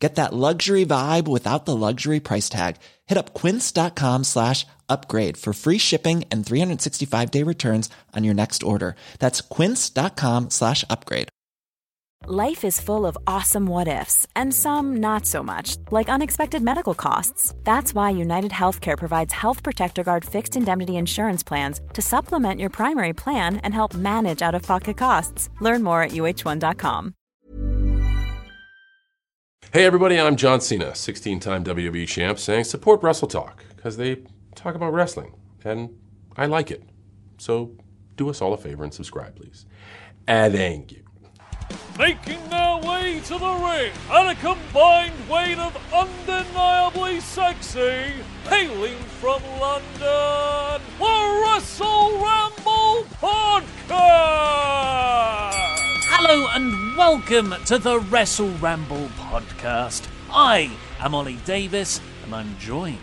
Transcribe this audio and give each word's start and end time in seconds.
Get 0.00 0.14
that 0.14 0.32
luxury 0.32 0.86
vibe 0.86 1.28
without 1.28 1.66
the 1.66 1.76
luxury 1.76 2.20
price 2.20 2.48
tag. 2.48 2.76
Hit 3.06 3.18
up 3.18 3.34
quince.com 3.34 4.24
slash 4.24 4.66
upgrade 4.88 5.36
for 5.36 5.52
free 5.52 5.78
shipping 5.78 6.24
and 6.30 6.44
365 6.44 7.30
day 7.30 7.44
returns 7.44 7.90
on 8.16 8.24
your 8.24 8.34
next 8.34 8.62
order. 8.62 8.96
That's 9.18 9.42
quince.com 9.42 10.50
slash 10.50 10.84
upgrade. 10.90 11.28
Life 12.26 12.66
is 12.66 12.78
full 12.78 13.06
of 13.06 13.16
awesome 13.26 13.64
what 13.64 13.88
ifs, 13.88 14.26
and 14.36 14.52
some 14.52 14.98
not 14.98 15.24
so 15.24 15.42
much, 15.42 15.78
like 15.90 16.10
unexpected 16.10 16.62
medical 16.62 16.94
costs. 16.94 17.54
That's 17.64 17.94
why 17.94 18.10
United 18.10 18.50
Healthcare 18.50 18.98
provides 18.98 19.32
Health 19.32 19.62
Protector 19.62 20.04
Guard 20.04 20.24
fixed 20.24 20.54
indemnity 20.54 20.96
insurance 20.96 21.42
plans 21.42 21.80
to 21.94 22.02
supplement 22.02 22.60
your 22.60 22.68
primary 22.68 23.14
plan 23.14 23.56
and 23.64 23.72
help 23.72 23.94
manage 23.94 24.42
out 24.42 24.54
of 24.54 24.62
pocket 24.62 24.98
costs. 24.98 25.48
Learn 25.60 25.82
more 25.82 26.02
at 26.02 26.10
uh1.com. 26.10 27.14
Hey 29.72 29.84
everybody, 29.84 30.18
I'm 30.18 30.34
John 30.34 30.60
Cena, 30.60 30.86
16-time 30.86 31.62
WWE 31.62 32.04
champ, 32.08 32.40
saying 32.40 32.64
support 32.64 33.04
Wrestle 33.04 33.28
Talk 33.28 33.62
because 33.76 33.96
they 33.96 34.24
talk 34.56 34.74
about 34.74 34.92
wrestling 34.92 35.32
and 35.62 35.90
I 36.36 36.46
like 36.46 36.72
it. 36.72 36.82
So 37.38 37.76
do 38.16 38.28
us 38.30 38.42
all 38.42 38.52
a 38.52 38.56
favor 38.56 38.82
and 38.82 38.92
subscribe, 38.92 39.36
please. 39.36 39.66
And 40.26 40.54
thank 40.54 40.90
you. 40.90 41.04
Making 41.96 42.48
their 42.48 42.78
way 42.78 43.20
to 43.26 43.38
the 43.38 43.52
ring 43.52 43.92
at 44.10 44.32
a 44.32 44.34
combined 44.40 45.14
weight 45.28 45.58
of 45.58 45.76
undeniably 45.94 47.20
sexy, 47.20 48.14
hailing 48.48 48.98
from 49.20 49.40
London, 49.60 50.82
the 50.98 51.44
Wrestle 51.46 52.18
Ramble 52.18 53.04
Podcast! 53.22 54.50
Hello 56.22 56.48
and 56.52 56.98
welcome 56.98 57.54
to 57.64 57.78
the 57.78 57.98
Wrestle 57.98 58.50
Ramble 58.58 59.08
Podcast. 59.16 60.06
I 60.30 60.70
am 60.98 61.14
Ollie 61.14 61.38
Davis 61.46 61.98
and 62.22 62.34
I'm 62.34 62.58
joined 62.58 62.98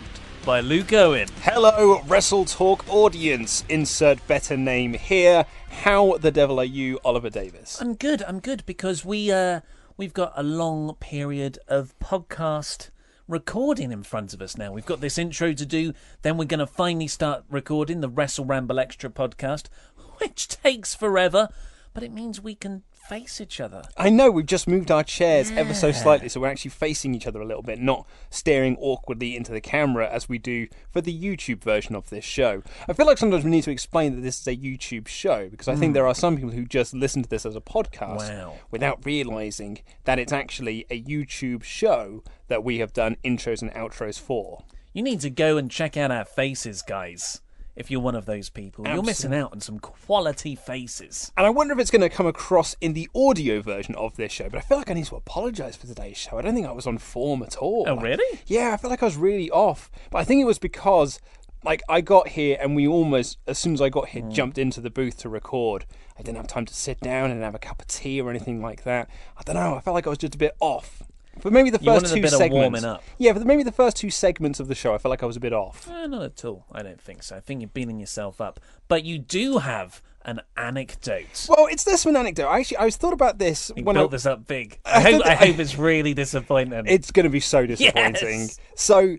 by 0.46 0.60
Luke 0.60 0.92
Owen. 0.92 1.26
Hello, 1.42 2.00
Wrestle 2.06 2.44
Talk 2.44 2.88
audience. 2.88 3.64
Insert 3.68 4.24
better 4.28 4.56
name 4.56 4.94
here. 4.94 5.46
How 5.68 6.16
the 6.18 6.30
devil 6.30 6.60
are 6.60 6.64
you, 6.64 7.00
Oliver 7.04 7.28
Davis? 7.28 7.82
I'm 7.82 7.96
good. 7.96 8.22
I'm 8.22 8.38
good 8.38 8.64
because 8.66 9.04
we 9.04 9.32
uh 9.32 9.62
we've 9.96 10.14
got 10.14 10.32
a 10.36 10.44
long 10.44 10.94
period 11.00 11.58
of 11.66 11.98
podcast 11.98 12.90
recording 13.26 13.90
in 13.90 14.04
front 14.04 14.32
of 14.32 14.40
us 14.40 14.56
now. 14.56 14.70
We've 14.70 14.86
got 14.86 15.00
this 15.00 15.18
intro 15.18 15.52
to 15.54 15.66
do, 15.66 15.92
then 16.22 16.36
we're 16.36 16.44
going 16.44 16.60
to 16.60 16.68
finally 16.68 17.08
start 17.08 17.42
recording 17.50 18.00
the 18.00 18.08
Wrestle 18.08 18.44
Ramble 18.44 18.78
Extra 18.78 19.10
podcast, 19.10 19.64
which 20.18 20.46
takes 20.46 20.94
forever, 20.94 21.48
but 21.92 22.04
it 22.04 22.12
means 22.12 22.40
we 22.40 22.54
can 22.54 22.84
face 23.08 23.40
each 23.40 23.60
other. 23.60 23.82
I 23.96 24.10
know 24.10 24.30
we've 24.30 24.46
just 24.46 24.68
moved 24.68 24.90
our 24.90 25.02
chairs 25.02 25.50
ever 25.52 25.72
so 25.72 25.92
slightly, 25.92 26.28
so 26.28 26.40
we're 26.40 26.48
actually 26.48 26.72
facing 26.72 27.14
each 27.14 27.26
other 27.26 27.40
a 27.40 27.46
little 27.46 27.62
bit, 27.62 27.80
not 27.80 28.06
staring 28.30 28.76
awkwardly 28.78 29.34
into 29.34 29.50
the 29.52 29.60
camera 29.60 30.08
as 30.08 30.28
we 30.28 30.38
do 30.38 30.68
for 30.90 31.00
the 31.00 31.18
YouTube 31.18 31.62
version 31.62 31.94
of 31.94 32.10
this 32.10 32.24
show. 32.24 32.62
I 32.86 32.92
feel 32.92 33.06
like 33.06 33.18
sometimes 33.18 33.44
we 33.44 33.50
need 33.50 33.64
to 33.64 33.70
explain 33.70 34.14
that 34.14 34.20
this 34.20 34.40
is 34.40 34.46
a 34.46 34.56
YouTube 34.56 35.08
show 35.08 35.48
because 35.48 35.68
I 35.68 35.74
think 35.74 35.90
hmm. 35.90 35.94
there 35.94 36.06
are 36.06 36.14
some 36.14 36.36
people 36.36 36.52
who 36.52 36.66
just 36.66 36.92
listen 36.92 37.22
to 37.22 37.28
this 37.28 37.46
as 37.46 37.56
a 37.56 37.60
podcast 37.60 38.18
Wow. 38.18 38.54
without 38.70 39.04
realizing 39.04 39.80
that 40.04 40.18
it's 40.18 40.32
actually 40.32 40.84
a 40.90 41.02
YouTube 41.02 41.62
show 41.62 42.22
that 42.48 42.62
we 42.62 42.78
have 42.78 42.92
done 42.92 43.16
intros 43.24 43.62
and 43.62 43.72
outros 43.72 44.20
for. 44.20 44.64
You 44.92 45.02
need 45.02 45.20
to 45.20 45.30
go 45.30 45.56
and 45.56 45.70
check 45.70 45.96
out 45.96 46.10
our 46.10 46.24
faces, 46.24 46.82
guys. 46.82 47.40
If 47.78 47.92
you're 47.92 48.00
one 48.00 48.16
of 48.16 48.26
those 48.26 48.50
people, 48.50 48.84
you're 48.88 49.04
missing 49.04 49.32
out 49.32 49.52
on 49.52 49.60
some 49.60 49.78
quality 49.78 50.56
faces. 50.56 51.30
And 51.36 51.46
I 51.46 51.50
wonder 51.50 51.72
if 51.74 51.78
it's 51.78 51.92
going 51.92 52.02
to 52.02 52.08
come 52.08 52.26
across 52.26 52.74
in 52.80 52.92
the 52.92 53.08
audio 53.14 53.62
version 53.62 53.94
of 53.94 54.16
this 54.16 54.32
show, 54.32 54.48
but 54.50 54.58
I 54.58 54.62
feel 54.62 54.78
like 54.78 54.90
I 54.90 54.94
need 54.94 55.06
to 55.06 55.14
apologise 55.16 55.76
for 55.76 55.86
today's 55.86 56.16
show. 56.16 56.38
I 56.38 56.42
don't 56.42 56.54
think 56.54 56.66
I 56.66 56.72
was 56.72 56.88
on 56.88 56.98
form 56.98 57.40
at 57.44 57.56
all. 57.58 57.84
Oh, 57.86 57.96
really? 57.96 58.40
Yeah, 58.46 58.72
I 58.74 58.76
feel 58.78 58.90
like 58.90 59.00
I 59.02 59.06
was 59.06 59.16
really 59.16 59.48
off. 59.50 59.92
But 60.10 60.18
I 60.18 60.24
think 60.24 60.40
it 60.42 60.44
was 60.44 60.58
because, 60.58 61.20
like, 61.64 61.82
I 61.88 62.00
got 62.00 62.28
here 62.30 62.58
and 62.60 62.74
we 62.74 62.88
almost, 62.88 63.38
as 63.46 63.58
soon 63.58 63.74
as 63.74 63.80
I 63.80 63.90
got 63.90 64.08
here, 64.08 64.22
Hmm. 64.22 64.30
jumped 64.30 64.58
into 64.58 64.80
the 64.80 64.90
booth 64.90 65.16
to 65.18 65.28
record. 65.28 65.86
I 66.18 66.22
didn't 66.22 66.38
have 66.38 66.48
time 66.48 66.66
to 66.66 66.74
sit 66.74 66.98
down 66.98 67.30
and 67.30 67.42
have 67.44 67.54
a 67.54 67.60
cup 67.60 67.80
of 67.80 67.86
tea 67.86 68.20
or 68.20 68.28
anything 68.28 68.60
like 68.60 68.82
that. 68.82 69.08
I 69.36 69.42
don't 69.44 69.54
know. 69.54 69.76
I 69.76 69.80
felt 69.80 69.94
like 69.94 70.06
I 70.08 70.10
was 70.10 70.18
just 70.18 70.34
a 70.34 70.38
bit 70.38 70.56
off. 70.58 71.04
For 71.40 71.50
maybe 71.50 71.70
the 71.70 71.78
first 71.78 72.14
two 72.14 72.26
segments. 72.26 72.52
warming 72.54 72.84
up. 72.84 73.02
Yeah, 73.18 73.32
for 73.32 73.40
maybe 73.40 73.62
the 73.62 73.72
first 73.72 73.96
two 73.96 74.10
segments 74.10 74.60
of 74.60 74.68
the 74.68 74.74
show, 74.74 74.94
I 74.94 74.98
felt 74.98 75.10
like 75.10 75.22
I 75.22 75.26
was 75.26 75.36
a 75.36 75.40
bit 75.40 75.52
off. 75.52 75.88
Eh, 75.90 76.06
not 76.06 76.22
at 76.22 76.44
all. 76.44 76.64
I 76.72 76.82
don't 76.82 77.00
think 77.00 77.22
so. 77.22 77.36
I 77.36 77.40
think 77.40 77.60
you're 77.60 77.70
beating 77.72 77.98
yourself 78.00 78.40
up. 78.40 78.60
But 78.88 79.04
you 79.04 79.18
do 79.18 79.58
have 79.58 80.02
an 80.24 80.40
anecdote. 80.56 81.46
Well, 81.48 81.66
it's 81.70 81.84
this 81.84 82.04
one 82.04 82.16
anecdote. 82.16 82.48
I 82.48 82.60
actually, 82.60 82.76
I 82.78 82.84
was 82.84 82.96
thought 82.96 83.12
about 83.14 83.38
this 83.38 83.70
You 83.76 83.84
when 83.84 83.94
built 83.94 84.10
I, 84.10 84.12
this 84.12 84.26
up 84.26 84.46
big. 84.46 84.78
I 84.84 84.90
I 84.96 85.00
hope, 85.00 85.26
I 85.26 85.34
hope 85.34 85.58
it's 85.58 85.76
really 85.76 86.14
disappointing. 86.14 86.84
It's 86.86 87.10
going 87.10 87.24
to 87.24 87.30
be 87.30 87.40
so 87.40 87.66
disappointing. 87.66 88.40
Yes. 88.40 88.58
So, 88.74 89.16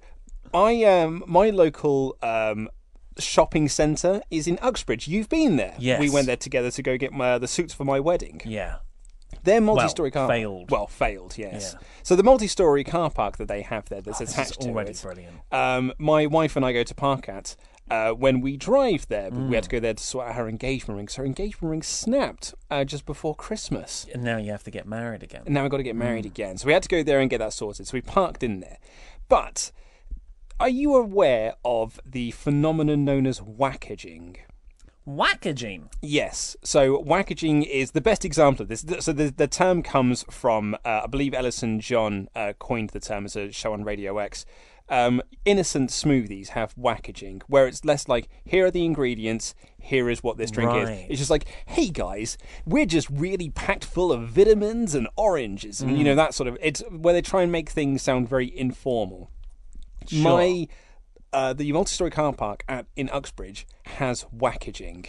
I 0.53 0.83
um, 0.83 1.23
my 1.27 1.49
local 1.51 2.17
um, 2.21 2.69
shopping 3.17 3.69
centre 3.69 4.21
is 4.29 4.47
in 4.47 4.59
Uxbridge. 4.61 5.07
You've 5.07 5.29
been 5.29 5.55
there. 5.57 5.75
Yes. 5.79 5.99
We 5.99 6.09
went 6.09 6.27
there 6.27 6.37
together 6.37 6.71
to 6.71 6.81
go 6.81 6.97
get 6.97 7.11
my, 7.11 7.37
the 7.37 7.47
suits 7.47 7.73
for 7.73 7.85
my 7.85 7.99
wedding. 7.99 8.41
yeah. 8.45 8.77
Their 9.43 9.61
multi-story 9.61 10.11
Well, 10.13 10.27
car 10.27 10.35
failed. 10.35 10.71
Well, 10.71 10.87
failed. 10.87 11.37
Yes. 11.37 11.75
Yeah. 11.75 11.87
So 12.03 12.15
the 12.15 12.23
multi-story 12.23 12.83
car 12.83 13.09
park 13.09 13.37
that 13.37 13.47
they 13.47 13.61
have 13.61 13.89
there 13.89 14.01
that's 14.01 14.21
is 14.21 14.31
attached 14.31 14.61
to 14.61 14.69
already 14.69 14.91
it. 14.91 15.01
brilliant. 15.01 15.35
Um, 15.51 15.93
my 15.97 16.25
wife 16.25 16.55
and 16.55 16.65
I 16.65 16.73
go 16.73 16.83
to 16.83 16.95
park 16.95 17.29
at. 17.29 17.55
Uh, 17.91 18.11
when 18.11 18.39
we 18.39 18.55
drive 18.55 19.07
there, 19.07 19.31
but 19.31 19.39
we 19.39 19.45
Mm. 19.45 19.55
had 19.55 19.63
to 19.63 19.69
go 19.71 19.79
there 19.79 19.95
to 19.95 20.03
sort 20.03 20.27
out 20.27 20.35
her 20.35 20.47
engagement 20.47 20.95
ring. 20.99 21.07
So 21.07 21.23
her 21.23 21.25
engagement 21.25 21.71
ring 21.71 21.81
snapped 21.81 22.53
uh, 22.69 22.83
just 22.83 23.03
before 23.03 23.33
Christmas. 23.33 24.05
And 24.13 24.23
now 24.23 24.37
you 24.37 24.51
have 24.51 24.61
to 24.65 24.69
get 24.69 24.85
married 24.85 25.23
again. 25.23 25.41
And 25.45 25.55
now 25.55 25.63
we've 25.63 25.71
got 25.71 25.77
to 25.77 25.83
get 25.83 25.95
married 25.95 26.25
Mm. 26.25 26.27
again. 26.27 26.57
So 26.59 26.67
we 26.67 26.73
had 26.73 26.83
to 26.83 26.89
go 26.89 27.01
there 27.01 27.19
and 27.19 27.31
get 27.31 27.39
that 27.39 27.51
sorted. 27.51 27.87
So 27.87 27.93
we 27.95 28.01
parked 28.01 28.43
in 28.43 28.59
there. 28.59 28.77
But 29.27 29.71
are 30.59 30.69
you 30.69 30.95
aware 30.95 31.55
of 31.65 31.99
the 32.05 32.29
phenomenon 32.29 33.05
known 33.05 33.25
as 33.25 33.39
whackaging? 33.39 34.35
Wackaging. 35.09 35.89
Yes. 36.01 36.55
So 36.63 37.01
whackaging 37.03 37.65
is 37.65 37.91
the 37.91 38.01
best 38.01 38.23
example 38.23 38.63
of 38.63 38.69
this. 38.69 38.85
So 38.99 39.11
the, 39.11 39.31
the 39.31 39.47
term 39.47 39.81
comes 39.81 40.23
from, 40.29 40.75
uh, 40.85 41.01
I 41.03 41.07
believe 41.07 41.33
Ellison 41.33 41.79
John 41.79 42.29
uh, 42.35 42.53
coined 42.59 42.91
the 42.91 42.99
term 42.99 43.25
as 43.25 43.35
a 43.35 43.51
show 43.51 43.73
on 43.73 43.83
Radio 43.83 44.19
X. 44.19 44.45
Um, 44.87 45.21
innocent 45.45 45.89
smoothies 45.91 46.49
have 46.49 46.75
whackaging, 46.75 47.41
where 47.47 47.67
it's 47.67 47.85
less 47.85 48.07
like, 48.07 48.27
here 48.43 48.65
are 48.65 48.71
the 48.71 48.85
ingredients, 48.85 49.53
here 49.79 50.09
is 50.09 50.23
what 50.23 50.37
this 50.37 50.51
drink 50.51 50.71
Right. 50.71 50.87
is. 50.87 51.05
It's 51.09 51.19
just 51.19 51.29
like, 51.29 51.45
hey 51.67 51.89
guys, 51.89 52.37
we're 52.65 52.87
just 52.87 53.07
really 53.09 53.49
packed 53.49 53.85
full 53.85 54.11
of 54.11 54.29
vitamins 54.29 54.95
and 54.95 55.07
oranges, 55.15 55.81
and 55.81 55.95
you 55.97 56.03
know 56.03 56.15
that 56.15 56.33
sort 56.33 56.47
of. 56.49 56.57
It's 56.59 56.81
where 56.89 57.13
they 57.13 57.21
try 57.21 57.43
and 57.43 57.51
make 57.51 57.69
things 57.69 58.01
sound 58.01 58.27
very 58.27 58.55
informal. 58.57 59.29
My 60.11 60.67
uh, 61.33 61.53
the 61.53 61.71
multi-story 61.71 62.11
car 62.11 62.33
park 62.33 62.63
at 62.67 62.85
in 62.95 63.09
Uxbridge 63.09 63.65
has 63.97 64.25
whackaging. 64.35 65.05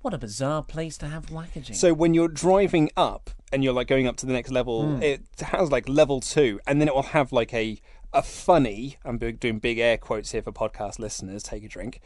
What 0.00 0.14
a 0.14 0.18
bizarre 0.18 0.62
place 0.62 0.98
to 0.98 1.06
have 1.06 1.26
wackaging. 1.26 1.76
So 1.76 1.92
when 1.94 2.12
you're 2.14 2.28
driving 2.28 2.90
up 2.96 3.30
and 3.52 3.62
you're 3.62 3.72
like 3.72 3.86
going 3.86 4.06
up 4.08 4.16
to 4.16 4.26
the 4.26 4.32
next 4.32 4.50
level, 4.50 4.96
Hmm. 4.96 5.02
it 5.02 5.22
has 5.40 5.70
like 5.70 5.88
level 5.88 6.20
two, 6.20 6.58
and 6.66 6.80
then 6.80 6.88
it 6.88 6.94
will 6.94 7.02
have 7.02 7.32
like 7.32 7.54
a 7.54 7.78
a 8.12 8.22
funny. 8.22 8.96
I'm 9.04 9.16
doing 9.18 9.58
big 9.58 9.78
air 9.78 9.96
quotes 9.96 10.32
here 10.32 10.42
for 10.42 10.52
podcast 10.52 10.98
listeners. 10.98 11.42
Take 11.42 11.64
a 11.64 11.68
drink. 11.68 12.00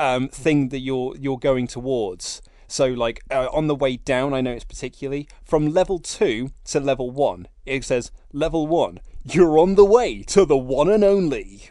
Um, 0.00 0.28
thing 0.28 0.70
that 0.70 0.80
you're 0.80 1.14
you're 1.16 1.38
going 1.38 1.66
towards. 1.66 2.40
So 2.68 2.86
like 2.86 3.20
uh, 3.30 3.48
on 3.52 3.66
the 3.66 3.74
way 3.74 3.98
down, 3.98 4.32
I 4.32 4.40
know 4.40 4.52
it's 4.52 4.64
particularly 4.64 5.28
from 5.44 5.72
level 5.72 5.98
two 5.98 6.52
to 6.64 6.80
level 6.80 7.10
one. 7.10 7.48
It 7.66 7.84
says 7.84 8.10
level 8.32 8.66
one. 8.66 8.98
You're 9.24 9.58
on 9.58 9.74
the 9.74 9.84
way 9.84 10.22
to 10.28 10.44
the 10.46 10.56
one 10.56 10.88
and 10.88 11.04
only. 11.04 11.68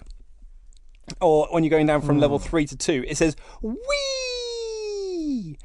Or 1.19 1.47
when 1.51 1.63
you're 1.63 1.71
going 1.71 1.87
down 1.87 2.01
from 2.01 2.19
level 2.19 2.39
hmm. 2.39 2.45
three 2.45 2.65
to 2.65 2.77
two, 2.77 3.03
it 3.07 3.17
says 3.17 3.35
wee. 3.61 5.57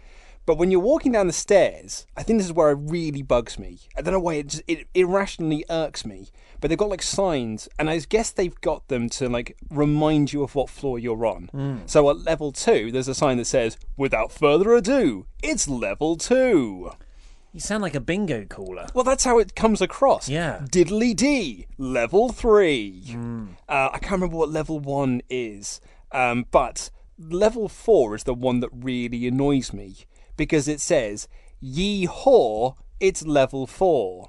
But 0.46 0.58
when 0.58 0.70
you're 0.70 0.81
walking 0.81 1.10
down 1.10 1.26
the 1.26 1.32
stairs, 1.32 2.06
I 2.16 2.22
think 2.22 2.38
this 2.38 2.46
is 2.46 2.52
where 2.52 2.70
it 2.70 2.78
really 2.81 3.22
bugs 3.22 3.58
me. 3.58 3.81
I 3.96 4.02
don't 4.02 4.14
know 4.14 4.20
why 4.20 4.34
it 4.34 4.46
just 4.46 4.62
it 4.69 4.87
irrationally 4.94 5.64
irks 5.69 6.06
me. 6.06 6.28
But 6.60 6.70
they've 6.70 6.78
got 6.78 6.88
like 6.88 7.02
signs, 7.02 7.69
and 7.78 7.90
I 7.90 7.98
guess 7.98 8.31
they've 8.31 8.58
got 8.60 8.87
them 8.88 9.08
to 9.10 9.28
like 9.28 9.56
remind 9.70 10.32
you 10.32 10.43
of 10.43 10.54
what 10.54 10.70
floor 10.70 10.98
you're 10.98 11.26
on. 11.26 11.48
Hmm. 11.52 11.76
So 11.87 12.08
at 12.10 12.19
level 12.19 12.52
two, 12.52 12.93
there's 12.93 13.08
a 13.08 13.14
sign 13.14 13.38
that 13.38 13.46
says, 13.46 13.76
"Without 13.96 14.32
further 14.32 14.72
ado, 14.72 15.26
it's 15.43 15.69
level 15.69 16.16
two. 16.16 16.93
You 17.56 17.61
sound 17.61 17.82
like 17.82 17.94
a 17.94 18.00
bingo 18.00 18.44
caller. 18.44 18.87
Well, 18.93 19.03
that's 19.03 19.25
how 19.25 19.38
it 19.38 19.55
comes 19.55 19.81
across. 19.81 20.29
Yeah. 20.29 20.61
Diddly 20.70 21.17
D, 21.17 21.67
level 21.79 22.29
three. 22.29 23.03
Uh, 23.67 23.88
I 23.94 23.99
can't 23.99 24.12
remember 24.12 24.37
what 24.37 24.50
level 24.50 24.79
one 24.79 25.23
is, 25.31 25.81
um, 26.12 26.44
but 26.50 26.91
level 27.19 27.70
four 27.70 28.14
is 28.14 28.25
the 28.25 28.35
one 28.35 28.61
that 28.61 28.69
really 28.75 29.26
annoys 29.26 29.73
me 29.73 29.97
because 30.37 30.69
it 30.69 30.82
says 30.82 31.29
Yee 31.61 32.05
Haw, 32.05 32.75
it's 33.00 33.25
level 33.25 33.67
four, 33.67 34.29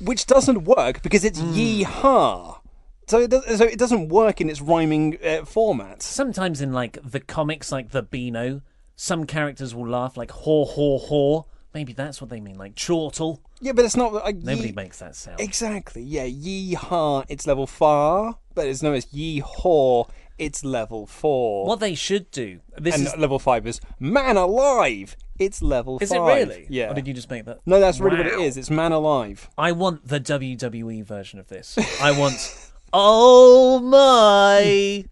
which 0.00 0.26
doesn't 0.26 0.64
work 0.64 1.00
because 1.00 1.24
it's 1.24 1.40
Yee 1.40 1.84
Ha. 1.84 2.60
So 3.06 3.20
it, 3.20 3.30
does, 3.30 3.58
so 3.58 3.66
it 3.66 3.78
doesn't 3.78 4.08
work 4.08 4.40
in 4.40 4.50
its 4.50 4.60
rhyming 4.60 5.16
uh, 5.24 5.44
format. 5.44 6.02
Sometimes 6.02 6.60
in 6.60 6.72
like 6.72 6.98
the 7.08 7.20
comics, 7.20 7.70
like 7.70 7.90
the 7.90 8.02
Beano, 8.02 8.62
some 8.96 9.26
characters 9.26 9.76
will 9.76 9.86
laugh 9.88 10.16
like 10.16 10.32
haw 10.32 10.64
haw 10.64 10.98
haw. 10.98 11.44
Maybe 11.74 11.92
that's 11.92 12.20
what 12.20 12.30
they 12.30 12.40
mean, 12.40 12.56
like 12.56 12.74
chortle. 12.76 13.40
Yeah, 13.60 13.72
but 13.72 13.84
it's 13.84 13.96
not. 13.96 14.12
Nobody 14.12 14.68
yee- 14.68 14.72
makes 14.72 14.98
that 15.00 15.14
sound. 15.14 15.40
Exactly. 15.40 16.02
Yeah. 16.02 16.24
Yee 16.24 16.74
Ha, 16.74 17.24
it's 17.28 17.46
level 17.46 17.66
far, 17.66 18.38
but 18.54 18.66
it's 18.66 18.82
known 18.82 18.94
as 18.94 19.12
Yee 19.12 19.40
Haw, 19.40 20.04
it's 20.38 20.64
level 20.64 21.06
four. 21.06 21.66
What 21.66 21.80
they 21.80 21.94
should 21.94 22.30
do. 22.30 22.60
This 22.78 22.96
and 22.96 23.06
is. 23.06 23.16
level 23.16 23.38
five 23.38 23.66
is 23.66 23.80
Man 24.00 24.36
Alive. 24.36 25.16
It's 25.38 25.62
level 25.62 25.98
Is 26.00 26.10
it 26.10 26.16
five. 26.16 26.48
really? 26.48 26.66
Yeah. 26.68 26.90
Or 26.90 26.94
did 26.94 27.06
you 27.06 27.14
just 27.14 27.30
make 27.30 27.44
that? 27.44 27.60
No, 27.66 27.78
that's 27.78 28.00
really 28.00 28.16
what 28.16 28.26
it 28.26 28.40
is. 28.40 28.56
It's 28.56 28.70
Man 28.70 28.90
Alive. 28.92 29.48
I 29.56 29.72
want 29.72 30.08
the 30.08 30.18
WWE 30.20 31.04
version 31.04 31.38
of 31.38 31.48
this. 31.48 31.78
I 32.00 32.18
want. 32.18 32.70
oh 32.92 33.78
my! 33.80 35.04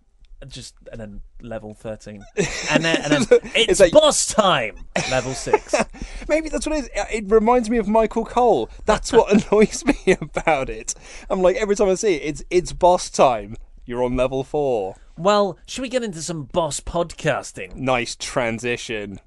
Just 0.49 0.75
and 0.91 1.01
then 1.01 1.21
level 1.43 1.75
thirteen, 1.75 2.25
and 2.71 2.85
then 2.85 2.97
and 3.03 3.13
then 3.13 3.23
it's, 3.55 3.73
It's 3.73 3.81
like- 3.81 3.93
boss 3.93 4.27
time. 4.27 4.77
Level 5.11 5.35
six. 5.35 5.75
Maybe 6.29 6.49
that's 6.49 6.67
what 6.67 6.77
it 6.77 6.85
is. 6.85 6.91
It 7.13 7.31
reminds 7.31 7.69
me 7.71 7.79
of 7.79 7.89
Michael 7.89 8.25
Cole. 8.25 8.69
That's 8.85 9.13
what 9.13 9.33
annoys 9.51 9.85
me 9.85 10.17
about 10.21 10.69
it. 10.71 10.95
I'm 11.31 11.43
like 11.43 11.57
every 11.57 11.77
time 11.77 11.89
I 11.89 11.95
see 11.95 12.15
it, 12.17 12.23
it's 12.25 12.43
it's 12.51 12.73
boss 12.73 13.11
time. 13.11 13.57
You're 13.85 14.03
on 14.03 14.17
level 14.17 14.43
four. 14.45 14.97
Well, 15.17 15.57
should 15.67 15.83
we 15.83 15.89
get 15.89 16.03
into 16.03 16.21
some 16.23 16.45
boss 16.45 16.81
podcasting? 16.81 17.75
Nice 17.77 18.17
transition. 18.17 19.21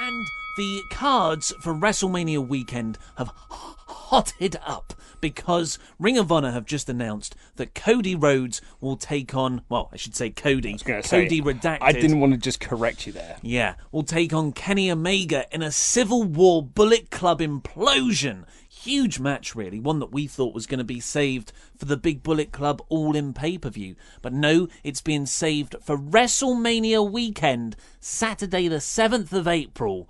And 0.00 0.26
the 0.56 0.82
cards 0.90 1.52
for 1.60 1.74
WrestleMania 1.74 2.46
weekend 2.46 2.98
have 3.16 3.30
hotted 3.48 4.56
up 4.64 4.92
because 5.24 5.78
Ring 5.98 6.18
of 6.18 6.30
Honor 6.30 6.50
have 6.50 6.66
just 6.66 6.90
announced 6.90 7.34
that 7.56 7.74
Cody 7.74 8.14
Rhodes 8.14 8.60
will 8.78 8.98
take 8.98 9.34
on, 9.34 9.62
well, 9.70 9.88
I 9.90 9.96
should 9.96 10.14
say 10.14 10.28
Cody. 10.28 10.76
Gonna 10.84 11.02
say, 11.02 11.22
Cody 11.22 11.40
Redacted. 11.40 11.78
I 11.80 11.92
didn't 11.92 12.20
want 12.20 12.34
to 12.34 12.38
just 12.38 12.60
correct 12.60 13.06
you 13.06 13.14
there. 13.14 13.38
Yeah, 13.40 13.76
will 13.90 14.02
take 14.02 14.34
on 14.34 14.52
Kenny 14.52 14.90
Omega 14.90 15.46
in 15.50 15.62
a 15.62 15.72
Civil 15.72 16.24
War 16.24 16.62
Bullet 16.62 17.10
Club 17.10 17.40
implosion. 17.40 18.44
Huge 18.68 19.18
match, 19.18 19.54
really. 19.54 19.80
One 19.80 19.98
that 20.00 20.12
we 20.12 20.26
thought 20.26 20.52
was 20.52 20.66
going 20.66 20.76
to 20.76 20.84
be 20.84 21.00
saved 21.00 21.54
for 21.74 21.86
the 21.86 21.96
Big 21.96 22.22
Bullet 22.22 22.52
Club 22.52 22.82
all 22.90 23.16
in 23.16 23.32
pay 23.32 23.56
per 23.56 23.70
view. 23.70 23.96
But 24.20 24.34
no, 24.34 24.68
it's 24.82 25.00
being 25.00 25.24
saved 25.24 25.74
for 25.82 25.96
WrestleMania 25.96 27.10
weekend, 27.10 27.76
Saturday, 27.98 28.68
the 28.68 28.76
7th 28.76 29.32
of 29.32 29.48
April, 29.48 30.06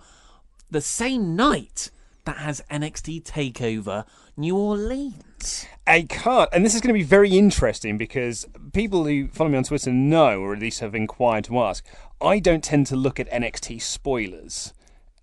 the 0.73 0.81
same 0.81 1.37
night 1.37 1.93
that 2.25 2.39
has 2.39 2.63
NXT 2.71 3.23
TakeOver 3.23 4.05
New 4.37 4.57
Orleans. 4.57 5.67
a 5.87 6.03
card, 6.07 6.49
and 6.53 6.65
this 6.65 6.75
is 6.75 6.81
going 6.81 6.93
to 6.93 6.99
be 6.99 7.05
very 7.05 7.39
interesting 7.39 7.97
because 7.97 8.45
people 8.73 9.05
who 9.05 9.29
follow 9.29 9.49
me 9.49 9.57
on 9.57 9.63
Twitter 9.63 9.93
know, 9.93 10.41
or 10.41 10.53
at 10.53 10.59
least 10.59 10.81
have 10.81 10.93
inquired 10.93 11.45
to 11.45 11.61
ask, 11.61 11.85
I 12.21 12.41
don't 12.41 12.65
tend 12.65 12.89
to 12.89 12.97
look 12.97 13.21
at 13.21 13.31
NXT 13.31 13.81
spoilers, 13.81 14.74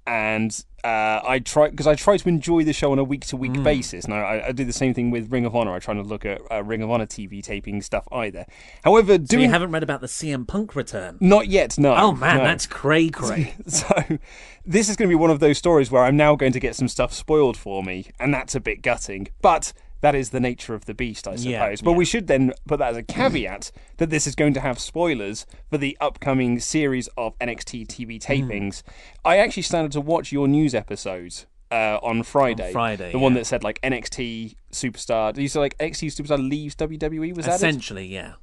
and 0.07 0.65
uh, 0.83 1.21
I 1.23 1.39
try 1.39 1.69
because 1.69 1.85
I 1.85 1.95
try 1.95 2.17
to 2.17 2.29
enjoy 2.29 2.63
the 2.63 2.73
show 2.73 2.91
on 2.91 2.99
a 2.99 3.03
week 3.03 3.25
to 3.27 3.37
week 3.37 3.61
basis. 3.63 4.05
And 4.05 4.13
I, 4.13 4.45
I 4.47 4.51
do 4.51 4.65
the 4.65 4.73
same 4.73 4.93
thing 4.93 5.11
with 5.11 5.31
Ring 5.31 5.45
of 5.45 5.55
Honor. 5.55 5.73
I 5.73 5.79
try 5.79 5.93
to 5.93 6.01
look 6.01 6.25
at 6.25 6.41
uh, 6.51 6.63
Ring 6.63 6.81
of 6.81 6.89
Honor 6.89 7.05
TV 7.05 7.43
taping 7.43 7.81
stuff 7.81 8.07
either. 8.11 8.45
However, 8.83 9.13
So 9.13 9.17
doing 9.19 9.43
you 9.43 9.49
haven't 9.49 9.71
read 9.71 9.83
about 9.83 10.01
the 10.01 10.07
CM 10.07 10.47
Punk 10.47 10.75
return? 10.75 11.17
not 11.19 11.47
yet, 11.47 11.77
no. 11.77 11.95
Oh 11.95 12.13
man, 12.13 12.37
no. 12.37 12.43
that's 12.43 12.65
cray 12.65 13.09
cray. 13.11 13.53
So, 13.67 14.19
this 14.65 14.89
is 14.89 14.95
going 14.95 15.07
to 15.07 15.11
be 15.11 15.19
one 15.19 15.29
of 15.29 15.39
those 15.39 15.57
stories 15.57 15.91
where 15.91 16.03
I'm 16.03 16.17
now 16.17 16.35
going 16.35 16.53
to 16.53 16.59
get 16.59 16.75
some 16.75 16.87
stuff 16.87 17.13
spoiled 17.13 17.57
for 17.57 17.83
me, 17.83 18.07
and 18.19 18.33
that's 18.33 18.55
a 18.55 18.59
bit 18.59 18.81
gutting. 18.81 19.27
But 19.41 19.73
that 20.01 20.15
is 20.15 20.31
the 20.31 20.39
nature 20.39 20.73
of 20.73 20.85
the 20.85 20.93
beast, 20.93 21.27
I 21.27 21.35
suppose. 21.35 21.45
Yeah, 21.45 21.75
but 21.83 21.91
yeah. 21.91 21.97
we 21.97 22.05
should 22.05 22.27
then 22.27 22.53
put 22.67 22.79
that 22.79 22.91
as 22.91 22.97
a 22.97 23.03
caveat 23.03 23.71
that 23.97 24.09
this 24.09 24.27
is 24.27 24.35
going 24.35 24.53
to 24.55 24.59
have 24.59 24.79
spoilers 24.79 25.45
for 25.69 25.77
the 25.77 25.97
upcoming 26.01 26.59
series 26.59 27.07
of 27.17 27.37
NXT 27.39 27.87
TV 27.87 28.23
Hmm. 28.23 28.31
tapings. 28.51 28.83
I 29.23 29.37
actually 29.37 29.63
started 29.63 29.91
to 29.93 30.01
watch 30.01 30.31
your 30.31 30.47
news 30.47 30.75
episode. 30.75 31.45
Uh, 31.71 31.97
on 32.03 32.21
Friday, 32.21 32.73
Friday, 32.73 33.13
the 33.13 33.17
one 33.17 33.33
that 33.35 33.45
said 33.45 33.63
like 33.63 33.79
NXT 33.79 34.55
superstar. 34.73 35.37
You 35.37 35.47
said 35.47 35.61
like 35.61 35.77
NXT 35.77 36.07
superstar 36.09 36.37
leaves 36.37 36.75
WWE. 36.75 37.33
Was 37.33 37.45
that 37.45 37.53
it? 37.53 37.55
Essentially, 37.55 38.07
yeah. 38.07 38.33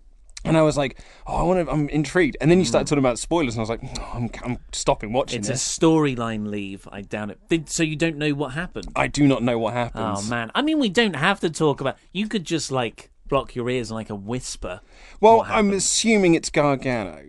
And 0.44 0.56
I 0.56 0.62
was 0.62 0.76
like, 0.76 1.00
oh, 1.26 1.34
I 1.36 1.42
want 1.42 1.66
to. 1.66 1.72
I'm 1.72 1.88
intrigued. 1.88 2.36
And 2.40 2.50
then 2.50 2.58
you 2.58 2.64
started 2.64 2.86
mm. 2.86 2.90
talking 2.90 3.00
about 3.04 3.18
spoilers, 3.18 3.54
and 3.54 3.60
I 3.60 3.62
was 3.62 3.70
like, 3.70 3.80
oh, 3.98 4.10
I'm, 4.14 4.30
I'm 4.44 4.58
stopping 4.72 5.12
watching 5.12 5.40
It's 5.40 5.48
a 5.48 5.52
this. 5.52 5.78
storyline 5.78 6.48
leave. 6.48 6.88
I 6.92 7.02
doubt 7.02 7.30
it. 7.30 7.38
Did- 7.48 7.68
So 7.68 7.82
you 7.82 7.96
don't 7.96 8.16
know 8.16 8.32
what 8.34 8.52
happened? 8.52 8.86
I 8.94 9.08
do 9.08 9.26
not 9.26 9.42
know 9.42 9.58
what 9.58 9.74
happened. 9.74 10.04
Oh 10.16 10.22
man! 10.22 10.50
I 10.54 10.62
mean, 10.62 10.78
we 10.78 10.88
don't 10.88 11.16
have 11.16 11.40
to 11.40 11.50
talk 11.50 11.80
about. 11.80 11.96
You 12.12 12.28
could 12.28 12.44
just 12.44 12.70
like 12.70 13.10
block 13.26 13.54
your 13.54 13.68
ears 13.68 13.90
and 13.90 13.96
like 13.96 14.10
a 14.10 14.14
whisper. 14.14 14.80
well, 15.20 15.38
what 15.38 15.48
I'm 15.48 15.66
happened. 15.66 15.74
assuming 15.74 16.34
it's 16.34 16.50
Gargano. 16.50 17.22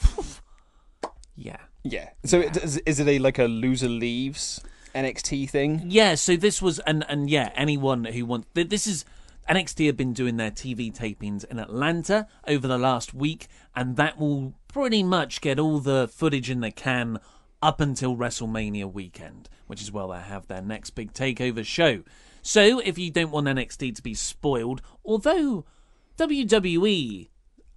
Yeah. 1.36 1.56
Yeah. 1.82 2.10
So 2.24 2.40
it, 2.40 2.56
is, 2.58 2.76
is 2.78 3.00
it 3.00 3.08
a 3.08 3.18
like 3.18 3.38
a 3.38 3.44
loser 3.44 3.88
leaves 3.88 4.60
NXT 4.94 5.48
thing? 5.48 5.82
Yeah. 5.86 6.14
So 6.14 6.36
this 6.36 6.60
was 6.60 6.78
and 6.80 7.04
and 7.08 7.30
yeah, 7.30 7.50
anyone 7.54 8.04
who 8.04 8.26
wants 8.26 8.48
th- 8.54 8.68
this 8.68 8.86
is 8.86 9.04
NXT 9.50 9.86
have 9.86 9.96
been 9.96 10.12
doing 10.12 10.36
their 10.36 10.52
TV 10.52 10.96
tapings 10.96 11.44
in 11.44 11.58
Atlanta 11.58 12.28
over 12.46 12.68
the 12.68 12.78
last 12.78 13.12
week, 13.12 13.48
and 13.74 13.96
that 13.96 14.16
will 14.16 14.54
pretty 14.68 15.02
much 15.02 15.40
get 15.40 15.58
all 15.58 15.80
the 15.80 16.06
footage 16.06 16.48
in 16.48 16.60
the 16.60 16.70
can 16.70 17.18
up 17.60 17.80
until 17.80 18.16
WrestleMania 18.16 18.92
weekend, 18.92 19.48
which 19.66 19.82
is 19.82 19.90
where 19.90 20.06
they 20.06 20.20
have 20.20 20.46
their 20.46 20.62
next 20.62 20.90
big 20.90 21.12
takeover 21.12 21.64
show. 21.64 22.04
So 22.42 22.78
if 22.78 22.96
you 22.96 23.10
don't 23.10 23.32
want 23.32 23.48
NXT 23.48 23.96
to 23.96 24.02
be 24.02 24.14
spoiled, 24.14 24.82
although 25.04 25.64
WWE 26.16 27.28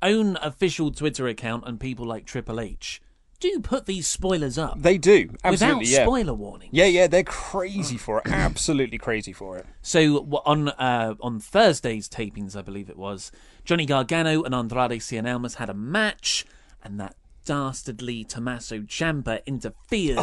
own 0.04 0.38
official 0.44 0.92
Twitter 0.92 1.28
account 1.28 1.64
and 1.66 1.80
people 1.80 2.06
like 2.06 2.28
Triple 2.28 2.60
H 2.60 3.02
do 3.52 3.60
put 3.60 3.86
these 3.86 4.08
spoilers 4.08 4.58
up 4.58 4.82
They 4.82 4.98
do 4.98 5.30
absolutely. 5.44 5.80
without 5.80 5.86
yeah. 6.00 6.04
spoiler 6.06 6.34
warning. 6.34 6.70
Yeah, 6.72 6.86
yeah, 6.86 7.08
they're 7.08 7.24
crazy 7.24 7.98
for 7.98 8.20
it. 8.20 8.28
Absolutely 8.28 8.98
crazy 8.98 9.34
for 9.34 9.58
it. 9.58 9.66
So 9.82 10.42
on 10.46 10.70
uh, 10.70 11.16
on 11.22 11.40
Thursday's 11.40 12.08
tapings, 12.08 12.56
I 12.56 12.62
believe 12.62 12.90
it 12.90 12.98
was, 12.98 13.32
Johnny 13.66 13.86
Gargano 13.86 14.44
and 14.44 14.56
Andrade 14.56 15.02
Cien 15.02 15.32
Almas 15.32 15.56
had 15.56 15.70
a 15.70 15.74
match, 15.74 16.46
and 16.84 17.00
that 17.00 17.16
dastardly 17.46 18.24
Tommaso 18.24 18.80
Ciampa 18.80 19.46
interfered 19.46 20.18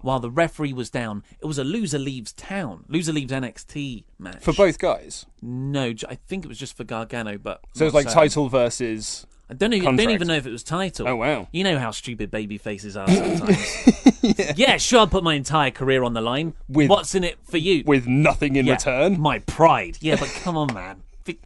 while 0.00 0.18
the 0.18 0.30
referee 0.30 0.72
was 0.72 0.90
down. 0.90 1.22
It 1.40 1.46
was 1.46 1.58
a 1.58 1.64
loser 1.64 1.98
leaves 1.98 2.32
town, 2.32 2.84
loser 2.88 3.12
leaves 3.12 3.32
NXT 3.32 4.04
match 4.18 4.42
For 4.42 4.52
both 4.52 4.78
guys. 4.78 5.26
No, 5.40 5.92
I 6.08 6.14
think 6.16 6.44
it 6.44 6.48
was 6.48 6.58
just 6.58 6.76
for 6.76 6.84
Gargano, 6.84 7.38
but 7.38 7.60
So 7.74 7.84
it's 7.86 7.94
not 7.94 7.98
like 8.00 8.08
certain. 8.08 8.22
title 8.22 8.48
versus. 8.48 9.26
I 9.50 9.54
don't 9.54 9.72
even, 9.72 9.96
don't 9.96 10.10
even 10.10 10.28
know 10.28 10.36
if 10.36 10.46
it 10.46 10.50
was 10.52 10.62
title. 10.62 11.08
Oh, 11.08 11.16
wow. 11.16 11.48
You 11.50 11.64
know 11.64 11.76
how 11.76 11.90
stupid 11.90 12.30
baby 12.30 12.56
faces 12.56 12.96
are 12.96 13.08
sometimes. 13.08 14.22
yeah. 14.56 14.76
sure, 14.76 15.00
I'll 15.00 15.06
put 15.08 15.24
my 15.24 15.34
entire 15.34 15.72
career 15.72 16.04
on 16.04 16.14
the 16.14 16.20
line. 16.20 16.54
With- 16.68 16.88
What's 16.88 17.16
in 17.16 17.24
it 17.24 17.36
for 17.42 17.58
you? 17.58 17.82
With 17.84 18.06
nothing 18.06 18.54
in 18.54 18.66
Yeah, 18.66 18.74
return. 18.74 19.20
My 19.20 19.40
pride. 19.40 19.98
Yeah, 20.00 20.16
but 20.20 20.28
come 20.42 20.56
on, 20.56 20.72
man. 20.72 21.02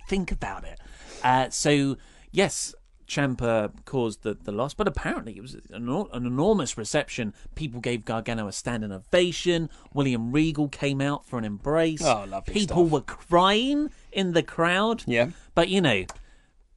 Think 0.07 0.31
about 0.31 0.65
it. 0.65 0.79
Uh, 1.23 1.49
so, 1.49 1.97
yes, 2.31 2.75
Ciampa 3.09 3.73
caused 3.87 4.23
the, 4.23 4.35
the 4.35 4.53
loss, 4.53 4.75
but 4.75 4.87
apparently 4.87 5.37
it 5.37 5.41
was 5.41 5.55
an, 5.73 5.89
an 5.89 6.27
enormous 6.27 6.77
reception. 6.77 7.33
People 7.55 7.81
gave 7.81 8.05
Gargano 8.05 8.49
a 8.49 8.53
standing 8.53 8.93
ovation. 8.93 9.71
William 9.95 10.31
Regal 10.31 10.69
came 10.69 11.01
out 11.01 11.25
for 11.25 11.39
an 11.39 11.45
embrace. 11.47 12.03
Oh, 12.05 12.27
lovely 12.29 12.53
People 12.53 12.85
stuff. 12.87 12.93
were 12.93 13.01
crying 13.01 13.89
in 14.13 14.33
the 14.35 14.43
crowd. 14.43 15.05
Yeah. 15.07 15.31
But, 15.55 15.69
you 15.71 15.81
know, 15.81 16.05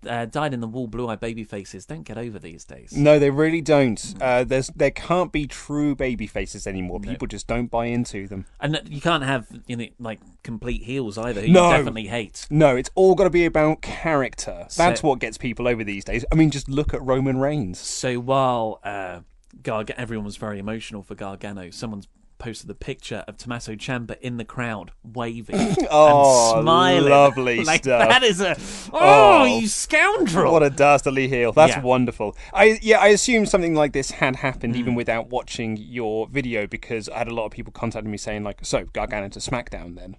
uh, 0.07 0.25
dyed 0.25 0.53
in 0.53 0.59
the 0.59 0.67
wool, 0.67 0.87
blue 0.87 1.07
eyed 1.07 1.19
baby 1.19 1.43
faces 1.43 1.85
don't 1.85 2.03
get 2.03 2.17
over 2.17 2.37
these 2.39 2.63
days. 2.65 2.93
No, 2.95 3.17
they 3.19 3.29
really 3.29 3.61
don't. 3.61 4.13
Uh, 4.21 4.43
there's 4.43 4.67
there 4.75 4.91
can't 4.91 5.31
be 5.31 5.47
true 5.47 5.95
baby 5.95 6.27
faces 6.27 6.67
anymore. 6.67 6.99
People 6.99 7.27
just 7.27 7.47
don't 7.47 7.67
buy 7.71 7.85
into 7.87 8.27
them. 8.27 8.45
And 8.59 8.81
you 8.89 9.01
can't 9.01 9.23
have, 9.23 9.47
you 9.67 9.75
know, 9.77 9.87
like 9.99 10.19
complete 10.43 10.83
heels 10.83 11.17
either, 11.17 11.41
who 11.41 11.47
No. 11.47 11.69
you 11.71 11.77
definitely 11.77 12.07
hate. 12.07 12.45
No, 12.49 12.75
it's 12.75 12.89
all 12.95 13.15
got 13.15 13.23
to 13.25 13.29
be 13.29 13.45
about 13.45 13.81
character. 13.81 14.67
That's 14.75 15.01
So- 15.01 15.07
what 15.07 15.19
gets 15.19 15.37
people 15.37 15.67
over 15.67 15.83
these 15.83 16.03
days. 16.05 16.23
I 16.31 16.35
mean, 16.35 16.51
just 16.51 16.69
look 16.69 16.93
at 16.93 17.01
Roman 17.01 17.37
Reigns. 17.37 17.79
So 17.79 18.19
while 18.19 18.79
uh, 18.83 19.21
Garg- 19.61 19.89
everyone 19.91 20.25
was 20.25 20.37
very 20.37 20.59
emotional 20.59 21.01
for 21.03 21.15
Gargano, 21.15 21.69
someone's 21.71 22.07
posted 22.37 22.67
the 22.69 22.75
picture 22.75 23.23
of 23.27 23.37
Tommaso 23.37 23.73
Ciampa 23.75 24.19
in 24.19 24.37
the 24.37 24.45
crowd 24.45 24.91
waving 25.03 25.55
Oh, 25.91 26.55
and 26.57 26.63
smiling. 26.63 27.09
lovely 27.09 27.63
like, 27.63 27.83
stuff. 27.83 28.09
That 28.09 28.23
is 28.23 28.41
a 28.41 28.55
oh, 28.93 29.41
Oh, 29.41 29.45
you 29.45 29.67
scoundrel! 29.67 30.51
What 30.53 30.63
a 30.63 30.69
dastardly 30.69 31.27
heel. 31.27 31.51
That's 31.51 31.73
Yeah. 31.73 31.81
wonderful. 31.81 32.35
I 32.53 32.79
yeah, 32.81 32.99
I 32.99 33.07
assumed 33.07 33.49
something 33.49 33.73
like 33.75 33.93
this 33.93 34.11
had 34.11 34.37
happened 34.37 34.75
Mm. 34.75 34.79
even 34.79 34.95
without 34.95 35.29
watching 35.29 35.77
your 35.77 36.27
video 36.27 36.67
because 36.67 37.09
I 37.09 37.19
had 37.19 37.27
a 37.27 37.33
lot 37.33 37.45
of 37.45 37.51
people 37.51 37.71
contacting 37.73 38.11
me 38.11 38.17
saying 38.17 38.43
like, 38.43 38.59
"So 38.63 38.85
Gargano 38.93 39.29
to 39.29 39.39
SmackDown 39.39 39.95
then." 39.95 40.15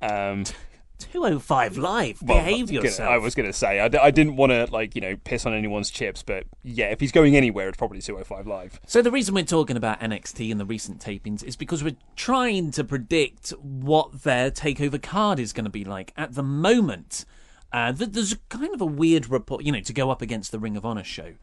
Um, 0.00 0.44
205 0.98 1.76
live. 1.78 2.22
Well, 2.22 2.38
Behave 2.38 2.56
I 2.58 2.60
was 2.62 2.70
gonna- 2.70 2.82
yourself. 2.84 3.10
I 3.10 3.18
was 3.18 3.34
going 3.34 3.46
to 3.48 3.52
say, 3.52 3.80
I, 3.80 3.88
d- 3.88 3.98
I 3.98 4.10
didn't 4.10 4.36
want 4.36 4.50
to, 4.52 4.66
like, 4.70 4.94
you 4.94 5.00
know, 5.00 5.16
piss 5.24 5.46
on 5.46 5.54
anyone's 5.54 5.90
chips, 5.90 6.22
but 6.22 6.44
yeah, 6.62 6.86
if 6.86 7.00
he's 7.00 7.12
going 7.12 7.36
anywhere, 7.36 7.68
it's 7.68 7.78
probably 7.78 8.00
205 8.00 8.46
Live. 8.46 8.80
So 8.86 9.00
the 9.02 9.10
reason 9.10 9.34
we're 9.34 9.44
talking 9.44 9.76
about 9.76 10.00
NXT 10.00 10.50
and 10.50 10.58
the 10.60 10.64
recent 10.66 11.00
tapings 11.00 11.42
is 11.44 11.56
because 11.56 11.82
we're 11.84 11.96
trying 12.16 12.70
to 12.72 12.84
predict 12.84 13.50
what 13.60 14.22
their 14.24 14.50
takeover 14.50 15.00
card 15.00 15.38
is 15.38 15.52
going 15.52 15.64
to 15.64 15.70
be 15.70 15.84
like. 15.84 16.12
At 16.16 16.34
the 16.34 16.42
moment, 16.42 17.24
uh, 17.72 17.92
th- 17.92 18.10
there's 18.12 18.34
kind 18.48 18.74
of 18.74 18.80
a 18.80 18.86
weird 18.86 19.30
report, 19.30 19.64
you 19.64 19.72
know, 19.72 19.80
to 19.80 19.92
go 19.92 20.10
up 20.10 20.20
against 20.22 20.52
the 20.52 20.58
Ring 20.58 20.76
of 20.76 20.84
Honor 20.84 21.04
show. 21.04 21.34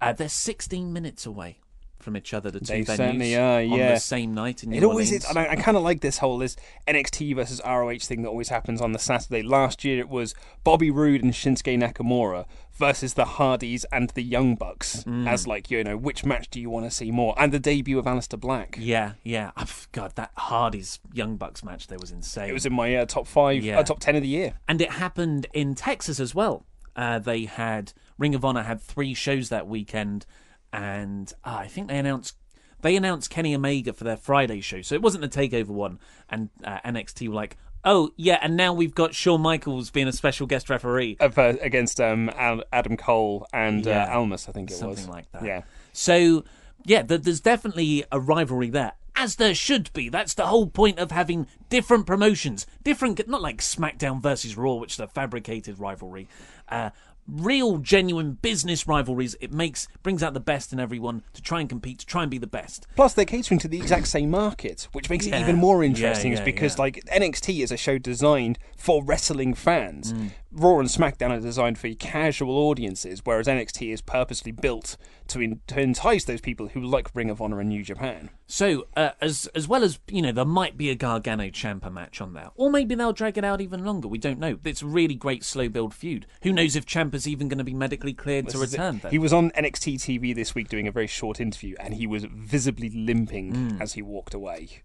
Uh, 0.00 0.12
they're 0.12 0.28
16 0.28 0.92
minutes 0.92 1.24
away 1.26 1.58
from 2.06 2.16
each 2.16 2.32
other, 2.32 2.50
the 2.50 2.60
two 2.60 2.66
They 2.66 2.80
venues, 2.82 2.96
certainly 2.96 3.36
are, 3.36 3.60
on 3.60 3.78
the 3.78 3.98
same 3.98 4.32
night 4.32 4.62
in 4.62 4.70
New 4.70 4.76
It 4.78 4.84
always 4.84 5.08
Orleans. 5.08 5.24
is, 5.24 5.28
and 5.30 5.38
I, 5.38 5.48
I 5.50 5.56
kind 5.56 5.76
of 5.76 5.82
like 5.82 6.00
this 6.00 6.18
whole 6.18 6.38
this 6.38 6.56
NXT 6.88 7.34
versus 7.34 7.60
ROH 7.66 7.98
thing 7.98 8.22
that 8.22 8.28
always 8.28 8.48
happens 8.48 8.80
on 8.80 8.92
the 8.92 8.98
Saturday. 8.98 9.42
Last 9.42 9.84
year 9.84 9.98
it 9.98 10.08
was 10.08 10.34
Bobby 10.64 10.90
Roode 10.90 11.22
and 11.24 11.32
Shinsuke 11.32 11.76
Nakamura 11.78 12.46
versus 12.72 13.14
the 13.14 13.24
Hardys 13.24 13.84
and 13.90 14.10
the 14.10 14.22
Young 14.22 14.54
Bucks 14.54 15.02
Mm. 15.04 15.26
as 15.28 15.46
like 15.46 15.70
you 15.70 15.82
know 15.82 15.96
which 15.96 16.24
match 16.24 16.48
do 16.50 16.60
you 16.60 16.70
want 16.70 16.86
to 16.86 16.90
see 16.90 17.10
more, 17.10 17.34
and 17.36 17.50
the 17.52 17.58
debut 17.58 17.98
of 17.98 18.04
Aleister 18.06 18.38
Black. 18.38 18.76
Yeah, 18.80 19.12
yeah. 19.24 19.50
Oh, 19.56 19.64
God, 19.92 20.12
that 20.14 20.30
Hardy's 20.36 21.00
Young 21.12 21.36
Bucks 21.36 21.64
match 21.64 21.88
there 21.88 21.98
was 21.98 22.12
insane. 22.12 22.48
It 22.48 22.52
was 22.52 22.64
in 22.66 22.72
my 22.72 22.94
uh, 22.94 23.04
top 23.06 23.26
five, 23.26 23.64
Yeah. 23.64 23.78
uh, 23.80 23.82
top 23.82 23.98
ten 23.98 24.14
of 24.14 24.22
the 24.22 24.28
year. 24.28 24.54
and 24.68 24.80
it 24.80 24.92
happened 24.92 25.46
in 25.52 25.74
Texas 25.74 26.20
as 26.20 26.34
well. 26.34 26.64
Uh, 26.94 27.18
they 27.18 27.44
had 27.46 27.92
Ring 28.16 28.34
of 28.34 28.44
Honor 28.44 28.62
had 28.62 28.80
three 28.80 29.12
shows 29.12 29.48
that 29.50 29.66
weekend, 29.66 30.24
and 30.72 31.32
uh, 31.44 31.56
I 31.60 31.66
think 31.68 31.88
they 31.88 31.98
announced 31.98 32.36
they 32.82 32.94
announced 32.96 33.30
Kenny 33.30 33.54
Omega 33.54 33.92
for 33.92 34.04
their 34.04 34.16
Friday 34.16 34.60
show. 34.60 34.82
So 34.82 34.94
it 34.94 35.02
wasn't 35.02 35.24
a 35.24 35.28
takeover 35.28 35.68
one, 35.68 35.98
and 36.28 36.50
uh, 36.64 36.78
NXT 36.84 37.28
were 37.28 37.34
like, 37.34 37.56
"Oh 37.84 38.10
yeah," 38.16 38.38
and 38.42 38.56
now 38.56 38.72
we've 38.72 38.94
got 38.94 39.14
Shawn 39.14 39.40
Michaels 39.40 39.90
being 39.90 40.08
a 40.08 40.12
special 40.12 40.46
guest 40.46 40.68
referee. 40.70 41.16
Uh, 41.20 41.54
against 41.60 42.00
um, 42.00 42.30
Adam 42.72 42.96
Cole 42.96 43.46
and 43.52 43.86
Yeah. 43.86 44.04
uh, 44.04 44.18
Almas, 44.18 44.48
I 44.48 44.52
think 44.52 44.70
it 44.70 44.74
Something 44.74 44.90
was 44.90 44.98
something 45.00 45.14
like 45.14 45.32
that. 45.32 45.44
Yeah, 45.44 45.62
So 45.92 46.44
yeah, 46.84 47.02
th- 47.02 47.22
there's 47.22 47.40
definitely 47.40 48.04
a 48.12 48.20
rivalry 48.20 48.70
there. 48.70 48.92
As 49.18 49.36
there 49.36 49.54
should 49.54 49.90
be. 49.94 50.10
That's 50.10 50.34
the 50.34 50.44
whole 50.44 50.66
point 50.66 50.98
of 50.98 51.10
having 51.10 51.46
different 51.70 52.06
promotions. 52.06 52.66
Different, 52.84 53.26
not 53.26 53.40
like 53.40 53.62
SmackDown 53.62 54.20
versus 54.20 54.58
Raw, 54.58 54.74
which 54.74 54.92
is 54.92 55.00
a 55.00 55.06
fabricated 55.08 55.78
rivalry. 55.80 56.28
Uh, 56.68 56.90
real, 57.28 57.78
genuine 57.78 58.32
business 58.42 58.86
rivalries. 58.86 59.36
It 59.40 59.52
makes 59.52 59.88
brings 60.02 60.22
out 60.22 60.34
the 60.34 60.40
best 60.40 60.72
in 60.72 60.80
everyone 60.80 61.22
to 61.34 61.42
try 61.42 61.60
and 61.60 61.68
compete, 61.68 61.98
to 62.00 62.06
try 62.06 62.22
and 62.22 62.30
be 62.30 62.38
the 62.38 62.46
best. 62.46 62.86
Plus, 62.96 63.14
they're 63.14 63.24
catering 63.24 63.58
to 63.60 63.68
the 63.68 63.78
exact 63.78 64.08
same 64.08 64.30
market, 64.30 64.88
which 64.92 65.10
makes 65.10 65.26
Yeah. 65.26 65.36
it 65.38 65.40
even 65.42 65.56
more 65.56 65.82
Yeah, 65.82 65.88
interesting. 65.90 66.32
is 66.32 66.40
because 66.40 66.76
yeah. 66.76 66.82
like 66.82 67.04
NXT 67.06 67.62
is 67.62 67.72
a 67.72 67.76
show 67.76 67.98
designed 67.98 68.58
for 68.76 69.02
wrestling 69.02 69.54
fans. 69.54 70.12
Mm. 70.12 70.30
Raw 70.52 70.78
and 70.78 70.88
SmackDown 70.88 71.30
are 71.30 71.40
designed 71.40 71.76
for 71.78 71.92
casual 71.94 72.56
audiences, 72.56 73.20
whereas 73.24 73.46
NXT 73.46 73.92
is 73.92 74.00
purposely 74.00 74.52
built 74.52 74.96
to, 75.28 75.40
in, 75.40 75.60
to 75.66 75.80
entice 75.80 76.24
those 76.24 76.40
people 76.40 76.68
who 76.68 76.80
like 76.80 77.10
Ring 77.14 77.28
of 77.30 77.42
Honor 77.42 77.60
and 77.60 77.68
New 77.68 77.82
Japan. 77.82 78.30
So, 78.46 78.86
uh, 78.96 79.10
as 79.20 79.46
as 79.54 79.66
well 79.66 79.82
as 79.82 79.98
you 80.08 80.22
know, 80.22 80.32
there 80.32 80.44
might 80.44 80.78
be 80.78 80.88
a 80.88 80.94
Gargano 80.94 81.44
Ciampa 81.48 81.92
match 81.92 82.20
on 82.20 82.32
there, 82.32 82.50
or 82.54 82.70
maybe 82.70 82.94
they'll 82.94 83.12
drag 83.12 83.36
it 83.36 83.44
out 83.44 83.60
even 83.60 83.84
longer. 83.84 84.06
We 84.08 84.18
don't 84.18 84.38
know. 84.38 84.58
It's 84.64 84.82
a 84.82 84.86
really 84.86 85.16
great 85.16 85.44
slow 85.44 85.68
build 85.68 85.92
feud. 85.92 86.26
Who 86.42 86.52
knows 86.52 86.76
if 86.76 86.86
Ciampa's 86.86 87.26
even 87.26 87.48
going 87.48 87.58
to 87.58 87.64
be 87.64 87.74
medically 87.74 88.14
cleared 88.14 88.48
to 88.48 88.58
This 88.58 88.68
is 88.68 88.74
it. 88.74 88.78
return? 88.78 89.00
He 89.10 89.18
was 89.18 89.32
on 89.32 89.50
NXT 89.50 89.96
TV 89.96 90.34
this 90.34 90.54
week 90.54 90.68
doing 90.68 90.86
a 90.86 90.92
very 90.92 91.08
short 91.08 91.40
interview, 91.40 91.74
and 91.80 91.94
he 91.94 92.06
was 92.06 92.24
visibly 92.24 92.88
limping 92.88 93.52
Mm. 93.52 93.80
as 93.80 93.94
he 93.94 94.02
walked 94.02 94.32
away. 94.32 94.82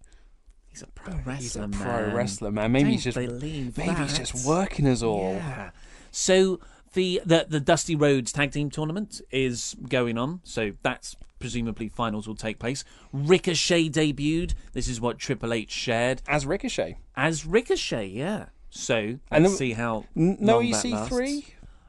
He's 0.72 0.82
a 0.82 0.86
pro 0.88 1.14
wrestler, 1.14 1.34
He's 1.36 1.56
a 1.56 1.68
man. 1.68 1.80
pro 1.80 2.14
wrestler, 2.14 2.50
man. 2.50 2.72
Maybe 2.72 2.84
Don't 2.84 2.92
he's 2.92 3.04
just 3.04 3.16
maybe 3.16 3.94
he's 4.02 4.18
just 4.18 4.46
working 4.46 4.86
us 4.86 5.02
all. 5.02 5.34
Yeah. 5.34 5.70
So 6.10 6.60
the, 6.94 7.20
the 7.24 7.46
the 7.48 7.60
Dusty 7.60 7.94
Rhodes 7.96 8.32
Tag 8.32 8.50
Team 8.52 8.70
Tournament 8.70 9.20
is 9.30 9.76
going 9.88 10.18
on. 10.18 10.40
So 10.44 10.72
that's 10.82 11.16
presumably 11.38 11.88
finals 11.88 12.28
will 12.28 12.34
take 12.36 12.58
place. 12.58 12.84
Ricochet 13.12 13.88
debuted. 13.90 14.54
This 14.72 14.88
is 14.88 15.00
what 15.00 15.18
Triple 15.18 15.52
H 15.52 15.70
shared 15.70 16.22
As 16.28 16.46
Ricochet, 16.46 16.98
as 17.16 17.44
Ricochet. 17.46 18.06
Yeah. 18.08 18.46
So 18.70 18.94
let's 18.96 19.18
And 19.30 19.44
then- 19.46 19.52
see 19.52 19.72
how 19.72 20.04
N- 20.16 20.36
no 20.40 20.60
that 20.60 20.84
EC3. 20.84 21.44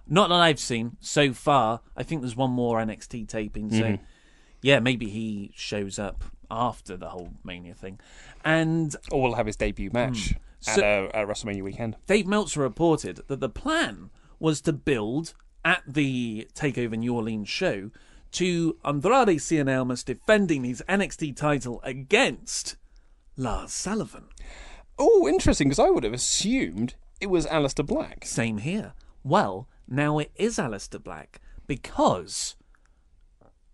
Not 0.08 0.28
that 0.30 0.36
I've 0.36 0.60
seen 0.60 0.98
so 1.00 1.32
far. 1.32 1.80
I 1.96 2.04
think 2.04 2.22
there's 2.22 2.36
one 2.36 2.52
more 2.52 2.78
NXT 2.80 3.26
taping. 3.28 3.70
So 3.72 3.82
Mm-hmm. 3.84 4.04
yeah, 4.62 4.80
maybe 4.80 5.08
he 5.10 5.52
shows 5.56 5.98
up 5.98 6.26
after 6.52 6.98
the 6.98 7.10
whole 7.10 7.30
Mania 7.44 7.74
thing. 7.74 8.00
And 8.44 8.96
or 9.12 9.22
will 9.22 9.36
have 9.36 9.46
his 9.48 9.56
debut 9.56 9.90
match 9.94 10.32
Hmm. 10.32 10.38
So- 10.60 10.72
at, 10.82 11.14
uh, 11.16 11.18
at 11.18 11.28
WrestleMania 11.28 11.64
weekend. 11.64 11.98
Dave 12.08 12.26
Meltzer 12.26 12.62
reported 12.62 13.22
that 13.28 13.40
the 13.42 13.50
plan 13.50 14.10
was 14.40 14.62
to 14.62 14.72
build 14.74 15.34
at 15.66 15.84
the 15.88 16.48
Takeover 16.54 16.98
New 16.98 17.14
Orleans 17.16 17.50
show 17.50 17.92
to 18.34 18.78
Andrade 18.86 19.40
Cien 19.40 19.68
Almas 19.70 20.04
defending 20.04 20.64
his 20.64 20.82
NXT 20.88 21.36
title 21.36 21.80
against 21.84 22.78
Lars 23.38 23.72
Sullivan. 23.74 24.26
Oh, 24.98 25.28
interesting, 25.28 25.68
because 25.68 25.80
I 25.80 25.90
would 25.90 26.04
have 26.04 26.14
assumed 26.14 26.96
it 27.20 27.28
was 27.28 27.46
Aleister 27.48 27.86
Black. 27.86 28.26
Same 28.26 28.60
here. 28.60 28.94
Well, 29.24 29.68
now 29.88 30.18
it 30.20 30.32
is 30.36 30.58
Aleister 30.58 31.02
Black 31.04 31.42
because 31.68 32.56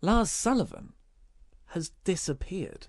Lars 0.01 0.31
Sullivan 0.31 0.93
has 1.69 1.91
disappeared. 2.03 2.87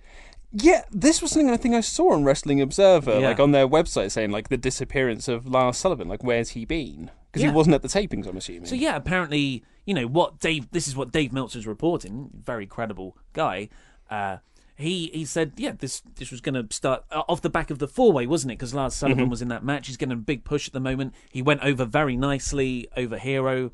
Yeah, 0.53 0.83
this 0.91 1.23
was 1.23 1.31
something 1.31 1.51
I 1.51 1.57
think 1.57 1.75
I 1.77 1.81
saw 1.81 2.13
on 2.13 2.25
Wrestling 2.25 2.61
Observer, 2.61 3.21
Yeah. 3.21 3.29
like 3.29 3.39
on 3.41 3.53
their 3.53 3.69
website, 3.69 4.11
saying 4.11 4.31
like 4.33 4.49
the 4.49 4.57
disappearance 4.57 5.29
of 5.29 5.47
Lars 5.47 5.77
Sullivan. 5.77 6.09
Like, 6.09 6.25
where's 6.25 6.51
he 6.51 6.65
been? 6.65 7.11
Because 7.31 7.43
Yeah. 7.43 7.51
he 7.51 7.55
wasn't 7.55 7.75
at 7.75 7.83
the 7.83 7.89
tapings, 7.89 8.27
I'm 8.27 8.37
assuming. 8.37 8.67
So 8.67 8.75
yeah, 8.75 8.97
apparently, 8.97 9.63
you 9.87 9.95
know 9.95 10.07
what 10.09 10.41
Dave. 10.41 10.69
This 10.73 10.89
is 10.89 10.97
what 10.97 11.13
Dave 11.13 11.33
Meltzer's 11.33 11.67
reporting. 11.69 12.31
Very 12.35 12.67
credible 12.67 13.17
guy. 13.33 13.69
Uh, 14.11 14.39
he 14.75 15.11
he 15.15 15.25
said, 15.25 15.53
yeah, 15.57 15.73
this 15.79 16.03
this 16.17 16.33
was 16.33 16.41
going 16.41 16.55
to 16.55 16.75
start 16.75 17.05
uh, 17.13 17.23
off 17.29 17.43
the 17.43 17.51
back 17.51 17.71
of 17.71 17.79
the 17.79 17.87
four 17.87 18.11
way, 18.13 18.27
wasn't 18.27 18.51
it? 18.51 18.59
Because 18.59 18.75
Lars 18.75 18.95
Sullivan 18.95 19.29
was 19.29 19.41
in 19.43 19.49
that 19.49 19.63
match. 19.63 19.87
He's 19.87 19.97
getting 19.97 20.15
a 20.15 20.17
big 20.17 20.43
push 20.43 20.67
at 20.67 20.73
the 20.73 20.81
moment. 20.81 21.15
He 21.31 21.43
went 21.43 21.63
over 21.63 21.85
very 21.85 22.17
nicely 22.17 22.89
over 22.97 23.19
Hero 23.19 23.71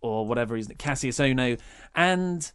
or 0.00 0.26
whatever 0.26 0.56
he's 0.56 0.66
Cassius 0.78 1.18
Ohno, 1.20 1.60
and 1.94 2.50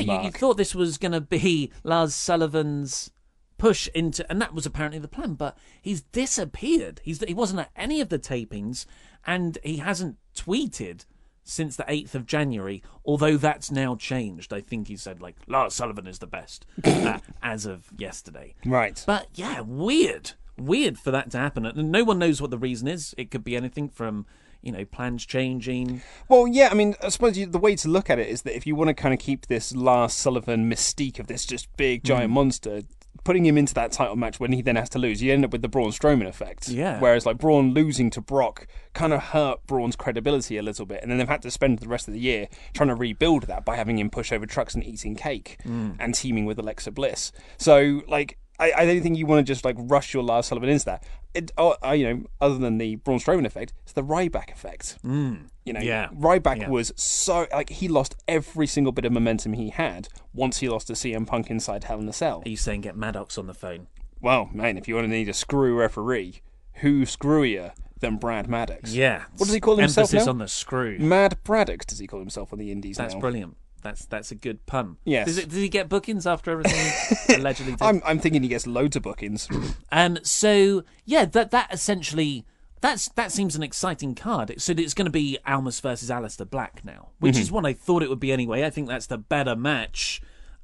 yeah, 0.00 0.18
you, 0.20 0.26
you 0.26 0.30
thought 0.30 0.56
this 0.56 0.74
was 0.74 0.98
going 0.98 1.12
to 1.12 1.20
be 1.20 1.70
Lars 1.84 2.14
Sullivan's 2.14 3.10
push 3.58 3.88
into, 3.94 4.28
and 4.30 4.40
that 4.40 4.54
was 4.54 4.66
apparently 4.66 4.98
the 4.98 5.08
plan. 5.08 5.34
But 5.34 5.56
he's 5.80 6.02
disappeared. 6.02 7.00
He's 7.04 7.22
he 7.22 7.34
wasn't 7.34 7.60
at 7.60 7.70
any 7.76 8.00
of 8.00 8.08
the 8.08 8.18
tapings, 8.18 8.86
and 9.26 9.58
he 9.62 9.78
hasn't 9.78 10.16
tweeted 10.36 11.04
since 11.44 11.76
the 11.76 11.84
eighth 11.88 12.14
of 12.14 12.26
January. 12.26 12.82
Although 13.04 13.36
that's 13.36 13.70
now 13.70 13.96
changed. 13.96 14.52
I 14.52 14.60
think 14.60 14.88
he 14.88 14.96
said 14.96 15.20
like 15.20 15.36
Lars 15.46 15.74
Sullivan 15.74 16.06
is 16.06 16.18
the 16.18 16.26
best 16.26 16.66
uh, 16.84 17.18
as 17.42 17.66
of 17.66 17.90
yesterday. 17.96 18.54
right. 18.64 19.02
But 19.06 19.28
yeah, 19.34 19.60
weird, 19.60 20.32
weird 20.56 20.98
for 20.98 21.10
that 21.10 21.30
to 21.32 21.38
happen, 21.38 21.66
and 21.66 21.90
no 21.90 22.04
one 22.04 22.18
knows 22.18 22.40
what 22.40 22.50
the 22.50 22.58
reason 22.58 22.88
is. 22.88 23.14
It 23.16 23.30
could 23.30 23.44
be 23.44 23.56
anything 23.56 23.88
from 23.88 24.26
you 24.64 24.72
know 24.72 24.84
plans 24.84 25.24
changing. 25.26 26.02
Well, 26.28 26.46
yeah, 26.48 26.68
I 26.70 26.74
mean, 26.74 26.94
I 27.02 27.08
suppose 27.10 27.36
you, 27.38 27.46
the 27.46 27.58
way 27.58 27.76
to 27.76 27.88
look 27.88 28.10
at 28.10 28.18
it 28.18 28.28
is 28.28 28.42
that 28.42 28.56
if 28.56 28.66
you 28.66 28.74
want 28.74 28.88
to 28.88 28.94
kind 28.94 29.12
of 29.14 29.20
keep 29.20 29.46
this 29.46 29.74
Lars 29.74 30.12
Sullivan 30.12 30.70
mystique 30.70 31.18
of 31.18 31.26
this 31.26 31.44
just 31.44 31.74
big 31.76 32.04
giant 32.04 32.30
Mm. 32.30 32.34
monster, 32.34 32.82
putting 33.22 33.46
him 33.46 33.56
into 33.56 33.72
that 33.74 33.90
title 33.92 34.16
match 34.16 34.38
when 34.40 34.52
he 34.52 34.60
then 34.60 34.76
has 34.76 34.88
to 34.90 34.98
lose, 34.98 35.22
you 35.22 35.32
end 35.32 35.44
up 35.44 35.52
with 35.52 35.62
the 35.62 35.68
Braun 35.68 35.90
Strowman 35.90 36.26
effect. 36.26 36.68
Yeah. 36.68 36.98
Whereas 37.00 37.24
like 37.24 37.38
Braun 37.38 37.72
losing 37.72 38.10
to 38.10 38.20
Brock 38.20 38.66
kind 38.92 39.12
of 39.12 39.22
hurt 39.22 39.66
Braun's 39.66 39.96
credibility 39.96 40.56
a 40.58 40.62
little 40.62 40.84
bit, 40.84 41.00
and 41.02 41.10
then 41.10 41.18
they've 41.18 41.28
had 41.28 41.42
to 41.42 41.50
spend 41.50 41.78
the 41.78 41.88
rest 41.88 42.06
of 42.08 42.12
the 42.14 42.20
year 42.20 42.48
trying 42.74 42.88
to 42.88 42.94
rebuild 42.94 43.44
that 43.44 43.64
by 43.64 43.76
having 43.76 43.98
him 43.98 44.10
push 44.10 44.32
over 44.32 44.44
trucks 44.46 44.74
and 44.74 44.84
eating 44.84 45.14
cake 45.14 45.56
Mm. 45.64 45.96
and 45.98 46.14
teaming 46.14 46.44
with 46.44 46.58
Alexa 46.58 46.90
Bliss. 46.90 47.32
So 47.58 48.02
like. 48.08 48.38
I, 48.56 48.72
I 48.76 48.86
don't 48.86 49.02
think 49.02 49.18
you 49.18 49.26
want 49.26 49.44
to 49.44 49.52
just 49.52 49.64
like 49.64 49.74
rush 49.76 50.14
your 50.14 50.22
Lars 50.22 50.46
Sullivan 50.46 50.68
into 50.68 50.84
that. 50.84 51.02
It, 51.34 51.50
oh, 51.58 51.76
uh, 51.84 51.90
you 51.92 52.06
know, 52.08 52.24
other 52.40 52.58
than 52.58 52.78
the 52.78 52.94
Braun 52.96 53.18
Strowman 53.18 53.44
effect, 53.44 53.72
it's 53.82 53.92
the 53.92 54.04
Ryback 54.04 54.52
effect. 54.52 54.98
Mm. 55.04 55.48
You 55.64 55.72
know, 55.72 55.80
Yeah. 55.80 56.08
Ryback 56.14 56.60
Yeah. 56.60 56.68
was 56.68 56.92
so 56.96 57.46
like 57.52 57.70
he 57.70 57.88
lost 57.88 58.14
every 58.28 58.66
single 58.68 58.92
bit 58.92 59.04
of 59.04 59.12
momentum 59.12 59.54
he 59.54 59.70
had 59.70 60.08
once 60.32 60.58
he 60.58 60.68
lost 60.68 60.86
to 60.88 60.92
CM 60.94 61.26
Punk 61.26 61.50
inside 61.50 61.84
Hell 61.84 61.98
in 62.00 62.08
a 62.08 62.12
Cell. 62.12 62.42
Are 62.46 62.48
you 62.48 62.56
saying 62.56 62.82
get 62.82 62.96
Maddox 62.96 63.36
on 63.36 63.46
the 63.48 63.54
phone? 63.54 63.88
Well, 64.20 64.48
man, 64.52 64.78
if 64.78 64.86
you 64.88 64.94
want 64.94 65.06
to 65.06 65.10
need 65.10 65.28
a 65.28 65.34
screw 65.34 65.74
referee, 65.76 66.40
who 66.74 67.02
screwier 67.02 67.72
than 67.98 68.16
Brad 68.16 68.48
Maddox? 68.48 68.94
Yeah. 68.94 69.24
What 69.36 69.46
does 69.46 69.52
he 69.54 69.60
call 69.60 69.76
himself 69.76 70.04
Emphasis 70.10 70.26
now? 70.26 70.30
on 70.32 70.38
the 70.38 70.48
screw. 70.48 70.98
Mad 70.98 71.36
Braddock 71.42 71.86
does 71.86 71.98
he 71.98 72.06
call 72.06 72.20
himself 72.20 72.52
on 72.52 72.58
the 72.58 72.70
Indies 72.70 72.96
That's 72.96 73.14
now? 73.14 73.20
brilliant. 73.20 73.56
That's 73.84 74.06
that's 74.06 74.32
a 74.32 74.34
good 74.34 74.66
pun. 74.66 74.96
Yes. 75.04 75.26
Does, 75.26 75.38
it, 75.38 75.48
does 75.50 75.58
he 75.58 75.68
get 75.68 75.88
bookings 75.88 76.26
after 76.26 76.50
everything 76.50 76.90
allegedly? 77.38 77.72
Did? 77.74 77.82
I'm 77.82 78.02
I'm 78.04 78.18
thinking 78.18 78.42
he 78.42 78.48
gets 78.48 78.66
loads 78.66 78.96
of 78.96 79.02
bookings. 79.04 79.48
Um. 79.92 80.18
So 80.24 80.82
yeah, 81.04 81.24
that 81.26 81.52
that 81.52 81.72
essentially 81.72 82.44
that's 82.80 83.08
that 83.10 83.30
seems 83.30 83.54
an 83.54 83.62
exciting 83.62 84.16
card. 84.16 84.54
So 84.60 84.72
it's 84.76 84.94
going 84.94 85.04
to 85.06 85.10
be 85.12 85.38
Almas 85.46 85.78
versus 85.78 86.10
Aleister 86.10 86.48
Black 86.50 86.84
now, 86.84 87.10
which 87.20 87.34
Mm-hmm. 87.34 87.42
is 87.42 87.52
what 87.52 87.64
I 87.64 87.74
thought 87.74 88.02
it 88.02 88.08
would 88.10 88.18
be 88.18 88.32
anyway. 88.32 88.64
I 88.64 88.70
think 88.70 88.88
that's 88.88 89.06
the 89.06 89.18
better 89.18 89.54
match. 89.54 90.20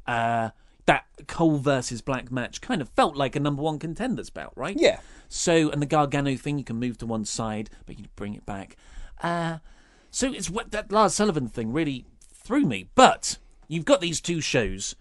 Uh, 0.06 0.50
that 0.86 1.04
Cole 1.28 1.58
versus 1.58 2.00
Black 2.00 2.32
match 2.32 2.60
kind 2.60 2.80
of 2.80 2.88
felt 2.88 3.14
like 3.14 3.36
a 3.36 3.40
number 3.40 3.62
one 3.62 3.78
contenders 3.78 4.30
bout, 4.30 4.52
right? 4.56 4.76
Yeah. 4.76 4.98
So, 5.28 5.70
and 5.70 5.80
the 5.80 5.86
Gargano 5.86 6.34
thing, 6.36 6.58
you 6.58 6.64
can 6.64 6.76
move 6.76 6.98
to 6.98 7.06
one 7.06 7.24
side, 7.24 7.70
but 7.86 7.96
you 7.98 8.06
bring 8.16 8.34
it 8.34 8.44
back. 8.44 8.76
Uh, 9.22 9.58
so 10.10 10.32
it's 10.32 10.50
what 10.50 10.72
that 10.72 10.90
Lars 10.90 11.14
Sullivan 11.14 11.46
thing 11.46 11.72
really 11.72 12.06
threw 12.50 12.66
me. 12.66 12.88
But 12.96 13.38
you've 13.68 13.84
got 13.84 14.00
these 14.00 14.20
two 14.20 14.40
shows. 14.40 14.96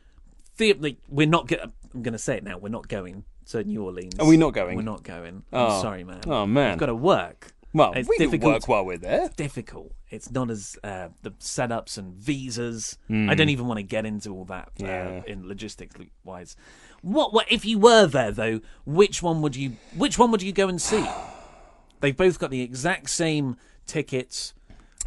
The, 0.57 0.97
we're 1.09 1.27
not. 1.27 1.47
Go- 1.47 1.71
I'm 1.93 2.03
going 2.03 2.13
to 2.13 2.19
say 2.19 2.37
it 2.37 2.43
now. 2.43 2.57
We're 2.59 2.69
not 2.69 2.87
going 2.87 3.23
to 3.47 3.63
New 3.63 3.83
Orleans. 3.83 4.19
Are 4.19 4.27
we 4.27 4.37
not 4.37 4.53
going? 4.53 4.75
We're 4.75 4.83
not 4.83 5.01
going. 5.03 5.43
Oh. 5.51 5.65
I'm 5.65 5.81
sorry, 5.81 6.03
man. 6.03 6.21
Oh, 6.27 6.45
man. 6.45 6.71
We've 6.71 6.77
got 6.79 6.85
to 6.85 6.95
work. 6.95 7.53
Well, 7.73 7.93
it's 7.95 8.07
we 8.09 8.17
can 8.17 8.39
work 8.41 8.67
while 8.67 8.83
we're 8.85 8.97
there. 8.97 9.25
It's 9.25 9.35
difficult. 9.35 9.91
It's 10.09 10.31
not 10.31 10.49
as 10.49 10.77
uh, 10.83 11.09
the 11.21 11.31
setups 11.31 11.97
and 11.99 12.13
visas. 12.15 12.97
I 13.09 13.35
don't 13.35 13.49
even 13.49 13.67
want 13.67 13.77
to 13.77 13.83
get 13.83 14.05
into 14.07 14.31
all 14.31 14.45
that 14.45 14.69
uh. 14.81 14.85
Yeah. 14.85 15.21
in 15.27 15.47
logistics 15.47 15.95
wise. 16.23 16.55
What, 17.01 17.31
what 17.33 17.51
if 17.51 17.65
you 17.65 17.77
were 17.79 18.07
there 18.07 18.31
though? 18.31 18.61
Which 18.85 19.21
one 19.21 19.41
would 19.43 19.55
you? 19.55 19.73
Which 19.95 20.17
one 20.17 20.31
would 20.31 20.41
you 20.41 20.51
go 20.51 20.67
and 20.67 20.81
see? 20.81 21.05
They've 22.01 22.17
both 22.17 22.39
got 22.39 22.49
the 22.49 22.61
exact 22.61 23.09
same 23.11 23.55
tickets. 23.85 24.53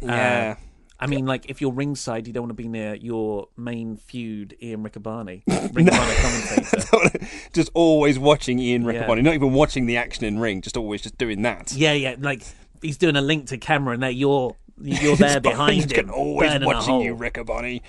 Uh, 0.01 0.07
Yeah. 0.07 0.55
I 1.03 1.07
mean, 1.07 1.25
like 1.25 1.49
if 1.49 1.59
you're 1.59 1.73
ringside, 1.73 2.27
you 2.27 2.33
don't 2.33 2.43
want 2.43 2.51
to 2.51 2.61
be 2.63 2.67
near 2.67 2.95
your 2.95 3.49
main 3.57 3.97
feud, 3.97 4.55
Ian 4.61 4.83
Riccaboni, 4.83 5.43
Ring 5.73 5.89
of 5.89 5.93
commentator. 5.93 7.25
just 7.53 7.69
always 7.73 8.17
watching 8.17 8.59
Ian 8.59 8.85
Yeah. 8.85 9.05
Not 9.07 9.33
even 9.33 9.51
watching 9.51 9.85
the 9.85 9.97
action 9.97 10.23
in 10.23 10.39
ring, 10.39 10.61
just 10.61 10.77
always 10.77 11.01
just 11.01 11.17
doing 11.17 11.41
that. 11.41 11.73
Yeah, 11.73 11.93
yeah, 11.93 12.15
like 12.19 12.43
he's 12.81 12.97
doing 12.97 13.15
a 13.15 13.21
link 13.21 13.47
to 13.47 13.57
camera, 13.57 13.93
and 13.93 14.03
there 14.03 14.11
you're 14.11 14.55
you're 14.81 15.17
there 15.17 15.39
behind 15.41 15.91
him, 15.91 16.09
always 16.09 16.63
watching 16.63 17.01
you. 17.01 17.15
Riccaboni. 17.15 17.81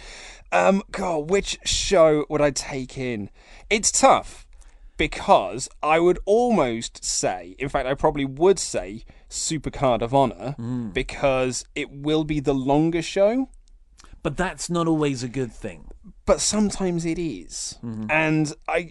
Um, 0.50 0.82
God, 0.90 1.30
which 1.30 1.58
show 1.64 2.26
would 2.28 2.40
I 2.40 2.50
take 2.50 2.98
in? 2.98 3.30
It's 3.70 3.90
tough 3.90 4.46
because 4.96 5.68
I 5.82 5.98
would 5.98 6.18
almost 6.24 7.04
say, 7.04 7.56
in 7.58 7.68
fact, 7.68 7.88
I 7.88 7.94
probably 7.94 8.24
would 8.24 8.58
say 8.58 9.04
Supercard 9.34 10.00
of 10.02 10.14
Honor 10.14 10.52
Hmm. 10.56 10.90
because 10.90 11.64
it 11.74 11.90
will 11.90 12.24
be 12.24 12.40
the 12.40 12.54
longer 12.54 13.02
show. 13.02 13.48
But 14.22 14.36
that's 14.38 14.70
not 14.70 14.86
always 14.88 15.22
a 15.22 15.28
good 15.28 15.52
thing. 15.52 15.88
but 16.26 16.40
sometimes 16.40 17.04
it 17.04 17.18
is. 17.18 17.76
Mm-hmm. 17.84 18.10
And 18.10 18.54
I 18.66 18.90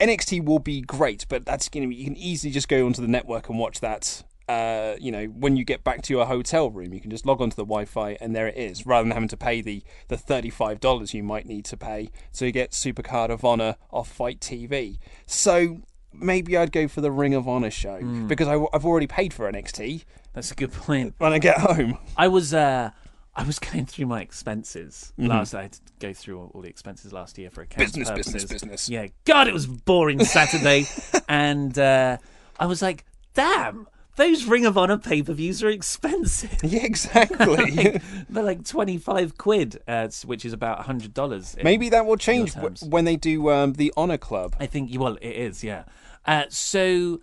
NXT 0.00 0.44
will 0.44 0.58
be 0.58 0.80
great, 0.80 1.26
but 1.28 1.46
that's 1.46 1.68
to 1.68 1.86
be 1.88 1.94
you 1.94 2.04
can 2.04 2.16
easily 2.16 2.52
just 2.52 2.68
go 2.68 2.84
onto 2.86 3.00
the 3.00 3.06
network 3.08 3.48
and 3.48 3.58
watch 3.58 3.78
that. 3.80 4.24
Uh, 4.48 4.96
you 5.00 5.12
know, 5.12 5.26
when 5.26 5.56
you 5.56 5.64
get 5.64 5.84
back 5.84 6.02
to 6.02 6.12
your 6.12 6.26
hotel 6.26 6.68
room, 6.68 6.92
you 6.92 7.00
can 7.00 7.10
just 7.12 7.24
log 7.24 7.40
onto 7.40 7.54
the 7.54 7.62
Wi-Fi 7.64 8.16
and 8.20 8.34
there 8.34 8.48
it 8.48 8.56
is, 8.56 8.84
rather 8.84 9.04
than 9.04 9.12
having 9.12 9.28
to 9.28 9.36
pay 9.36 9.60
the 9.60 9.84
the 10.08 10.16
thirty-five 10.16 10.80
dollars 10.80 11.14
you 11.14 11.22
might 11.22 11.46
need 11.46 11.64
to 11.66 11.76
pay 11.76 12.10
to 12.32 12.50
get 12.50 12.72
Supercard 12.72 13.30
of 13.30 13.44
Honor 13.44 13.76
off 13.92 14.08
FITE 14.10 14.40
TV. 14.40 14.98
So 15.26 15.82
maybe 16.12 16.56
I'd 16.56 16.72
go 16.72 16.88
for 16.88 17.00
the 17.00 17.10
Ring 17.10 17.34
of 17.34 17.48
Honor 17.48 17.70
show 17.70 18.00
Mm. 18.00 18.28
because 18.28 18.48
I, 18.48 18.52
have 18.72 18.84
already 18.84 19.06
paid 19.06 19.32
for 19.34 19.50
NXT 19.50 20.04
That's 20.32 20.50
a 20.50 20.54
good 20.54 20.72
point. 20.72 21.14
when 21.18 21.32
I 21.32 21.38
get 21.38 21.58
home. 21.58 21.98
I 22.16 22.28
was 22.28 22.52
uh 22.54 22.90
I 23.34 23.44
was 23.44 23.58
going 23.58 23.86
through 23.86 24.06
my 24.06 24.20
expenses 24.20 25.12
Mm-hmm. 25.18 25.30
last. 25.30 25.54
I 25.54 25.62
had 25.62 25.72
to 25.72 25.80
go 26.00 26.12
through 26.12 26.38
all, 26.38 26.50
all 26.54 26.60
the 26.62 26.68
expenses 26.68 27.12
last 27.12 27.38
year 27.38 27.48
for 27.50 27.62
accounts 27.62 27.92
Business, 27.92 28.10
business, 28.10 28.42
purposes. 28.44 28.52
business. 28.62 28.88
Yeah, 28.88 29.06
God, 29.24 29.48
it 29.48 29.54
was 29.54 29.66
boring 29.66 30.22
Saturday, 30.24 30.84
and 31.28 31.78
uh, 31.78 32.18
I 32.58 32.66
was 32.66 32.82
like, 32.82 33.04
"Damn, 33.34 33.86
those 34.16 34.44
Ring 34.44 34.66
of 34.66 34.76
Honor 34.76 34.98
pay 34.98 35.22
per 35.22 35.32
views 35.32 35.62
are 35.62 35.68
expensive. 35.68 36.58
Yeah, 36.62 36.84
exactly. 36.84 38.00
They're 38.28 38.42
like 38.42 38.64
twenty 38.64 38.98
five 38.98 39.36
quid, 39.38 39.80
uh, 39.88 40.08
which 40.24 40.44
is 40.44 40.52
about 40.52 40.86
hundred 40.86 41.14
dollars. 41.14 41.56
maybe 41.62 41.88
that 41.90 42.06
will 42.06 42.16
change 42.16 42.54
w- 42.54 42.74
when 42.88 43.04
they 43.04 43.16
do 43.16 43.50
um, 43.50 43.74
the 43.74 43.92
Honor 43.96 44.18
Club. 44.18 44.56
I 44.60 44.66
think 44.66 44.90
well, 44.98 45.16
it 45.20 45.36
is, 45.36 45.64
yeah. 45.64 45.84
Uh, 46.26 46.44
so, 46.48 47.20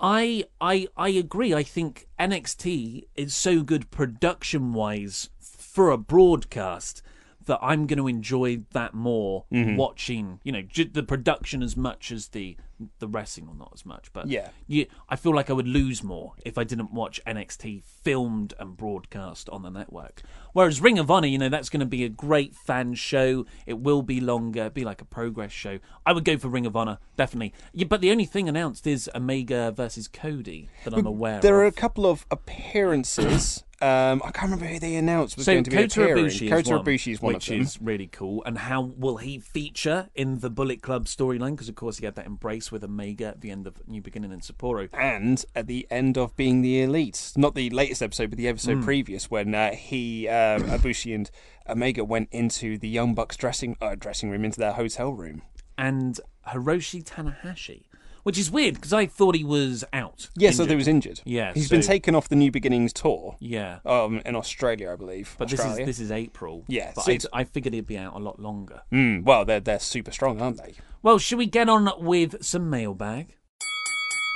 I 0.00 0.44
I 0.60 0.88
I 0.96 1.08
agree. 1.08 1.54
I 1.54 1.62
think 1.62 2.06
NXT 2.20 3.04
is 3.16 3.34
so 3.34 3.62
good 3.62 3.90
production 3.90 4.72
wise 4.72 5.30
for 5.40 5.90
a 5.90 5.98
broadcast 5.98 7.02
that 7.48 7.58
I'm 7.60 7.86
going 7.86 7.98
to 7.98 8.06
enjoy 8.08 8.60
that 8.72 8.94
more 8.94 9.44
Mm-hmm. 9.52 9.76
watching. 9.76 10.40
You 10.44 10.52
know, 10.52 10.62
j- 10.62 10.84
the 10.84 11.02
production 11.02 11.62
as 11.62 11.76
much 11.76 12.10
as 12.12 12.28
the 12.28 12.56
the 13.00 13.08
wrestling, 13.08 13.48
or 13.48 13.56
not 13.56 13.72
as 13.74 13.84
much, 13.84 14.12
but 14.12 14.28
Yeah. 14.28 14.50
I 15.08 15.16
feel 15.16 15.34
like 15.34 15.50
I 15.50 15.52
would 15.52 15.66
lose 15.66 16.04
more 16.04 16.34
if 16.46 16.56
I 16.56 16.62
didn't 16.62 16.92
watch 16.92 17.20
NXT 17.26 17.82
filmed 17.82 18.54
and 18.60 18.76
broadcast 18.76 19.48
on 19.50 19.62
the 19.62 19.68
network. 19.68 20.22
Whereas 20.52 20.80
Ring 20.80 20.96
of 20.96 21.10
Honor, 21.10 21.26
you 21.26 21.38
know, 21.38 21.48
that's 21.48 21.70
going 21.70 21.80
to 21.80 21.86
be 21.86 22.04
a 22.04 22.08
great 22.08 22.54
fan 22.54 22.94
show. 22.94 23.46
It 23.66 23.80
will 23.80 24.02
be 24.02 24.20
longer, 24.20 24.70
be 24.70 24.84
like 24.84 25.00
a 25.02 25.04
progress 25.04 25.50
show. 25.50 25.80
I 26.06 26.12
would 26.12 26.24
go 26.24 26.38
for 26.38 26.46
Ring 26.46 26.66
of 26.66 26.76
Honor, 26.76 26.98
definitely. 27.16 27.52
Yeah, 27.72 27.86
but 27.88 28.00
the 28.00 28.12
only 28.12 28.26
thing 28.26 28.48
announced 28.48 28.86
is 28.86 29.10
Omega 29.12 29.72
versus 29.72 30.06
Cody 30.06 30.68
that 30.84 30.94
I'm 30.94 31.04
aware 31.06 31.36
of. 31.38 31.42
There 31.42 31.56
are 31.56 31.66
a 31.66 31.72
couple 31.72 32.06
of 32.06 32.26
appearances. 32.30 33.64
Um, 33.80 34.22
I 34.24 34.30
can't 34.32 34.50
remember 34.50 34.66
who 34.66 34.80
they 34.80 34.96
announced 34.96 35.36
was 35.36 35.46
so 35.46 35.52
going 35.52 35.64
to 35.64 35.70
be 35.70 35.76
Kota 35.76 36.02
appearing. 36.02 36.24
Ibushi 36.26 36.42
is 36.42 36.50
Kota 36.50 36.70
one, 36.76 36.84
Ibushi 36.84 37.12
is 37.12 37.22
one 37.22 37.34
which 37.34 37.48
of 37.48 37.52
them. 37.54 37.62
is 37.62 37.78
really 37.80 38.08
cool. 38.08 38.42
And 38.44 38.58
how 38.58 38.80
will 38.80 39.18
he 39.18 39.38
feature 39.38 40.08
in 40.14 40.40
the 40.40 40.50
Bullet 40.50 40.82
Club 40.82 41.04
storyline? 41.06 41.52
Because 41.52 41.68
of 41.68 41.76
course 41.76 41.98
he 41.98 42.04
had 42.04 42.16
that 42.16 42.26
embrace 42.26 42.72
with 42.72 42.82
Omega 42.82 43.26
at 43.26 43.40
the 43.40 43.50
end 43.50 43.66
of 43.68 43.86
New 43.86 44.02
Beginning 44.02 44.32
and 44.32 44.42
Sapporo. 44.42 44.88
And 44.92 45.44
at 45.54 45.68
the 45.68 45.86
end 45.90 46.18
of 46.18 46.34
being 46.36 46.62
the 46.62 46.82
elite, 46.82 47.32
not 47.36 47.54
the 47.54 47.70
latest 47.70 48.02
episode, 48.02 48.30
but 48.30 48.36
the 48.36 48.48
episode 48.48 48.82
previous, 48.82 49.30
when 49.30 49.54
uh, 49.54 49.72
he, 49.72 50.26
um, 50.28 50.62
Ibushi, 50.70 51.14
and 51.14 51.30
Omega 51.68 52.04
went 52.04 52.28
into 52.32 52.78
the 52.78 52.88
Young 52.88 53.14
Bucks 53.14 53.36
dressing 53.36 53.76
uh, 53.80 53.94
dressing 53.94 54.30
room, 54.30 54.44
into 54.44 54.58
their 54.58 54.72
hotel 54.72 55.12
room. 55.12 55.42
and 55.76 56.18
Hiroshi 56.48 57.04
Tanahashi, 57.04 57.82
which 58.28 58.36
is 58.38 58.50
weird 58.50 58.74
because 58.74 58.92
I 58.92 59.06
thought 59.06 59.34
he 59.34 59.42
was 59.42 59.84
out. 59.94 60.28
Yeah, 60.36 60.50
so 60.50 60.66
they 60.66 60.76
was 60.76 60.86
injured. 60.86 61.22
Yeah, 61.24 61.54
he's 61.54 61.70
been 61.70 61.80
taken 61.80 62.14
off 62.14 62.28
the 62.28 62.36
New 62.36 62.50
Beginnings 62.50 62.92
tour. 62.92 63.36
Yeah, 63.40 63.78
Um, 63.86 64.20
in 64.26 64.36
Australia, 64.36 64.92
I 64.92 64.96
believe. 64.96 65.34
but 65.38 65.48
this 65.48 65.64
is 65.64 65.76
this 65.78 65.98
is 65.98 66.12
April. 66.12 66.62
Yeah, 66.68 66.92
but 66.94 67.04
so 67.04 67.12
I, 67.12 67.40
I 67.40 67.44
figured 67.44 67.72
he'd 67.72 67.86
be 67.86 67.96
out 67.96 68.14
a 68.14 68.18
lot 68.18 68.38
longer. 68.38 68.82
Mm, 68.92 69.24
well, 69.24 69.46
they're 69.46 69.60
they're 69.60 69.80
super 69.80 70.10
strong, 70.10 70.42
aren't 70.42 70.58
they? 70.58 70.74
Well, 71.02 71.16
should 71.18 71.38
we 71.38 71.46
get 71.46 71.70
on 71.70 71.90
with 72.04 72.44
some 72.44 72.68
mailbag? 72.68 73.34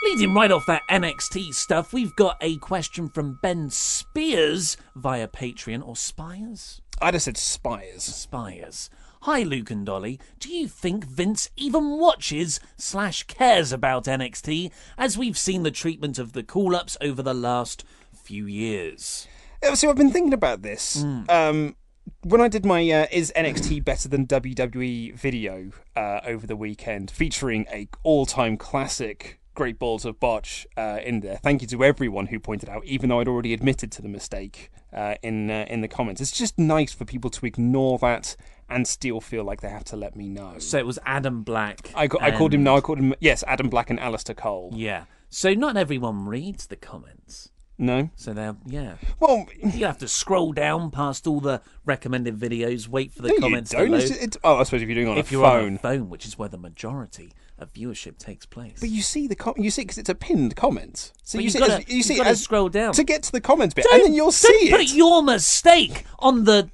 Leading 0.05 0.33
right 0.35 0.51
off 0.51 0.65
that 0.69 0.81
NXT 0.91 1.53
stuff, 1.53 1.93
we've 1.93 2.17
got 2.17 2.39
a 2.41 2.57
question 2.57 3.11
from 3.11 3.39
Ben 3.43 3.69
Spears 3.69 4.79
via 4.97 5.29
Patreon 5.29 5.87
or 5.87 5.97
Spires. 5.97 6.81
I'd 7.03 7.13
have 7.13 7.23
said 7.23 7.37
Spires. 7.37 8.03
Spires. 8.05 8.89
Hi, 9.23 9.45
Luke 9.45 9.71
and 9.71 9.87
Dolly. 9.87 10.19
Do 10.41 10.53
you 10.53 10.67
think 10.67 11.05
Vince 11.05 11.49
even 11.57 11.97
watches 12.01 12.59
slash 12.77 13.23
cares 13.23 13.71
about 13.71 14.07
NXT 14.07 14.73
as 14.99 15.17
we've 15.17 15.39
seen 15.39 15.63
the 15.63 15.71
treatment 15.71 16.19
of 16.19 16.33
the 16.33 16.43
call 16.43 16.75
ups 16.75 16.97
over 17.01 17.23
the 17.23 17.33
last 17.33 17.85
few 18.13 18.47
years? 18.47 19.29
Uh, 19.63 19.77
So 19.77 19.89
I've 19.89 19.97
been 19.97 20.11
thinking 20.11 20.33
about 20.33 20.63
this. 20.63 21.03
Hmm. 21.03 21.23
Um, 21.29 21.77
when 22.23 22.41
I 22.41 22.49
did 22.49 22.67
my 22.67 22.81
uh, 22.91 23.07
"Is 23.13 23.33
NXT 23.37 23.85
better 23.85 24.09
than 24.09 24.27
WWE?" 24.27 25.15
video 25.15 25.71
uh, 25.95 26.19
over 26.25 26.45
the 26.45 26.57
weekend, 26.57 27.09
featuring 27.09 27.65
a 27.73 27.87
all-time 28.03 28.57
classic 28.57 29.39
Great 29.55 29.79
Balls 29.79 30.05
of 30.05 30.19
Botch 30.19 30.67
uh, 30.77 30.99
in 31.05 31.21
there. 31.21 31.37
Thank 31.43 31.63
you 31.63 31.69
to 31.69 31.85
everyone 31.85 32.27
who 32.27 32.41
pointed 32.41 32.69
out, 32.69 32.85
even 32.85 33.09
though 33.11 33.21
I'd 33.21 33.29
already 33.29 33.53
admitted 33.53 33.93
to 33.93 34.03
the 34.03 34.09
mistake 34.09 34.71
uh, 34.93 35.17
in 35.23 35.51
uh, 35.51 35.67
in 35.69 35.81
the 35.83 35.89
comments. 35.89 36.21
It's 36.21 36.31
just 36.37 36.59
nice 36.59 36.93
for 36.93 37.05
people 37.05 37.31
to 37.31 37.47
ignore 37.47 37.99
that 37.99 38.37
and 38.69 38.89
still 38.89 39.21
feel 39.21 39.45
like 39.45 39.61
they 39.61 39.69
have 39.69 39.85
to 39.85 39.97
let 39.97 40.17
me 40.17 40.29
know. 40.29 40.55
So 40.59 40.79
it 40.79 40.87
was 40.87 40.99
Adam 41.05 41.43
Black. 41.43 41.91
I, 41.95 42.09
ca- 42.09 42.19
I 42.21 42.31
called 42.31 42.55
him. 42.55 42.59
and- 42.61 42.65
No, 42.65 42.77
I 42.77 42.81
called 42.81 42.99
him. 42.99 43.15
Yes, 43.21 43.45
Adam 43.47 43.69
Black 43.69 43.91
and 43.91 43.99
Aleister 43.99 44.35
Cole. 44.35 44.71
Yeah. 44.75 45.05
So 45.29 45.53
not 45.53 45.77
everyone 45.77 46.27
reads 46.27 46.67
the 46.69 46.77
comments. 46.77 47.51
No. 47.79 48.11
So 48.17 48.33
they're, 48.33 48.55
yeah. 48.67 48.95
Well, 49.19 49.47
You 49.63 49.85
have 49.87 49.99
to 49.99 50.09
scroll 50.09 50.53
down 50.53 50.91
past 50.91 51.27
all 51.27 51.41
the 51.41 51.61
recommended 51.85 52.39
videos, 52.39 52.87
wait 52.89 53.13
for 53.13 53.23
the 53.23 53.29
no, 53.29 53.39
comments 53.41 53.71
to 53.73 53.77
don't. 53.79 53.93
It's- 53.95 54.11
it's- 54.11 54.37
oh, 54.45 54.57
I 54.59 54.63
suppose 54.63 54.81
if 54.83 54.89
you're 54.89 54.95
doing 54.95 55.09
it 55.09 55.11
on 55.11 55.19
if 55.19 55.29
a 55.31 55.33
you're 55.33 55.45
phone. 55.45 55.67
on 55.67 55.75
a 55.75 55.79
phone, 55.79 56.09
which 56.09 56.25
is 56.25 56.39
where 56.39 56.49
the 56.49 56.59
majority 56.59 57.33
of 57.63 57.73
viewership 57.73 58.19
takes 58.19 58.45
place. 58.47 58.79
But 58.81 58.91
you 58.91 59.03
see 59.03 59.27
the 59.27 59.37
com- 59.37 59.55
you 59.57 59.71
see 59.71 59.83
because 59.83 59.99
it's 59.99 60.09
a 60.11 60.15
pinned 60.15 60.55
comment. 60.57 61.13
So 61.23 61.39
But 61.39 61.45
you 61.45 61.51
see, 61.51 61.59
gotta- 61.59 61.75
as, 61.79 61.89
you 61.89 62.03
see 62.03 62.17
gotta 62.17 62.31
as- 62.31 62.43
scroll 62.43 62.69
down. 62.69 62.93
to 62.95 63.05
get 63.05 63.23
to 63.25 63.33
the 63.33 63.41
comments 63.41 63.75
bit, 63.75 63.85
Don't- 63.85 63.95
and 63.95 64.05
then 64.05 64.15
you'll 64.15 64.33
see 64.33 64.49
it. 64.49 64.71
put 64.73 64.93
your 64.95 65.23
mistake 65.23 66.05
on 66.19 66.45
the 66.45 66.69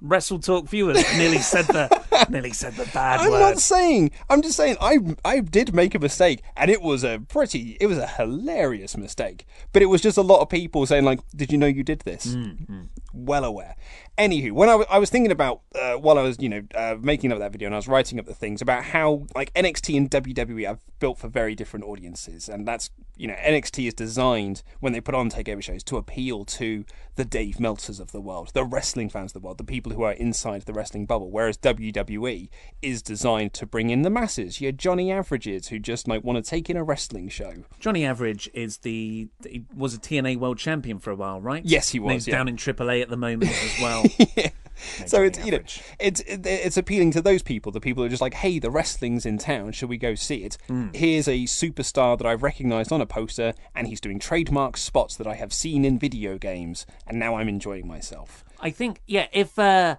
Wrestle 0.00 0.38
Talk 0.38 0.68
viewers. 0.68 1.02
nearly 1.16 1.38
said 1.38 1.64
the 1.66 1.88
nearly 2.30 2.52
said 2.52 2.74
the 2.74 2.84
bad 2.94 3.18
I'm 3.20 3.32
word. 3.32 3.40
not 3.40 3.58
saying. 3.58 4.12
I'm 4.30 4.42
just 4.42 4.56
saying. 4.56 4.76
I 4.80 4.98
I 5.24 5.40
did 5.40 5.74
make 5.74 5.92
a 5.96 5.98
mistake, 5.98 6.42
and 6.56 6.70
it 6.70 6.82
was 6.82 7.02
a 7.02 7.18
pretty. 7.28 7.76
It 7.80 7.86
was 7.86 7.98
a 7.98 8.06
hilarious 8.06 8.96
mistake. 8.96 9.44
But 9.72 9.82
it 9.82 9.86
was 9.86 10.00
just 10.00 10.16
a 10.16 10.22
lot 10.22 10.40
of 10.40 10.48
people 10.48 10.86
saying 10.86 11.04
like, 11.04 11.18
"Did 11.34 11.50
you 11.50 11.58
know 11.58 11.66
you 11.66 11.82
did 11.82 12.00
this?" 12.00 12.26
Mm, 12.26 12.90
well 13.12 13.44
aware. 13.44 13.74
Anywho, 14.18 14.50
when 14.52 14.68
I 14.68 14.98
was 14.98 15.10
thinking 15.10 15.30
about 15.30 15.60
uh, 15.74 15.94
while 15.94 16.18
I 16.18 16.22
was 16.22 16.38
you 16.40 16.48
know 16.48 16.62
uh, 16.74 16.96
making 17.00 17.30
up 17.32 17.38
that 17.38 17.52
video 17.52 17.66
and 17.66 17.74
I 17.74 17.78
was 17.78 17.86
writing 17.86 18.18
up 18.18 18.26
the 18.26 18.34
things 18.34 18.60
about 18.60 18.82
how 18.84 19.26
like 19.34 19.52
NXT 19.54 19.96
and 19.96 20.10
WWE 20.10 20.68
are 20.68 20.78
built 20.98 21.18
for 21.18 21.28
very 21.28 21.54
different 21.54 21.84
audiences, 21.86 22.48
and 22.48 22.66
that's 22.66 22.90
you 23.16 23.28
know 23.28 23.34
NXT 23.34 23.86
is 23.86 23.94
designed 23.94 24.62
when 24.80 24.92
they 24.92 25.00
put 25.00 25.14
on 25.14 25.30
takeover 25.30 25.62
shows 25.62 25.84
to 25.84 25.96
appeal 25.96 26.44
to 26.44 26.84
the 27.14 27.24
Dave 27.24 27.56
Meltzers 27.56 28.00
of 28.00 28.12
the 28.12 28.20
world, 28.20 28.50
the 28.54 28.64
wrestling 28.64 29.08
fans 29.08 29.30
of 29.30 29.40
the 29.40 29.44
world, 29.44 29.58
the 29.58 29.64
people 29.64 29.92
who 29.92 30.02
are 30.02 30.12
inside 30.12 30.62
the 30.62 30.72
wrestling 30.72 31.04
bubble, 31.06 31.30
whereas 31.30 31.56
WWE 31.58 32.48
is 32.82 33.02
designed 33.02 33.52
to 33.54 33.66
bring 33.66 33.90
in 33.90 34.02
the 34.02 34.10
masses, 34.10 34.60
your 34.60 34.72
Johnny 34.72 35.10
Averages 35.12 35.68
who 35.68 35.78
just 35.78 36.06
might 36.08 36.24
want 36.24 36.42
to 36.44 36.48
take 36.48 36.68
in 36.70 36.76
a 36.76 36.84
wrestling 36.84 37.28
show. 37.28 37.52
Johnny 37.80 38.04
Average 38.04 38.50
is 38.54 38.78
the 38.78 39.28
he 39.48 39.64
was 39.74 39.94
a 39.94 39.98
TNA 39.98 40.38
World 40.38 40.58
Champion 40.58 40.98
for 40.98 41.10
a 41.10 41.16
while, 41.16 41.40
right? 41.40 41.64
Yes, 41.64 41.90
he 41.90 41.98
And 41.98 42.06
was, 42.06 42.14
He's 42.14 42.28
yeah. 42.28 42.36
down 42.36 42.48
in 42.48 42.56
AAA 42.56 43.02
at 43.02 43.08
the 43.08 43.16
moment 43.16 43.50
as 43.50 43.80
well. 43.80 44.04
So 45.06 45.22
it's 45.22 45.44
you 45.44 45.50
know 45.52 45.58
it's 45.98 46.22
it's 46.26 46.76
appealing 46.76 47.10
to 47.10 47.20
those 47.20 47.42
people 47.42 47.72
the 47.72 47.80
people 47.80 48.02
who 48.02 48.06
are 48.06 48.10
just 48.10 48.22
like 48.22 48.34
hey 48.34 48.58
the 48.58 48.70
wrestling's 48.70 49.26
in 49.26 49.36
town 49.38 49.72
should 49.72 49.88
we 49.88 49.96
go 49.96 50.14
see 50.14 50.44
it 50.44 50.56
Hmm. 50.68 50.88
here's 50.94 51.26
a 51.26 51.44
superstar 51.44 52.16
that 52.16 52.26
i've 52.26 52.42
recognized 52.42 52.92
on 52.92 53.00
a 53.00 53.06
poster 53.06 53.54
and 53.74 53.88
he's 53.88 54.00
doing 54.00 54.18
trademark 54.20 54.76
spots 54.76 55.16
that 55.16 55.26
i 55.26 55.34
have 55.34 55.52
seen 55.52 55.84
in 55.84 55.98
video 55.98 56.38
games 56.38 56.86
and 57.06 57.18
now 57.18 57.34
i'm 57.36 57.48
enjoying 57.48 57.86
myself 57.86 58.44
I 58.60 58.70
think, 58.70 59.00
yeah, 59.06 59.28
if 59.32 59.56
uh, 59.56 59.96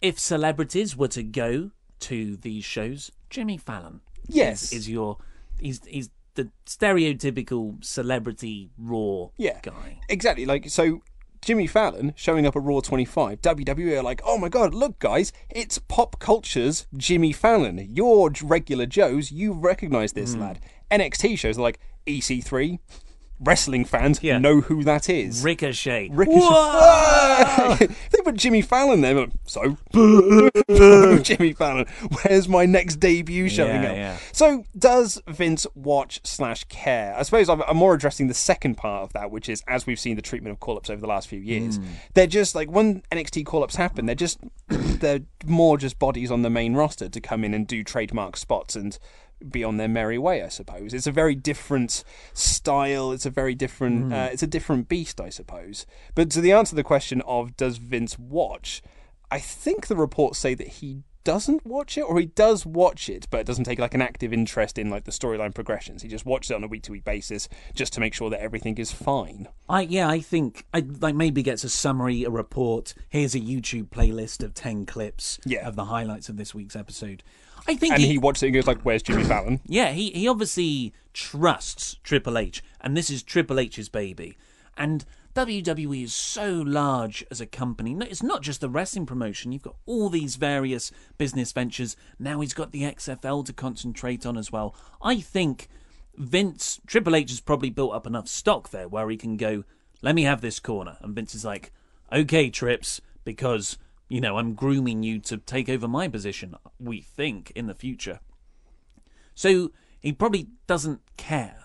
if 0.00 0.18
celebrities 0.18 0.96
were 0.96 1.08
to 1.08 1.22
go 1.22 1.72
to 2.00 2.36
these 2.38 2.64
shows, 2.64 3.10
Jimmy 3.28 3.58
Fallon, 3.58 4.00
Yes. 4.26 4.62
is, 4.64 4.72
is 4.72 4.88
your 4.88 5.18
he's 5.60 5.80
he's 5.86 6.08
the 6.34 6.48
stereotypical 6.64 7.82
celebrity 7.84 8.70
raw 8.78 9.26
yeah 9.36 9.58
guy. 9.62 9.98
exactly 10.08 10.46
like 10.46 10.70
so 10.70 11.02
Jimmy 11.42 11.66
Fallon 11.66 12.12
showing 12.16 12.46
up 12.46 12.56
at 12.56 12.62
Raw 12.62 12.80
25, 12.80 13.40
WWE 13.40 13.98
are 13.98 14.02
like, 14.02 14.20
oh 14.24 14.38
my 14.38 14.48
god, 14.48 14.74
look 14.74 14.98
guys, 14.98 15.32
it's 15.48 15.78
pop 15.78 16.18
culture's 16.18 16.86
Jimmy 16.96 17.32
Fallon. 17.32 17.78
You're 17.94 18.30
regular 18.42 18.86
Joes, 18.86 19.30
you 19.32 19.52
recognise 19.52 20.12
this 20.12 20.34
Hmm. 20.34 20.40
lad. 20.40 20.60
NXT 20.90 21.38
shows 21.38 21.58
are 21.58 21.62
like 21.62 21.78
EC3, 22.06 22.78
wrestling 23.40 23.84
fans 23.84 24.20
Yeah. 24.22 24.38
know 24.38 24.60
who 24.62 24.82
that 24.84 25.08
is. 25.08 25.42
Ricochet. 25.44 26.08
Ricochet. 26.12 27.86
they 28.10 28.20
put 28.24 28.34
Jimmy 28.36 28.62
Fallon 28.62 29.00
there. 29.00 29.14
like, 29.14 29.30
So, 29.46 29.76
Jimmy 31.22 31.52
Fallon, 31.52 31.86
where's 32.22 32.48
my 32.48 32.66
next 32.66 32.96
debut 32.96 33.48
showing 33.48 33.82
Yeah, 33.82 33.90
up? 33.90 33.96
yeah. 33.96 34.16
So, 34.32 34.64
does 34.76 35.20
Vince 35.28 35.66
watch 35.74 36.20
slash 36.24 36.64
care? 36.64 37.14
I 37.16 37.22
suppose 37.22 37.48
I'm, 37.48 37.62
I'm 37.62 37.76
more 37.76 37.94
addressing 37.94 38.26
the 38.28 38.34
second 38.34 38.76
part 38.76 39.02
of 39.04 39.12
that, 39.12 39.30
which 39.30 39.48
is 39.48 39.62
as 39.68 39.86
we've 39.86 40.00
seen 40.00 40.16
the 40.16 40.22
treatment 40.22 40.52
of 40.52 40.60
call 40.60 40.76
ups 40.76 40.90
over 40.90 41.00
the 41.00 41.06
last 41.06 41.28
few 41.28 41.40
years, 41.40 41.76
Hmm. 41.78 41.84
they're 42.14 42.26
just 42.26 42.54
like 42.54 42.70
when 42.70 43.02
NXT 43.12 43.44
call 43.46 43.62
ups 43.62 43.76
happen, 43.76 44.06
they're 44.06 44.14
just 44.14 44.38
they're 44.68 45.20
more 45.46 45.78
just 45.78 45.98
bodies 45.98 46.30
on 46.30 46.42
the 46.42 46.50
main 46.50 46.74
roster 46.74 47.08
to 47.08 47.20
come 47.20 47.44
in 47.44 47.54
and 47.54 47.66
do 47.66 47.84
trademark 47.84 48.36
spots 48.36 48.74
and 48.76 48.98
be 49.46 49.62
on 49.64 49.76
their 49.76 49.88
merry 49.88 50.18
way, 50.18 50.42
I 50.42 50.48
suppose. 50.48 50.94
It's 50.94 51.06
a 51.06 51.12
very 51.12 51.34
different 51.34 52.04
style. 52.32 53.12
It's 53.12 53.26
a 53.26 53.30
very 53.30 53.54
different. 53.54 54.12
Uh, 54.12 54.28
it's 54.32 54.42
a 54.42 54.46
different 54.46 54.88
beast, 54.88 55.20
I 55.20 55.28
suppose. 55.28 55.86
But 56.14 56.30
to 56.32 56.40
the 56.40 56.52
answer 56.52 56.70
to 56.70 56.76
the 56.76 56.84
question 56.84 57.20
of 57.22 57.56
does 57.56 57.78
Vince 57.78 58.18
watch, 58.18 58.82
I 59.30 59.38
think 59.38 59.86
the 59.86 59.96
reports 59.96 60.38
say 60.38 60.54
that 60.54 60.68
he 60.68 61.02
doesn't 61.24 61.66
watch 61.66 61.98
it, 61.98 62.02
or 62.02 62.18
he 62.18 62.24
does 62.24 62.64
watch 62.64 63.10
it, 63.10 63.26
but 63.28 63.44
doesn't 63.44 63.64
take 63.64 63.78
like 63.78 63.92
an 63.92 64.00
active 64.00 64.32
interest 64.32 64.78
in 64.78 64.88
like 64.88 65.04
the 65.04 65.10
storyline 65.10 65.54
progressions. 65.54 66.00
He 66.00 66.08
just 66.08 66.24
watches 66.24 66.50
it 66.50 66.54
on 66.54 66.64
a 66.64 66.68
week 66.68 66.84
to 66.84 66.92
week 66.92 67.04
basis, 67.04 67.50
just 67.74 67.92
to 67.94 68.00
make 68.00 68.14
sure 68.14 68.30
that 68.30 68.40
everything 68.40 68.78
is 68.78 68.92
fine. 68.92 69.46
I 69.68 69.82
yeah, 69.82 70.08
I 70.08 70.20
think 70.20 70.64
I 70.72 70.80
like 71.00 71.14
maybe 71.14 71.42
gets 71.42 71.64
a 71.64 71.68
summary, 71.68 72.24
a 72.24 72.30
report. 72.30 72.94
Here's 73.10 73.34
a 73.34 73.40
YouTube 73.40 73.88
playlist 73.90 74.42
of 74.42 74.54
ten 74.54 74.86
clips 74.86 75.38
Yeah. 75.44 75.68
of 75.68 75.76
the 75.76 75.86
highlights 75.86 76.30
of 76.30 76.38
this 76.38 76.54
week's 76.54 76.76
episode. 76.76 77.22
I 77.68 77.76
think 77.76 77.94
And 77.94 78.02
he, 78.02 78.08
he 78.08 78.18
watches 78.18 78.42
it 78.42 78.46
and 78.46 78.54
goes 78.54 78.66
like, 78.66 78.82
"Where's 78.82 79.02
Jimmy 79.02 79.24
Fallon?" 79.24 79.60
yeah, 79.66 79.92
he 79.92 80.10
he 80.10 80.26
obviously 80.26 80.92
trusts 81.12 81.96
Triple 82.02 82.38
H, 82.38 82.62
and 82.80 82.96
this 82.96 83.10
is 83.10 83.22
Triple 83.22 83.60
H's 83.60 83.88
baby. 83.88 84.36
And 84.76 85.04
WWE 85.34 86.04
is 86.04 86.14
so 86.14 86.50
large 86.52 87.24
as 87.30 87.40
a 87.40 87.46
company. 87.46 87.96
It's 88.08 88.22
not 88.22 88.42
just 88.42 88.60
the 88.60 88.68
wrestling 88.68 89.06
promotion. 89.06 89.52
You've 89.52 89.62
got 89.62 89.76
all 89.86 90.08
these 90.08 90.36
various 90.36 90.90
business 91.16 91.52
ventures. 91.52 91.96
Now 92.18 92.40
he's 92.40 92.54
got 92.54 92.72
the 92.72 92.82
XFL 92.82 93.44
to 93.46 93.52
concentrate 93.52 94.26
on 94.26 94.36
as 94.36 94.50
well. 94.50 94.74
I 95.02 95.20
think 95.20 95.68
Vince 96.16 96.80
Triple 96.86 97.14
H 97.14 97.30
has 97.30 97.40
probably 97.40 97.70
built 97.70 97.94
up 97.94 98.06
enough 98.06 98.26
stock 98.26 98.70
there 98.70 98.88
where 98.88 99.08
he 99.10 99.16
can 99.16 99.36
go, 99.36 99.62
let 100.02 100.14
me 100.14 100.24
have 100.24 100.40
this 100.40 100.58
corner. 100.58 100.96
And 101.02 101.14
Vince 101.14 101.34
is 101.34 101.44
like, 101.44 101.72
okay, 102.12 102.50
Trips, 102.50 103.00
because, 103.24 103.78
you 104.08 104.20
know, 104.20 104.38
I'm 104.38 104.54
grooming 104.54 105.02
you 105.02 105.18
to 105.20 105.36
take 105.36 105.68
over 105.68 105.86
my 105.86 106.08
position, 106.08 106.54
we 106.80 107.00
think, 107.00 107.52
in 107.54 107.66
the 107.66 107.74
future. 107.74 108.20
So 109.34 109.70
he 110.00 110.12
probably 110.12 110.48
doesn't 110.66 111.00
care 111.16 111.64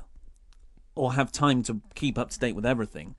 or 0.95 1.13
have 1.13 1.31
time 1.31 1.63
to 1.63 1.81
keep 1.95 2.17
up 2.17 2.29
to 2.31 2.39
date 2.39 2.55
with 2.55 2.65
everything. 2.65 3.15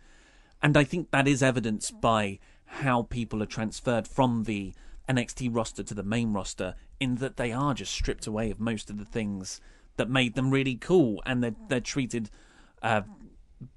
And 0.63 0.77
I 0.77 0.85
think 0.85 1.11
that 1.11 1.27
is 1.27 1.43
evidenced 1.43 2.01
by 2.01 2.39
how 2.67 3.03
people 3.03 3.43
are 3.43 3.47
transferred 3.47 4.07
from 4.07 4.45
the 4.45 4.75
NXT 5.09 5.55
roster 5.55 5.83
to 5.83 5.95
the 5.95 6.03
main 6.03 6.33
roster, 6.33 6.75
in 6.99 7.17
that 7.17 7.37
they 7.37 7.53
are 7.53 7.75
just 7.75 7.93
stripped 7.93 8.27
away 8.27 8.51
of 8.51 8.61
most 8.61 8.89
of 8.89 8.99
the 8.99 9.05
things 9.05 9.61
that 9.97 10.09
made 10.09 10.35
them 10.35 10.51
really 10.51 10.77
cool, 10.77 11.23
and 11.27 11.43
they're 11.43 11.55
they're 11.69 11.81
treated 11.81 12.31
uh, 12.83 13.03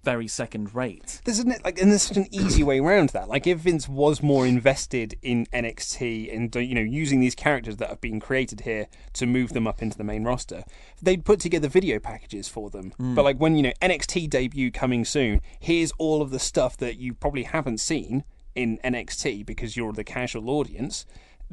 very 0.03 0.27
second 0.27 0.73
rate. 0.75 1.21
There's 1.25 1.39
an, 1.39 1.53
like, 1.63 1.79
and 1.79 1.91
there's 1.91 2.03
such 2.03 2.17
an 2.17 2.27
easy 2.31 2.63
way 2.63 2.79
around 2.79 3.09
that. 3.09 3.29
Like, 3.29 3.47
if 3.47 3.59
Vince 3.59 3.87
was 3.87 4.21
more 4.21 4.45
invested 4.45 5.15
in 5.21 5.45
NXT 5.47 6.35
and 6.35 6.53
you 6.55 6.75
know 6.75 6.81
using 6.81 7.19
these 7.19 7.35
characters 7.35 7.77
that 7.77 7.89
have 7.89 8.01
been 8.01 8.19
created 8.19 8.61
here 8.61 8.87
to 9.13 9.25
move 9.25 9.53
them 9.53 9.67
up 9.67 9.81
into 9.81 9.97
the 9.97 10.03
main 10.03 10.23
roster, 10.23 10.63
they'd 11.01 11.25
put 11.25 11.39
together 11.39 11.67
video 11.67 11.99
packages 11.99 12.47
for 12.47 12.69
them. 12.69 12.93
But 13.15 13.23
like 13.23 13.37
when 13.37 13.55
you 13.55 13.63
know 13.63 13.73
NXT 13.81 14.29
debut 14.29 14.71
coming 14.71 15.05
soon, 15.05 15.41
here's 15.59 15.91
all 15.97 16.21
of 16.21 16.31
the 16.31 16.39
stuff 16.39 16.77
that 16.77 16.97
you 16.97 17.13
probably 17.13 17.43
haven't 17.43 17.79
seen 17.79 18.23
in 18.55 18.79
NXT 18.83 19.45
because 19.45 19.77
you're 19.77 19.93
the 19.93 20.03
casual 20.03 20.49
audience. 20.49 21.05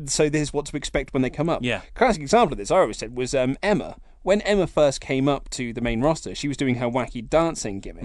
So 0.06 0.28
this 0.28 0.42
is 0.42 0.52
what 0.52 0.66
to 0.66 0.76
expect 0.76 1.12
when 1.12 1.22
they 1.22 1.30
come 1.30 1.48
up. 1.48 1.62
Yeah. 1.62 1.82
Classic 1.94 2.22
example 2.22 2.54
of 2.54 2.58
this 2.58 2.70
I 2.70 2.78
always 2.78 2.98
said 2.98 3.16
was 3.16 3.34
um, 3.34 3.56
Emma. 3.62 3.96
When 4.24 4.40
Emma 4.40 4.66
first 4.66 5.02
came 5.02 5.28
up 5.28 5.50
to 5.50 5.74
the 5.74 5.82
main 5.82 6.00
roster, 6.00 6.34
she 6.34 6.48
was 6.48 6.56
doing 6.56 6.76
her 6.76 6.86
wacky 6.86 7.28
dancing 7.28 7.78
gimmick. 7.78 8.04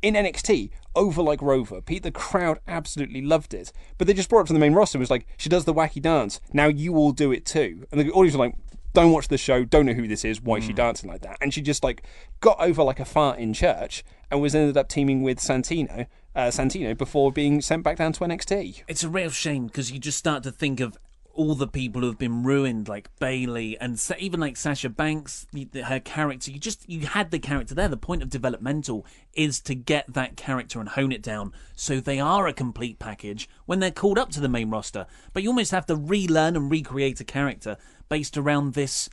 In 0.00 0.14
NXT, 0.14 0.70
over 0.94 1.20
like 1.20 1.42
Rover, 1.42 1.80
Pete, 1.80 2.04
the 2.04 2.12
crowd 2.12 2.60
absolutely 2.68 3.20
loved 3.20 3.52
it. 3.52 3.72
But 3.98 4.06
they 4.06 4.14
just 4.14 4.28
brought 4.28 4.42
it 4.42 4.46
to 4.46 4.52
the 4.52 4.60
main 4.60 4.74
roster 4.74 4.96
and 4.96 5.00
was 5.00 5.10
like, 5.10 5.26
she 5.36 5.48
does 5.48 5.64
the 5.64 5.74
wacky 5.74 6.00
dance. 6.00 6.40
Now 6.52 6.68
you 6.68 6.94
all 6.94 7.10
do 7.10 7.32
it 7.32 7.44
too. 7.44 7.84
And 7.90 8.00
the 8.00 8.12
audience 8.12 8.36
were 8.36 8.44
like, 8.46 8.54
don't 8.92 9.10
watch 9.10 9.26
the 9.26 9.36
show, 9.36 9.64
don't 9.64 9.86
know 9.86 9.92
who 9.92 10.06
this 10.06 10.24
is, 10.24 10.40
why 10.40 10.58
is 10.58 10.64
she 10.64 10.72
dancing 10.72 11.10
like 11.10 11.22
that? 11.22 11.36
And 11.40 11.52
she 11.52 11.60
just 11.60 11.82
like 11.82 12.04
got 12.40 12.60
over 12.60 12.84
like 12.84 13.00
a 13.00 13.04
fart 13.04 13.40
in 13.40 13.52
church 13.52 14.04
and 14.30 14.40
was 14.40 14.54
ended 14.54 14.76
up 14.76 14.88
teaming 14.88 15.22
with 15.22 15.38
Santino, 15.38 16.06
uh, 16.36 16.46
Santino 16.46 16.96
before 16.96 17.32
being 17.32 17.60
sent 17.60 17.82
back 17.82 17.96
down 17.96 18.12
to 18.12 18.20
NXT. 18.20 18.84
It's 18.86 19.02
a 19.02 19.08
real 19.08 19.30
shame 19.30 19.66
because 19.66 19.90
you 19.90 19.98
just 19.98 20.16
start 20.16 20.44
to 20.44 20.52
think 20.52 20.78
of 20.78 20.96
all 21.36 21.54
the 21.54 21.68
people 21.68 22.00
who 22.00 22.08
have 22.08 22.18
been 22.18 22.42
ruined, 22.42 22.88
like 22.88 23.08
Bayley 23.18 23.78
and 23.78 24.02
even 24.18 24.40
like 24.40 24.56
Sasha 24.56 24.88
Banks, 24.88 25.46
her 25.84 26.00
character. 26.00 26.50
You 26.50 26.58
just 26.58 26.88
you 26.88 27.06
had 27.06 27.30
the 27.30 27.38
character 27.38 27.74
there. 27.74 27.88
The 27.88 27.96
point 27.96 28.22
of 28.22 28.30
developmental 28.30 29.06
is 29.34 29.60
to 29.60 29.74
get 29.74 30.12
that 30.14 30.36
character 30.36 30.80
and 30.80 30.88
hone 30.88 31.12
it 31.12 31.22
down 31.22 31.52
so 31.74 32.00
they 32.00 32.18
are 32.18 32.46
a 32.46 32.52
complete 32.52 32.98
package 32.98 33.48
when 33.66 33.80
they're 33.80 33.90
called 33.90 34.18
up 34.18 34.30
to 34.30 34.40
the 34.40 34.48
main 34.48 34.70
roster. 34.70 35.06
But 35.32 35.42
you 35.42 35.50
almost 35.50 35.70
have 35.70 35.86
to 35.86 35.96
relearn 35.96 36.56
and 36.56 36.70
recreate 36.70 37.20
a 37.20 37.24
character 37.24 37.76
based 38.08 38.36
around 38.36 38.74
this 38.74 39.08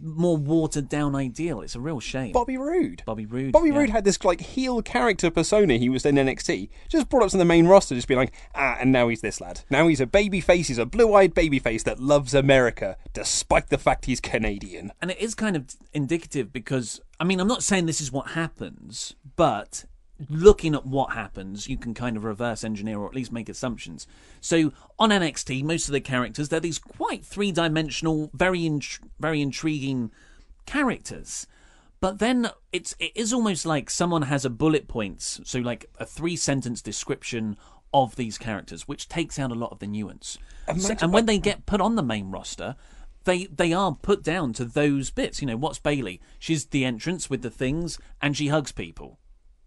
more 0.00 0.36
watered 0.36 0.88
down 0.88 1.14
ideal. 1.14 1.60
It's 1.60 1.74
a 1.74 1.80
real 1.80 2.00
shame. 2.00 2.32
Bobby 2.32 2.56
Roode. 2.56 3.02
Bobby 3.06 3.26
Roode, 3.26 3.52
Bobby 3.52 3.68
yeah. 3.70 3.78
Roode 3.78 3.90
had 3.90 4.04
this 4.04 4.22
like 4.24 4.40
heel 4.40 4.82
character 4.82 5.30
persona. 5.30 5.74
He 5.76 5.88
was 5.88 6.04
in 6.04 6.16
NXT. 6.16 6.68
Just 6.88 7.08
brought 7.08 7.22
up 7.24 7.30
to 7.30 7.36
the 7.36 7.44
main 7.44 7.66
roster, 7.66 7.94
just 7.94 8.08
being 8.08 8.18
like, 8.18 8.32
ah, 8.54 8.76
and 8.80 8.92
now 8.92 9.08
he's 9.08 9.20
this 9.20 9.40
lad. 9.40 9.60
Now 9.70 9.88
he's 9.88 10.00
a 10.00 10.06
baby 10.06 10.40
face. 10.40 10.68
He's 10.68 10.78
a 10.78 10.86
blue-eyed 10.86 11.34
baby 11.34 11.58
face 11.58 11.82
that 11.84 12.00
loves 12.00 12.34
America, 12.34 12.96
despite 13.12 13.68
the 13.68 13.78
fact 13.78 14.06
he's 14.06 14.20
Canadian. 14.20 14.92
and 15.00 15.10
it 15.10 15.18
is 15.18 15.34
kind 15.34 15.56
of 15.56 15.74
indicative 15.92 16.52
because 16.52 17.00
I 17.20 17.24
mean 17.24 17.40
I'm 17.40 17.48
not 17.48 17.62
saying 17.62 17.86
this 17.86 18.00
is 18.00 18.12
what 18.12 18.30
happens, 18.30 19.14
but 19.36 19.84
looking 20.28 20.74
at 20.74 20.86
what 20.86 21.12
happens, 21.12 21.68
you 21.68 21.76
can 21.76 21.92
kind 21.94 22.16
of 22.16 22.24
reverse 22.24 22.62
engineer 22.64 22.98
or 22.98 23.08
at 23.08 23.14
least 23.14 23.32
make 23.32 23.48
assumptions. 23.48 24.06
So 24.40 24.72
on 24.98 25.10
NXT, 25.10 25.64
most 25.64 25.88
of 25.88 25.92
the 25.92 26.00
characters 26.00 26.48
they're 26.48 26.60
these 26.60 26.78
quite 26.78 27.24
three-dimensional, 27.24 28.30
very 28.32 28.64
int- 28.66 29.00
very 29.18 29.40
intriguing 29.42 30.10
characters. 30.66 31.46
But 32.00 32.18
then 32.18 32.50
it's 32.72 32.94
it 32.98 33.12
is 33.14 33.32
almost 33.32 33.64
like 33.64 33.88
someone 33.88 34.22
has 34.22 34.44
a 34.44 34.50
bullet 34.50 34.88
points, 34.88 35.40
so 35.44 35.58
like 35.60 35.86
a 35.98 36.04
three 36.04 36.36
sentence 36.36 36.82
description 36.82 37.56
of 37.92 38.16
these 38.16 38.38
characters, 38.38 38.86
which 38.88 39.08
takes 39.08 39.38
out 39.38 39.50
a 39.52 39.54
lot 39.54 39.70
of 39.72 39.78
the 39.78 39.86
nuance. 39.86 40.36
So- 40.82 40.88
and 41.04 41.12
when 41.12 41.26
they 41.26 41.38
get 41.38 41.66
put 41.66 41.80
on 41.80 41.94
the 41.94 42.02
main 42.02 42.30
roster, 42.30 42.76
they 43.24 43.46
they 43.46 43.72
are 43.72 43.94
put 43.94 44.22
down 44.22 44.52
to 44.54 44.64
those 44.66 45.10
bits. 45.10 45.40
You 45.40 45.46
know, 45.46 45.56
what's 45.56 45.78
Bayley? 45.78 46.20
She's 46.38 46.66
the 46.66 46.84
entrance 46.84 47.30
with 47.30 47.42
the 47.42 47.50
things, 47.50 47.98
and 48.20 48.36
she 48.36 48.48
hugs 48.48 48.72
people, 48.72 49.18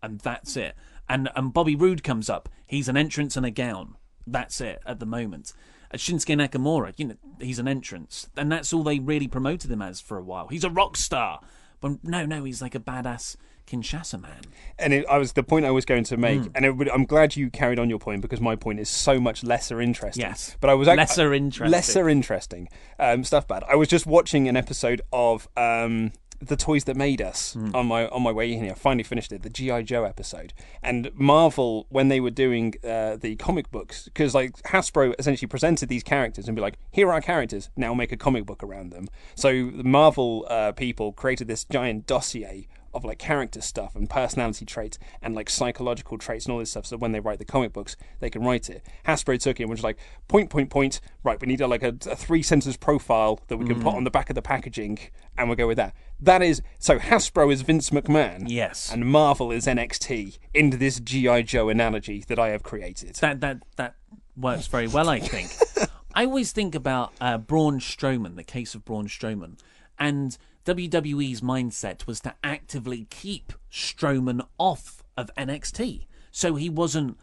and 0.02 0.20
that's 0.20 0.56
it. 0.58 0.76
And 1.10 1.30
and 1.36 1.54
Bobby 1.54 1.76
Roode 1.76 2.04
comes 2.04 2.30
up. 2.30 2.50
He's 2.66 2.88
an 2.90 2.98
entrance 2.98 3.38
and 3.38 3.46
a 3.46 3.52
gown. 3.52 3.96
That's 4.26 4.60
it 4.62 4.82
at 4.86 5.00
the 5.00 5.06
moment. 5.06 5.54
Uh, 5.94 5.98
Shinsuke 5.98 6.36
Nakamura, 6.36 6.94
you 6.98 7.06
know, 7.08 7.16
he's 7.40 7.60
an 7.60 7.68
entrance, 7.68 8.28
and 8.36 8.52
that's 8.52 8.74
all 8.74 8.84
they 8.84 9.00
really 9.00 9.28
promoted 9.30 9.72
him 9.72 9.82
as 9.82 10.02
for 10.02 10.18
a 10.18 10.24
while. 10.24 10.48
He's 10.50 10.66
a 10.66 10.70
rock 10.70 10.98
star, 10.98 11.40
but 11.80 12.04
no, 12.04 12.26
no, 12.26 12.44
he's 12.44 12.62
like 12.62 12.76
a 12.76 12.80
badass 12.80 13.38
Kinshasa 13.68 14.22
man. 14.22 14.42
and 14.80 14.94
it, 14.94 15.06
I 15.10 15.18
was 15.18 15.34
the 15.34 15.44
point 15.44 15.66
I 15.66 15.72
was 15.72 15.86
going 15.86 16.04
to 16.06 16.18
make, 16.18 16.42
and 16.56 16.66
it 16.66 16.72
would, 16.72 16.90
I'm 16.90 17.06
glad 17.06 17.36
you 17.38 17.50
carried 17.50 17.80
on 17.80 17.90
your 17.90 18.00
point 18.00 18.22
because 18.22 18.40
my 18.42 18.56
point 18.58 18.80
is 18.82 18.90
so 18.90 19.20
much 19.20 19.44
lesser 19.44 19.80
interesting. 19.82 20.22
Yes. 20.22 20.56
but 20.60 20.70
I 20.70 20.74
was 20.74 20.88
Lesser 20.88 21.34
interesting. 21.34 21.72
lesser 21.72 22.10
interesting 22.10 22.70
um, 23.00 23.24
stuff. 23.24 23.48
Bad. 23.48 23.64
I 23.70 23.76
was 23.76 23.88
just 23.88 24.06
watching 24.06 24.48
an 24.48 24.56
episode 24.58 25.02
of 25.14 25.48
um, 25.58 26.12
the 26.40 26.56
Toys 26.56 26.84
That 26.86 26.96
Made 26.96 27.22
Us 27.22 27.54
Hmm. 27.54 27.76
on 27.76 27.88
my 27.88 28.08
on 28.10 28.22
my 28.22 28.32
way 28.32 28.52
in 28.54 28.60
here. 28.62 28.72
I 28.72 28.76
finally 28.76 29.04
finished 29.04 29.32
it, 29.32 29.42
the 29.44 29.50
GI 29.50 29.84
Joe 29.84 30.04
episode, 30.04 30.54
and 30.84 31.10
Marvel 31.14 31.86
when 31.90 32.08
they 32.10 32.20
were 32.20 32.30
doing 32.32 32.74
uh, 32.84 33.16
the 33.16 33.36
comic 33.38 33.72
books 33.72 34.06
because 34.06 34.36
like 34.36 34.54
Hasbro 34.64 35.16
essentially 35.20 35.48
presented 35.48 35.90
these 35.90 36.04
characters 36.04 36.48
and 36.48 36.56
be 36.56 36.62
like, 36.62 36.78
here 36.92 37.08
are 37.10 37.14
our 37.14 37.22
characters, 37.22 37.70
now 37.76 37.94
make 37.94 38.12
a 38.12 38.18
comic 38.18 38.46
book 38.46 38.64
around 38.64 38.92
them. 38.92 39.08
So 39.36 39.50
the 39.72 39.84
Marvel 39.84 40.46
uh, 40.50 40.72
people 40.74 41.12
created 41.12 41.48
this 41.48 41.64
giant 41.66 42.06
dossier 42.08 42.68
of 42.98 43.06
like 43.06 43.18
character 43.20 43.62
stuff 43.62 43.96
and 43.96 44.10
personality 44.10 44.66
traits 44.66 45.00
and 45.22 45.34
like 45.36 45.50
psychological 45.50 46.18
traits 46.18 46.46
and 46.46 46.54
all 46.54 46.60
this 46.60 46.72
stuff. 46.72 46.86
So 46.86 46.98
when 46.98 47.14
they 47.14 47.20
write 47.22 47.40
the 47.40 47.46
comic 47.46 47.72
books, 47.72 47.96
they 48.20 48.30
can 48.30 48.44
write 48.44 48.70
it. 48.70 48.86
Hasbro 49.08 49.40
took 49.40 49.60
it 49.60 49.64
and 49.64 49.70
was 49.70 49.84
like 49.84 49.98
point, 50.28 50.50
point, 50.50 50.70
point. 50.70 51.00
Right, 51.24 51.40
we 51.40 51.48
need 51.48 51.62
a, 51.62 51.68
like 51.68 51.84
a, 51.84 51.96
a 52.10 52.16
three 52.16 52.42
sentence 52.44 52.76
profile 52.78 53.40
that 53.48 53.58
we 53.58 53.66
can 53.66 53.82
put 53.82 53.94
on 53.96 54.04
the 54.04 54.12
back 54.12 54.30
of 54.30 54.36
the 54.36 54.42
packaging, 54.42 55.00
and 55.38 55.48
we'll 55.48 55.56
go 55.56 55.68
with 55.68 55.78
that. 55.78 55.94
That 56.20 56.42
is 56.42 56.62
so. 56.80 56.98
Hasbro 57.00 57.52
is 57.54 57.62
Vince 57.62 57.92
McMahon, 57.92 58.46
Yes. 58.48 58.92
and 58.92 59.06
Marvel 59.06 59.52
is 59.52 59.68
NXT. 59.68 60.40
Into 60.54 60.78
this 60.78 61.00
GI 61.00 61.44
Joe 61.44 61.70
analogy 61.70 62.24
that 62.28 62.40
I 62.40 62.50
have 62.50 62.64
created. 62.64 63.16
That 63.16 63.42
that 63.42 63.64
that 63.76 63.96
works 64.36 64.68
very 64.68 64.88
well, 64.88 65.10
I 65.10 65.20
think. 65.20 65.52
I 66.16 66.26
always 66.26 66.52
think 66.52 66.74
about 66.74 67.14
uh, 67.22 67.38
Braun 67.38 67.80
Strowman, 67.80 68.36
the 68.36 68.44
case 68.44 68.74
of 68.74 68.84
Braun 68.84 69.08
Strowman, 69.08 69.60
and 70.00 70.36
WWE's 70.68 71.40
mindset 71.40 72.06
was 72.06 72.20
to 72.20 72.36
actively 72.44 73.08
keep 73.10 73.54
Strowman 73.72 74.46
off 74.58 75.02
of 75.16 75.32
NXT, 75.38 76.08
so 76.30 76.56
he 76.56 76.70
wasn't 76.70 77.18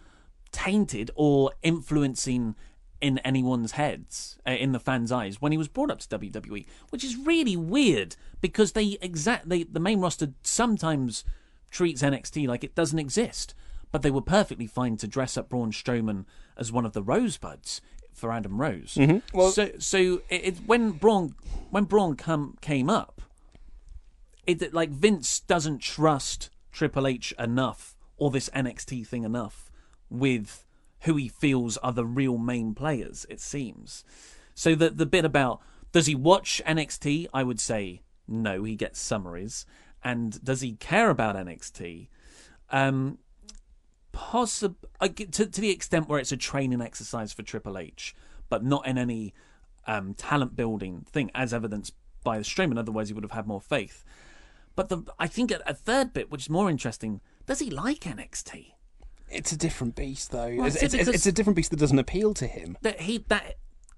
tainted 0.50 1.10
or 1.14 1.52
influencing 1.62 2.54
in 3.02 3.18
anyone's 3.18 3.72
heads, 3.72 4.38
uh, 4.46 4.52
in 4.52 4.72
the 4.72 4.80
fans' 4.80 5.12
eyes, 5.12 5.42
when 5.42 5.52
he 5.52 5.58
was 5.58 5.68
brought 5.68 5.90
up 5.90 5.98
to 5.98 6.18
WWE, 6.18 6.64
which 6.88 7.04
is 7.04 7.18
really 7.18 7.54
weird 7.54 8.16
because 8.40 8.72
they 8.72 8.96
exact 9.02 9.46
they, 9.46 9.64
the 9.64 9.78
main 9.78 10.00
roster 10.00 10.32
sometimes 10.42 11.22
treats 11.70 12.00
NXT 12.00 12.48
like 12.48 12.64
it 12.64 12.74
doesn't 12.74 12.98
exist, 12.98 13.54
but 13.92 14.00
they 14.00 14.10
were 14.10 14.22
perfectly 14.22 14.66
fine 14.66 14.96
to 14.96 15.06
dress 15.06 15.36
up 15.36 15.50
Braun 15.50 15.70
Strowman 15.70 16.24
as 16.56 16.72
one 16.72 16.86
of 16.86 16.94
the 16.94 17.02
Rosebuds 17.02 17.82
for 18.14 18.32
Adam 18.32 18.58
Rose. 18.58 18.96
Well- 19.34 19.50
so 19.50 19.72
so 19.78 20.22
it, 20.30 20.44
it, 20.44 20.56
when 20.64 20.92
Braun 20.92 21.34
when 21.70 21.84
Braun 21.84 22.16
come 22.16 22.56
came 22.62 22.88
up, 22.88 23.20
it 24.46 24.74
like 24.74 24.90
Vince 24.90 25.40
doesn't 25.40 25.78
trust 25.78 26.50
Triple 26.72 27.06
H 27.06 27.32
enough 27.38 27.96
or 28.16 28.30
this 28.30 28.48
NXT 28.50 29.06
thing 29.06 29.24
enough 29.24 29.70
with 30.10 30.64
who 31.00 31.16
he 31.16 31.28
feels 31.28 31.76
are 31.78 31.92
the 31.92 32.06
real 32.06 32.38
main 32.38 32.74
players. 32.74 33.26
It 33.28 33.40
seems 33.40 34.04
so 34.54 34.74
that 34.76 34.96
the 34.96 35.06
bit 35.06 35.24
about 35.24 35.60
does 35.92 36.06
he 36.06 36.14
watch 36.14 36.60
NXT? 36.66 37.28
I 37.32 37.42
would 37.44 37.60
say 37.60 38.02
no. 38.26 38.64
He 38.64 38.74
gets 38.74 38.98
summaries, 38.98 39.64
and 40.02 40.42
does 40.42 40.60
he 40.60 40.72
care 40.72 41.10
about 41.10 41.36
NXT? 41.36 42.08
Um, 42.70 43.18
to 44.12 44.74
to 45.30 45.60
the 45.60 45.70
extent 45.70 46.08
where 46.08 46.18
it's 46.18 46.32
a 46.32 46.36
training 46.36 46.80
exercise 46.80 47.32
for 47.32 47.42
Triple 47.42 47.78
H, 47.78 48.14
but 48.48 48.64
not 48.64 48.86
in 48.86 48.98
any 48.98 49.34
um, 49.86 50.14
talent 50.14 50.56
building 50.56 51.06
thing, 51.08 51.30
as 51.34 51.54
evidenced 51.54 51.94
by 52.24 52.38
the 52.38 52.44
Strowman. 52.44 52.78
Otherwise, 52.78 53.08
he 53.08 53.14
would 53.14 53.24
have 53.24 53.32
had 53.32 53.46
more 53.46 53.60
faith. 53.60 54.04
But 54.76 54.88
the 54.88 55.02
I 55.18 55.26
think 55.26 55.50
a, 55.50 55.60
a 55.66 55.74
third 55.74 56.12
bit, 56.12 56.30
which 56.30 56.42
is 56.42 56.50
more 56.50 56.70
interesting, 56.70 57.20
does 57.46 57.60
he 57.60 57.70
like 57.70 58.00
NXT? 58.00 58.72
It's 59.28 59.52
a 59.52 59.56
different 59.56 59.96
beast, 59.96 60.30
though. 60.30 60.54
Well, 60.56 60.66
it's, 60.66 60.76
it's, 60.76 60.94
it's, 60.94 61.08
it's 61.08 61.26
a 61.26 61.32
different 61.32 61.56
beast 61.56 61.70
that 61.70 61.78
doesn't 61.78 61.98
appeal 61.98 62.34
to 62.34 62.46
him. 62.46 62.76
That 62.82 63.00
he 63.02 63.24
that 63.28 63.56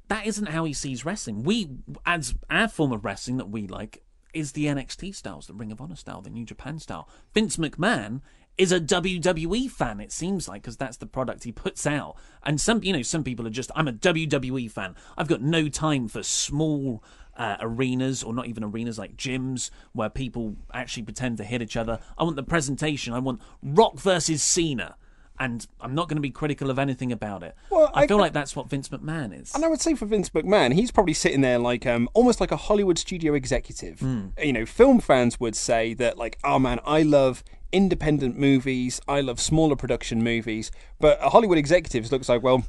that 0.09 0.27
isn't 0.27 0.49
how 0.49 0.65
he 0.65 0.73
sees 0.73 1.05
wrestling. 1.05 1.43
We, 1.43 1.71
as 2.05 2.35
our 2.49 2.69
form 2.69 2.93
of 2.93 3.05
wrestling 3.05 3.39
that 3.39 3.51
we 3.51 3.67
like, 3.67 4.03
is 4.33 4.53
the 4.53 4.67
NXT 4.67 5.15
styles, 5.15 5.47
the 5.47 5.55
Ring 5.55 5.73
of 5.73 5.81
Honor 5.81 5.97
style, 5.97 6.21
the 6.21 6.31
New 6.31 6.45
Japan 6.45 6.79
style. 6.79 7.09
Vince 7.35 7.57
McMahon 7.57 8.21
is 8.59 8.73
a 8.73 8.81
WWE 8.81 9.71
fan. 9.71 10.01
It 10.01 10.13
seems 10.13 10.49
like 10.49 10.63
because 10.63 10.77
that's 10.77 10.99
the 10.99 11.07
product 11.07 11.45
he 11.45 11.53
puts 11.53 11.87
out. 11.87 12.17
And 12.43 12.61
some, 12.61 12.83
you 12.83 12.93
know, 12.93 13.03
some 13.03 13.25
people 13.25 13.47
are 13.47 13.51
just, 13.51 13.71
I'm 13.75 13.89
a 13.89 13.93
WWE 13.93 14.71
fan. 14.71 14.95
I've 15.17 15.29
got 15.29 15.43
no 15.43 15.69
time 15.69 16.09
for 16.09 16.23
small. 16.23 17.03
Uh, 17.39 17.57
arenas 17.61 18.23
or 18.23 18.33
not 18.33 18.47
even 18.47 18.65
arenas 18.65 18.99
like 18.99 19.15
gyms 19.15 19.69
where 19.93 20.09
people 20.09 20.57
actually 20.73 21.03
pretend 21.03 21.37
to 21.37 21.45
hit 21.45 21.61
each 21.61 21.77
other. 21.77 21.99
I 22.17 22.25
want 22.25 22.37
the 22.37 22.43
presentation. 22.43 23.13
I 23.13 23.19
want 23.19 23.43
Rock 23.63 23.99
versus 23.99 24.43
Cena, 24.43 24.97
and 25.39 25.67
I'm 25.83 25.95
not 25.95 26.09
going 26.09 26.17
to 26.17 26.23
be 26.23 26.31
critical 26.31 26.71
of 26.71 26.79
anything 26.79 27.13
about 27.13 27.43
it. 27.43 27.55
Well, 27.69 27.91
I, 27.93 28.05
I- 28.05 28.07
feel 28.07 28.17
like 28.17 28.33
that's 28.33 28.57
what 28.57 28.71
Vince 28.71 28.89
McMahon 28.89 29.39
is. 29.39 29.55
And 29.55 29.63
I 29.67 29.69
would 29.69 29.83
say 29.83 29.95
for 29.95 30.07
Vince 30.07 30.31
McMahon, 30.31 30.73
he's 30.73 30.91
probably 30.91 31.13
sitting 31.13 31.43
there 31.43 31.59
like 31.59 31.85
um, 31.85 32.09
almost 32.15 32.41
like 32.41 32.53
a 32.53 32.57
Hollywood 32.57 32.97
studio 32.99 33.35
executive. 33.35 34.01
You 34.43 34.53
know, 34.55 34.65
film 34.65 35.01
fans 35.01 35.39
would 35.39 35.55
say 35.57 35.93
that 35.93 36.17
like, 36.17 36.39
oh 36.43 36.59
man, 36.59 36.81
I 36.87 37.03
love 37.03 37.45
independent 37.71 38.39
movies, 38.39 38.99
I 39.07 39.21
love 39.21 39.41
smaller 39.41 39.77
production 39.77 40.23
movies, 40.25 40.71
but 40.99 41.19
a 41.21 41.29
Hollywood 41.29 41.59
executives 41.59 42.11
looks 42.11 42.31
like 42.31 42.43
well. 42.43 42.65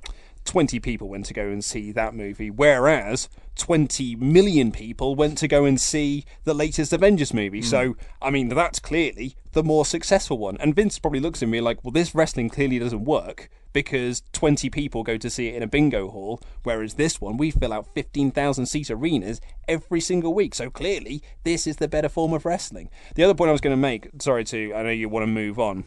20 0.47 0.79
people 0.79 1.10
went 1.10 1.25
to 1.25 1.33
go 1.33 1.49
and 1.49 1.63
see 1.63 1.91
that 1.91 2.15
movie, 2.15 2.49
whereas 2.49 3.29
20 3.57 4.15
million 4.15 4.71
people 4.71 5.13
went 5.13 5.38
to 5.39 5.47
go 5.47 5.65
and 5.65 5.79
see 5.79 6.25
the 6.45 6.53
latest 6.53 6.93
Avengers 6.93 7.33
movie. 7.33 7.60
Hmm. 7.60 7.65
So, 7.65 7.97
I 8.21 8.31
mean, 8.31 8.49
that's 8.49 8.79
clearly 8.79 9.36
the 9.51 9.63
more 9.63 9.86
successful 9.86 10.38
one. 10.38 10.57
And 10.60 10.75
Vince 10.75 10.97
probably 10.99 11.19
looks 11.19 11.43
at 11.43 11.49
me 11.49 11.62
like, 11.62 11.83
well, 11.83 11.91
this 11.91 12.15
wrestling 12.15 12.49
clearly 12.49 12.79
doesn't 12.79 13.03
work 13.03 13.49
because 13.73 14.23
20 14.31 14.69
people 14.69 15.03
go 15.03 15.17
to 15.17 15.29
see 15.29 15.49
it 15.49 15.55
in 15.55 15.62
a 15.62 15.67
bingo 15.67 16.10
hall, 16.10 16.41
whereas 16.63 16.95
this 16.95 17.19
one, 17.19 17.38
we 17.38 17.51
fill 17.51 17.73
out 17.73 17.93
15,000 17.93 18.65
seat 18.65 18.89
arenas 18.89 19.41
every 19.67 19.99
single 19.99 20.33
week. 20.33 20.55
So 20.55 20.69
clearly, 20.69 21.21
this 21.43 21.67
is 21.67 21.75
the 21.75 21.88
better 21.88 22.10
form 22.10 22.33
of 22.33 22.45
wrestling. 22.45 22.89
The 23.15 23.23
other 23.23 23.36
point 23.36 23.49
I 23.49 23.51
was 23.51 23.62
going 23.62 23.75
to 23.75 23.77
make, 23.77 24.10
sorry 24.19 24.45
to, 24.45 24.73
I 24.73 24.83
know 24.83 24.89
you 24.89 25.10
want 25.10 25.23
to 25.23 25.27
move 25.27 25.60
on. 25.60 25.83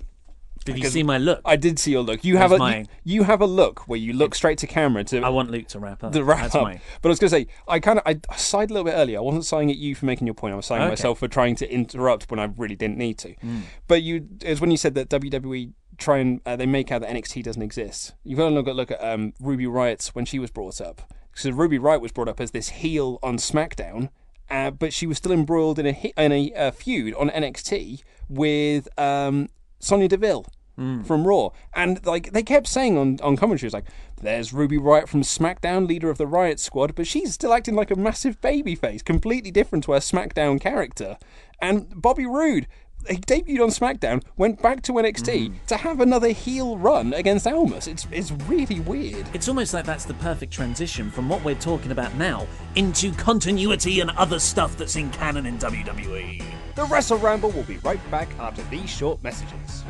Did 0.64 0.78
you 0.78 0.88
see 0.90 1.02
my 1.02 1.16
look? 1.18 1.40
I 1.44 1.56
did 1.56 1.78
see 1.78 1.90
your 1.92 2.02
look. 2.02 2.22
You 2.24 2.36
have 2.36 2.52
a 2.52 2.58
That's 2.58 2.88
you, 3.04 3.14
you 3.20 3.22
have 3.24 3.40
a 3.40 3.46
look 3.46 3.88
where 3.88 3.98
you 3.98 4.12
look 4.12 4.34
straight 4.34 4.58
to 4.58 4.66
camera 4.66 5.04
to 5.04 5.20
I 5.22 5.28
want 5.30 5.50
Luke 5.50 5.68
to 5.68 5.78
wrap 5.78 6.04
up. 6.04 6.12
the 6.12 6.22
wrap 6.22 6.42
That's 6.42 6.54
up. 6.54 6.62
my- 6.64 6.80
But 7.00 7.08
I 7.08 7.10
was 7.10 7.18
going 7.18 7.30
to 7.30 7.36
say, 7.36 7.46
I 7.66 7.80
kind 7.80 7.98
of 7.98 8.04
I 8.06 8.36
sighed 8.36 8.70
a 8.70 8.74
little 8.74 8.84
bit 8.84 8.94
earlier. 8.94 9.18
I 9.18 9.22
wasn't 9.22 9.46
sighing 9.46 9.70
at 9.70 9.76
you 9.76 9.94
for 9.94 10.04
making 10.06 10.26
your 10.26 10.34
point. 10.34 10.52
I 10.52 10.56
was 10.56 10.66
sighing 10.66 10.82
at 10.82 10.86
Okay. 10.86 10.92
myself 10.92 11.18
for 11.18 11.28
trying 11.28 11.54
to 11.56 11.72
interrupt 11.72 12.30
when 12.30 12.38
I 12.38 12.50
really 12.56 12.76
didn't 12.76 12.98
need 12.98 13.16
to. 13.18 13.32
Hmm. 13.34 13.60
But 13.88 14.02
you, 14.02 14.28
it 14.42 14.50
was 14.50 14.60
when 14.60 14.70
you 14.70 14.76
said 14.76 14.94
that 14.96 15.08
WWE 15.08 15.72
try 15.98 16.18
and 16.18 16.40
uh, 16.46 16.56
they 16.56 16.66
make 16.66 16.90
out 16.92 17.02
that 17.02 17.10
NXT 17.10 17.42
doesn't 17.42 17.62
exist. 17.62 18.14
You've 18.24 18.38
got 18.38 18.48
to 18.48 18.54
look 18.54 18.68
at 18.68 18.76
look 18.76 18.90
at 18.90 19.02
um, 19.02 19.32
Ruby 19.40 19.64
Riott 19.66 20.08
when 20.08 20.24
she 20.24 20.38
was 20.38 20.50
brought 20.50 20.80
up. 20.80 21.12
So 21.34 21.50
Ruby 21.50 21.78
Riott 21.78 22.00
was 22.00 22.12
brought 22.12 22.28
up 22.28 22.40
as 22.40 22.50
this 22.50 22.68
heel 22.70 23.18
on 23.22 23.36
SmackDown. 23.38 24.10
Uh, 24.50 24.70
but 24.70 24.92
she 24.92 25.06
was 25.06 25.16
still 25.16 25.30
embroiled 25.30 25.78
in 25.78 25.86
a 25.86 26.12
in 26.18 26.32
a 26.32 26.52
uh, 26.54 26.70
feud 26.72 27.14
on 27.14 27.30
NXT 27.30 28.02
with 28.28 28.88
um, 28.98 29.48
Sonya 29.80 30.08
Deville 30.08 30.46
hmm. 30.76 31.02
from 31.02 31.26
Raw, 31.26 31.50
and 31.74 32.04
like 32.06 32.32
they 32.32 32.42
kept 32.42 32.66
saying 32.66 32.96
on 32.96 33.18
on 33.22 33.36
commentary, 33.36 33.66
it's 33.66 33.74
like 33.74 33.86
there's 34.22 34.52
Ruby 34.52 34.78
Riott 34.78 35.08
from 35.08 35.22
SmackDown, 35.22 35.86
leader 35.86 36.10
of 36.10 36.18
the 36.18 36.26
Riott 36.26 36.58
Squad, 36.58 36.94
but 36.94 37.06
she's 37.06 37.34
still 37.34 37.52
acting 37.52 37.74
like 37.74 37.90
a 37.90 37.96
massive 37.96 38.40
baby 38.40 38.74
face, 38.74 39.02
completely 39.02 39.50
different 39.50 39.84
to 39.84 39.92
her 39.92 39.98
SmackDown 39.98 40.60
character. 40.60 41.16
And 41.60 42.00
Bobby 42.00 42.26
Roode. 42.26 42.66
He 43.08 43.16
debuted 43.16 43.62
on 43.62 43.70
SmackDown, 43.70 44.22
went 44.36 44.60
back 44.60 44.82
to 44.82 44.92
NXT 44.92 45.48
hmm. 45.48 45.54
to 45.68 45.78
have 45.78 46.00
another 46.00 46.32
heel 46.32 46.76
run 46.76 47.14
against 47.14 47.46
Almas. 47.46 47.86
It's 47.86 48.06
it's 48.12 48.30
really 48.30 48.80
weird. 48.80 49.26
It's 49.32 49.48
almost 49.48 49.72
like 49.72 49.86
that's 49.86 50.04
the 50.04 50.12
perfect 50.12 50.52
transition 50.52 51.10
from 51.10 51.26
what 51.26 51.42
we're 51.42 51.54
talking 51.54 51.92
about 51.92 52.14
now 52.16 52.46
into 52.74 53.10
continuity 53.12 54.00
and 54.00 54.10
other 54.10 54.38
stuff 54.38 54.76
that's 54.76 54.96
in 54.96 55.08
canon 55.12 55.46
in 55.46 55.56
WWE. 55.56 56.59
The 56.76 56.84
Wrestle 56.84 57.18
Ramble 57.18 57.50
will 57.50 57.64
be 57.64 57.78
right 57.78 58.00
back 58.10 58.28
after 58.38 58.62
these 58.70 58.88
short 58.88 59.22
messages. 59.24 59.84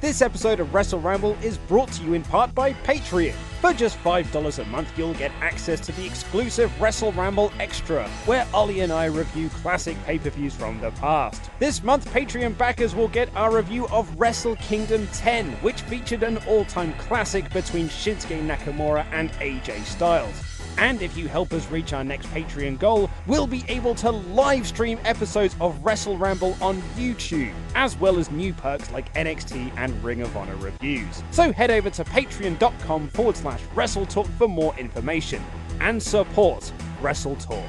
This 0.00 0.22
episode 0.22 0.60
of 0.60 0.72
Wrestle 0.72 1.00
Ramble 1.00 1.36
is 1.42 1.58
brought 1.58 1.90
to 1.92 2.04
you 2.04 2.14
in 2.14 2.22
part 2.22 2.54
by 2.54 2.74
Patreon. 2.74 3.34
For 3.60 3.72
just 3.72 3.98
$5 4.04 4.58
a 4.60 4.64
month, 4.66 4.96
you'll 4.96 5.14
get 5.14 5.32
access 5.40 5.80
to 5.80 5.92
the 5.92 6.06
exclusive 6.06 6.80
Wrestle 6.80 7.10
Ramble 7.10 7.50
Extra, 7.58 8.06
where 8.24 8.46
Ollie 8.54 8.82
and 8.82 8.92
I 8.92 9.06
review 9.06 9.48
classic 9.48 9.96
pay 10.04 10.20
per 10.20 10.30
views 10.30 10.54
from 10.54 10.80
the 10.80 10.92
past. 10.92 11.50
This 11.58 11.82
month, 11.82 12.08
Patreon 12.12 12.56
backers 12.56 12.94
will 12.94 13.08
get 13.08 13.34
our 13.34 13.56
review 13.56 13.88
of 13.88 14.08
Wrestle 14.16 14.54
Kingdom 14.56 15.08
10, 15.14 15.50
which 15.54 15.80
featured 15.80 16.22
an 16.22 16.38
all 16.46 16.64
time 16.66 16.92
classic 16.98 17.52
between 17.52 17.88
Shinsuke 17.88 18.46
Nakamura 18.46 19.04
and 19.10 19.32
AJ 19.32 19.82
Styles. 19.86 20.55
And 20.78 21.00
if 21.02 21.16
you 21.16 21.28
help 21.28 21.52
us 21.52 21.70
reach 21.70 21.92
our 21.92 22.04
next 22.04 22.26
Patreon 22.28 22.78
goal, 22.78 23.10
we'll 23.26 23.46
be 23.46 23.64
able 23.68 23.94
to 23.96 24.10
live 24.10 24.66
stream 24.66 24.98
episodes 25.04 25.56
of 25.60 25.82
Wrestle 25.84 26.18
Ramble 26.18 26.56
on 26.60 26.82
YouTube, 26.96 27.54
as 27.74 27.96
well 27.98 28.18
as 28.18 28.30
new 28.30 28.52
perks 28.52 28.90
like 28.90 29.12
NXT 29.14 29.72
and 29.76 30.02
Ring 30.04 30.22
of 30.22 30.36
Honor 30.36 30.56
reviews. 30.56 31.22
So 31.30 31.52
head 31.52 31.70
over 31.70 31.90
to 31.90 32.04
patreon.com 32.04 33.08
forward 33.08 33.36
slash 33.36 33.62
WrestleTalk 33.74 34.28
for 34.36 34.48
more 34.48 34.74
information 34.76 35.42
and 35.80 36.02
support 36.02 36.72
Wrestle 37.00 37.36
Talk. 37.36 37.64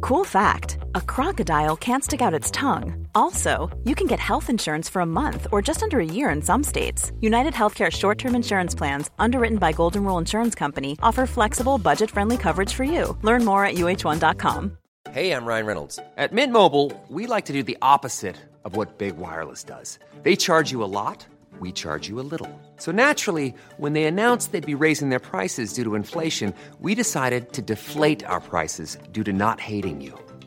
Cool 0.00 0.24
fact 0.24 0.81
a 0.94 1.00
crocodile 1.00 1.76
can't 1.76 2.04
stick 2.04 2.20
out 2.20 2.34
its 2.34 2.50
tongue. 2.50 3.06
Also, 3.14 3.70
you 3.84 3.94
can 3.94 4.06
get 4.06 4.18
health 4.18 4.50
insurance 4.50 4.88
for 4.88 5.00
a 5.00 5.06
month 5.06 5.46
or 5.52 5.62
just 5.62 5.82
under 5.82 5.98
a 6.00 6.04
year 6.04 6.30
in 6.30 6.42
some 6.42 6.62
states. 6.64 7.12
United 7.20 7.54
Healthcare 7.54 7.90
short 7.90 8.18
term 8.18 8.34
insurance 8.34 8.74
plans, 8.74 9.10
underwritten 9.18 9.58
by 9.58 9.72
Golden 9.72 10.04
Rule 10.04 10.18
Insurance 10.18 10.54
Company, 10.54 10.98
offer 11.02 11.26
flexible, 11.26 11.78
budget 11.78 12.10
friendly 12.10 12.36
coverage 12.36 12.74
for 12.74 12.84
you. 12.84 13.16
Learn 13.22 13.44
more 13.44 13.64
at 13.64 13.74
uh1.com. 13.74 14.78
Hey, 15.10 15.32
I'm 15.32 15.44
Ryan 15.44 15.66
Reynolds. 15.66 15.98
At 16.16 16.32
Mint 16.32 16.52
Mobile, 16.52 16.92
we 17.08 17.26
like 17.26 17.46
to 17.46 17.52
do 17.52 17.62
the 17.62 17.76
opposite 17.82 18.36
of 18.64 18.76
what 18.76 18.98
Big 18.98 19.16
Wireless 19.16 19.64
does. 19.64 19.98
They 20.22 20.36
charge 20.36 20.70
you 20.70 20.82
a 20.82 20.88
lot, 21.00 21.26
we 21.60 21.72
charge 21.72 22.08
you 22.08 22.18
a 22.18 22.24
little. 22.32 22.48
So 22.76 22.92
naturally, 22.92 23.54
when 23.76 23.92
they 23.92 24.04
announced 24.04 24.52
they'd 24.52 24.74
be 24.74 24.84
raising 24.86 25.10
their 25.10 25.18
prices 25.20 25.72
due 25.74 25.84
to 25.84 25.96
inflation, 25.96 26.54
we 26.80 26.94
decided 26.94 27.52
to 27.52 27.62
deflate 27.62 28.24
our 28.24 28.40
prices 28.40 28.96
due 29.12 29.24
to 29.24 29.32
not 29.32 29.60
hating 29.60 30.00
you. 30.00 30.18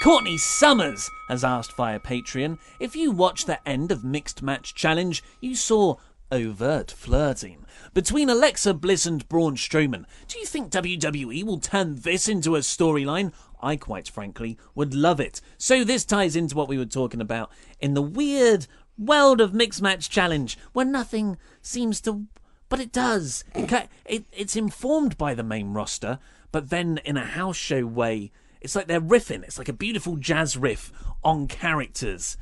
Courtney 0.00 0.38
Summers 0.38 1.10
has 1.26 1.42
asked 1.42 1.72
via 1.72 1.98
Patreon 1.98 2.58
if 2.78 2.94
you 2.94 3.10
watched 3.10 3.48
the 3.48 3.68
end 3.68 3.90
of 3.90 4.04
Mixed 4.04 4.42
Match 4.42 4.72
Challenge, 4.72 5.24
you 5.40 5.56
saw 5.56 5.96
overt 6.30 6.92
flirting 6.92 7.66
between 7.94 8.30
Alexa 8.30 8.74
Bliss 8.74 9.06
and 9.06 9.28
Braun 9.28 9.56
Strowman. 9.56 10.04
Do 10.28 10.38
you 10.38 10.46
think 10.46 10.70
WWE 10.70 11.42
will 11.42 11.58
turn 11.58 11.96
this 11.96 12.28
into 12.28 12.54
a 12.54 12.60
storyline? 12.60 13.32
I 13.60 13.74
quite 13.74 14.08
frankly 14.08 14.56
would 14.76 14.94
love 14.94 15.18
it. 15.18 15.40
So 15.56 15.82
this 15.82 16.04
ties 16.04 16.36
into 16.36 16.54
what 16.54 16.68
we 16.68 16.78
were 16.78 16.84
talking 16.84 17.20
about 17.20 17.50
in 17.80 17.94
the 17.94 18.02
weird 18.02 18.68
world 18.96 19.40
of 19.40 19.52
Mixed 19.52 19.82
Match 19.82 20.08
Challenge, 20.08 20.56
where 20.72 20.86
nothing 20.86 21.38
seems 21.60 22.00
to, 22.02 22.26
but 22.68 22.78
it 22.78 22.92
does. 22.92 23.42
It, 23.52 23.88
it, 24.04 24.26
it's 24.32 24.54
informed 24.54 25.18
by 25.18 25.34
the 25.34 25.42
main 25.42 25.72
roster, 25.72 26.20
but 26.52 26.70
then 26.70 27.00
in 27.04 27.16
a 27.16 27.24
house 27.24 27.56
show 27.56 27.84
way, 27.84 28.30
it's 28.60 28.74
like 28.74 28.86
they're 28.86 29.00
riffing. 29.00 29.42
It's 29.42 29.58
like 29.58 29.68
a 29.68 29.72
beautiful 29.72 30.16
jazz 30.16 30.56
riff 30.56 30.92
on 31.22 31.46
characters, 31.46 32.36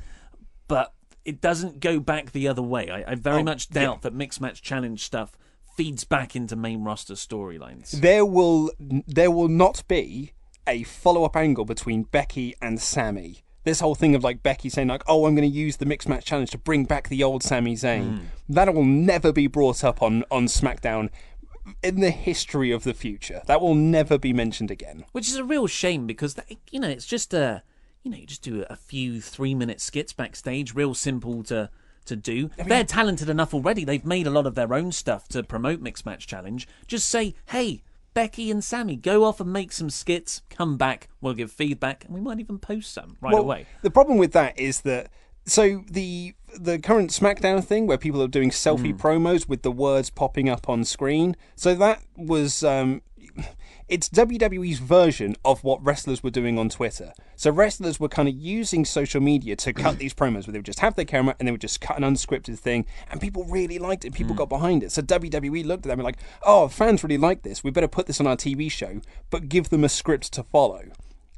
but 0.67 0.93
it 1.25 1.41
doesn't 1.41 1.79
go 1.79 1.99
back 1.99 2.31
the 2.31 2.47
other 2.47 2.61
way. 2.61 2.89
I, 2.89 3.11
I 3.11 3.15
very 3.15 3.41
Oh, 3.41 3.43
much 3.43 3.69
doubt 3.69 4.01
that 4.03 4.13
Mixed 4.13 4.39
Match 4.41 4.61
Challenge 4.61 5.03
stuff 5.03 5.37
feeds 5.75 6.03
back 6.03 6.35
into 6.35 6.55
main 6.55 6.83
roster 6.83 7.13
storylines. 7.13 7.91
There 7.91 8.25
will 8.25 8.71
there 8.79 9.29
will 9.31 9.49
not 9.49 9.83
be 9.87 10.31
a 10.65 10.83
follow 10.83 11.23
up 11.23 11.35
angle 11.35 11.65
between 11.65 12.03
Becky 12.03 12.55
and 12.61 12.79
Sami. 12.79 13.43
This 13.63 13.81
whole 13.81 13.95
thing 13.95 14.15
of 14.15 14.23
like 14.23 14.41
Becky 14.41 14.69
saying 14.69 14.87
like, 14.87 15.03
"Oh, 15.07 15.25
I'm 15.25 15.35
going 15.35 15.49
to 15.49 15.55
use 15.55 15.77
the 15.77 15.85
mixed 15.85 16.07
match 16.07 16.25
challenge 16.25 16.51
to 16.51 16.57
bring 16.57 16.85
back 16.85 17.09
the 17.09 17.21
old 17.23 17.43
Sami 17.43 17.75
Zayn," 17.75 18.19
hmm. 18.19 18.25
that 18.49 18.73
will 18.73 18.85
never 18.85 19.33
be 19.33 19.47
brought 19.47 19.83
up 19.83 20.01
on 20.01 20.23
on 20.31 20.45
SmackDown 20.45 21.09
in 21.83 21.99
the 21.99 22.11
history 22.11 22.71
of 22.71 22.83
the 22.83 22.93
future. 22.93 23.41
That 23.47 23.61
will 23.61 23.75
never 23.75 24.17
be 24.17 24.33
mentioned 24.33 24.71
again. 24.71 25.05
which 25.11 25.27
is 25.27 25.35
a 25.35 25.43
real 25.43 25.67
shame 25.67 26.07
because 26.07 26.35
that, 26.35 26.45
you 26.71 26.79
know 26.79 26.89
it's 26.89 27.05
just 27.05 27.33
a 27.33 27.63
you 28.03 28.11
know 28.11 28.17
you 28.17 28.25
just 28.25 28.41
do 28.41 28.65
a 28.69 28.75
few 28.75 29.21
three 29.21 29.53
minute 29.55 29.81
skits 29.81 30.13
backstage 30.13 30.73
real 30.73 30.93
simple 30.93 31.43
to 31.43 31.69
to 32.05 32.15
do. 32.15 32.49
They're 32.57 32.85
talented 32.85 33.27
enough 33.29 33.53
already. 33.53 33.83
They've 33.83 34.05
made 34.05 34.27
a 34.27 34.29
lot 34.29 34.47
of 34.47 34.55
their 34.55 34.73
own 34.73 34.93
stuff 34.93 35.27
to 35.29 35.43
promote 35.43 35.81
mixed 35.81 36.05
match 36.05 36.25
challenge. 36.25 36.67
Just 36.87 37.09
say 37.09 37.35
hey 37.47 37.83
becky 38.13 38.49
and 38.49 38.63
Sami 38.63 38.95
go 38.95 39.25
off 39.25 39.39
and 39.39 39.53
make 39.53 39.71
some 39.71 39.91
skits. 39.91 40.41
Come 40.49 40.75
back. 40.77 41.07
We'll 41.21 41.35
give 41.35 41.51
feedback. 41.51 42.03
And 42.05 42.15
we 42.15 42.21
might 42.21 42.39
even 42.39 42.57
post 42.57 42.91
some 42.91 43.15
right 43.21 43.31
Well, 43.33 43.43
away. 43.43 43.67
The 43.83 43.91
problem 43.91 44.17
with 44.17 44.31
that 44.31 44.57
is 44.59 44.81
that 44.81 45.11
so 45.45 45.83
the 45.89 46.33
the 46.59 46.79
current 46.79 47.11
SmackDown 47.11 47.63
thing 47.63 47.87
where 47.87 47.97
people 47.97 48.21
are 48.21 48.27
doing 48.27 48.49
selfie 48.49 48.91
Hmm. 48.91 48.97
promos 48.97 49.47
with 49.47 49.61
the 49.61 49.71
words 49.71 50.09
popping 50.09 50.49
up 50.49 50.67
on 50.69 50.83
screen. 50.83 51.35
So 51.55 51.75
that 51.75 52.01
was 52.15 52.63
um 52.63 53.01
it's 53.87 54.09
WWE's 54.09 54.79
version 54.79 55.35
of 55.45 55.63
what 55.63 55.81
wrestlers 55.85 56.21
were 56.21 56.29
doing 56.31 56.59
on 56.59 56.67
Twitter. 56.67 57.13
So 57.37 57.51
wrestlers 57.51 57.99
were 57.99 58.09
kind 58.09 58.27
of 58.27 58.35
using 58.35 58.83
social 58.83 59.21
media 59.21 59.55
to 59.57 59.71
cut 59.71 59.97
these 59.99 60.13
promos 60.13 60.45
where 60.45 60.51
they 60.53 60.59
would 60.59 60.65
just 60.65 60.79
have 60.81 60.95
their 60.95 61.05
camera 61.05 61.35
and 61.39 61.47
they 61.47 61.51
would 61.51 61.61
just 61.61 61.79
cut 61.79 61.97
an 61.97 62.03
unscripted 62.03 62.59
thing 62.59 62.85
and 63.09 63.21
people 63.21 63.45
really 63.45 63.79
liked 63.79 64.03
it. 64.03 64.13
People 64.13 64.35
got 64.35 64.49
behind 64.49 64.83
it. 64.83 64.91
So 64.91 65.01
WWE 65.01 65.63
looked 65.65 65.85
at 65.85 65.89
them 65.89 65.99
and 65.99 66.05
like, 66.05 66.17
"Oh, 66.43 66.67
fans 66.67 67.03
really 67.03 67.17
like 67.17 67.43
this. 67.43 67.63
We 67.63 67.71
better 67.71 67.87
put 67.87 68.07
this 68.07 68.19
on 68.19 68.27
our 68.27 68.35
TV 68.35 68.69
show, 68.69 68.99
but 69.29 69.47
give 69.49 69.69
them 69.69 69.83
a 69.83 69.89
script 69.89 70.33
to 70.33 70.43
follow." 70.43 70.81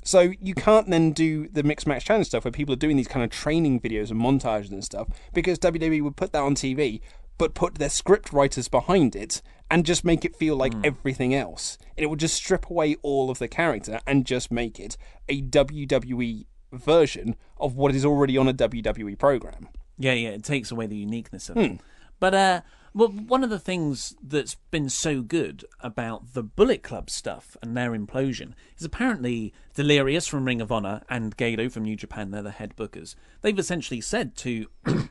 So 0.04 0.34
you 0.40 0.56
can't 0.56 0.90
then 0.90 1.12
do 1.12 1.48
the 1.50 1.64
mixed 1.64 1.86
match 1.86 2.06
challenge 2.06 2.28
stuff 2.28 2.46
where 2.46 2.52
people 2.52 2.74
are 2.74 2.78
doing 2.78 2.98
these 2.98 3.08
kind 3.08 3.24
of 3.24 3.30
training 3.30 3.80
videos 3.82 4.12
and 4.12 4.20
montages 4.20 4.72
and 4.72 4.84
stuff 4.84 5.08
because 5.34 5.60
WWE 5.60 6.02
would 6.04 6.16
put 6.16 6.32
that 6.32 6.42
on 6.42 6.56
TV, 6.56 7.02
but 7.38 7.54
put 7.54 7.76
their 7.76 7.90
script 7.90 8.32
writers 8.34 8.68
behind 8.68 9.16
it 9.16 9.42
and 9.70 9.86
just 9.86 10.04
make 10.04 10.26
it 10.26 10.36
feel 10.36 10.56
like 10.56 10.74
everything 10.84 11.36
else. 11.36 11.78
And 11.98 12.04
it 12.04 12.08
would 12.08 12.20
just 12.20 12.36
strip 12.36 12.70
away 12.70 12.96
all 13.02 13.30
of 13.30 13.40
the 13.40 13.48
character 13.48 14.00
and 14.08 14.26
just 14.26 14.52
make 14.52 14.80
it 14.80 14.98
a 15.28 15.42
WWE 15.42 16.46
version 16.72 17.36
of 17.58 17.76
what 17.76 17.94
is 17.94 18.06
already 18.06 18.38
on 18.38 18.48
a 18.48 18.54
WWE 18.54 19.18
program. 19.18 19.68
Yeah, 19.98 20.14
yeah, 20.14 20.30
it 20.30 20.44
takes 20.44 20.72
away 20.72 20.88
the 20.88 20.96
uniqueness 20.96 21.50
of 21.50 21.58
it. 21.58 21.82
But 22.20 22.34
uh, 22.34 22.62
well, 22.94 23.10
one 23.10 23.44
of 23.44 23.50
the 23.50 23.60
things 23.60 24.16
that's 24.22 24.56
been 24.72 24.90
so 24.90 25.22
good 25.22 25.66
about 25.82 26.34
the 26.34 26.44
Bullet 26.44 26.84
Club 26.84 27.10
stuff 27.10 27.56
and 27.62 27.76
their 27.76 27.92
implosion 27.92 28.54
is 28.78 28.86
apparently 28.86 29.54
Delirious 29.76 30.28
from 30.28 30.46
Ring 30.46 30.62
of 30.62 30.72
Honor 30.72 31.02
and 31.10 31.38
Gedo 31.38 31.72
from 31.72 31.84
New 31.84 31.96
Japan, 31.96 32.32
they're 32.32 32.42
the 32.42 32.52
head 32.52 32.76
bookers. 32.76 33.16
They've 33.42 33.58
essentially 33.58 34.02
said 34.02 34.36
to, 34.38 34.68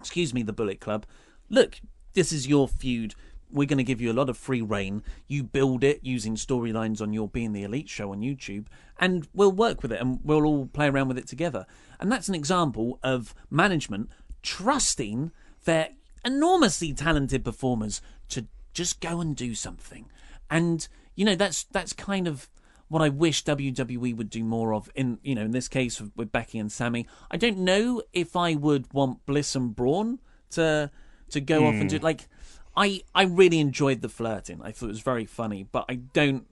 excuse 0.00 0.32
me, 0.32 0.42
the 0.42 0.52
Bullet 0.52 0.80
Club, 0.80 1.04
look, 1.48 1.80
this 2.14 2.32
is 2.32 2.48
your 2.48 2.68
feud. 2.68 3.14
We're 3.50 3.66
going 3.66 3.78
to 3.78 3.84
give 3.84 4.00
you 4.00 4.12
a 4.12 4.14
lot 4.14 4.28
of 4.28 4.38
free 4.38 4.62
reign. 4.62 5.02
You 5.26 5.42
build 5.42 5.82
it 5.82 6.00
using 6.02 6.36
storylines 6.36 7.00
on 7.00 7.12
your 7.12 7.28
Being 7.28 7.52
the 7.52 7.64
Elite 7.64 7.88
show 7.88 8.12
on 8.12 8.20
YouTube, 8.20 8.66
and 8.98 9.26
we'll 9.34 9.50
work 9.50 9.82
with 9.82 9.92
it 9.92 10.00
and 10.00 10.20
we'll 10.22 10.44
all 10.44 10.66
play 10.66 10.88
around 10.88 11.08
with 11.08 11.18
it 11.18 11.26
together. 11.26 11.66
And 11.98 12.12
that's 12.12 12.28
an 12.28 12.36
example 12.36 13.00
of 13.02 13.34
management 13.50 14.10
trusting 14.42 15.32
their 15.64 15.90
enormously 16.24 16.92
talented 16.92 17.44
performers 17.44 18.00
to 18.28 18.46
just 18.72 19.00
go 19.00 19.20
and 19.20 19.36
do 19.36 19.54
something. 19.54 20.10
And 20.50 20.86
you 21.14 21.24
know 21.24 21.34
that's 21.34 21.64
that's 21.64 21.92
kind 21.92 22.26
of 22.26 22.48
what 22.88 23.02
I 23.02 23.08
wish 23.08 23.44
WWE 23.44 24.16
would 24.16 24.30
do 24.30 24.42
more 24.42 24.74
of 24.74 24.90
in 24.94 25.18
you 25.22 25.34
know 25.34 25.42
in 25.42 25.52
this 25.52 25.68
case 25.68 26.00
with, 26.16 26.32
Becky 26.32 26.58
and 26.58 26.70
Sami. 26.70 27.06
I 27.30 27.36
don't 27.36 27.58
know 27.58 28.02
if 28.12 28.36
I 28.36 28.54
would 28.54 28.92
want 28.92 29.24
Bliss 29.26 29.54
and 29.54 29.74
Braun 29.74 30.18
to 30.50 30.90
to 31.30 31.40
go 31.40 31.66
off 31.66 31.74
and 31.74 31.88
do 31.88 31.98
like 31.98 32.28
I 32.76 33.02
I 33.14 33.24
really 33.24 33.60
enjoyed 33.60 34.00
the 34.02 34.08
flirting. 34.08 34.60
I 34.62 34.72
thought 34.72 34.86
it 34.86 34.88
was 34.88 35.00
very 35.00 35.24
funny, 35.24 35.66
but 35.70 35.84
I 35.88 35.96
don't. 35.96 36.46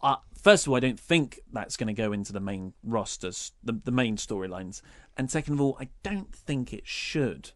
Uh, 0.00 0.16
first 0.36 0.66
of 0.66 0.70
all, 0.70 0.76
I 0.76 0.80
don't 0.80 0.98
think 0.98 1.38
that's 1.52 1.76
going 1.76 1.86
to 1.86 1.92
go 1.92 2.12
into 2.12 2.32
the 2.32 2.40
main 2.40 2.74
rosters, 2.82 3.52
the 3.62 3.72
the 3.84 3.92
main 3.92 4.16
storylines, 4.16 4.82
and 5.16 5.30
second 5.30 5.54
of 5.54 5.60
all, 5.60 5.76
I 5.80 5.88
don't 6.02 6.34
think 6.34 6.72
it 6.72 6.86
should. 6.86 7.52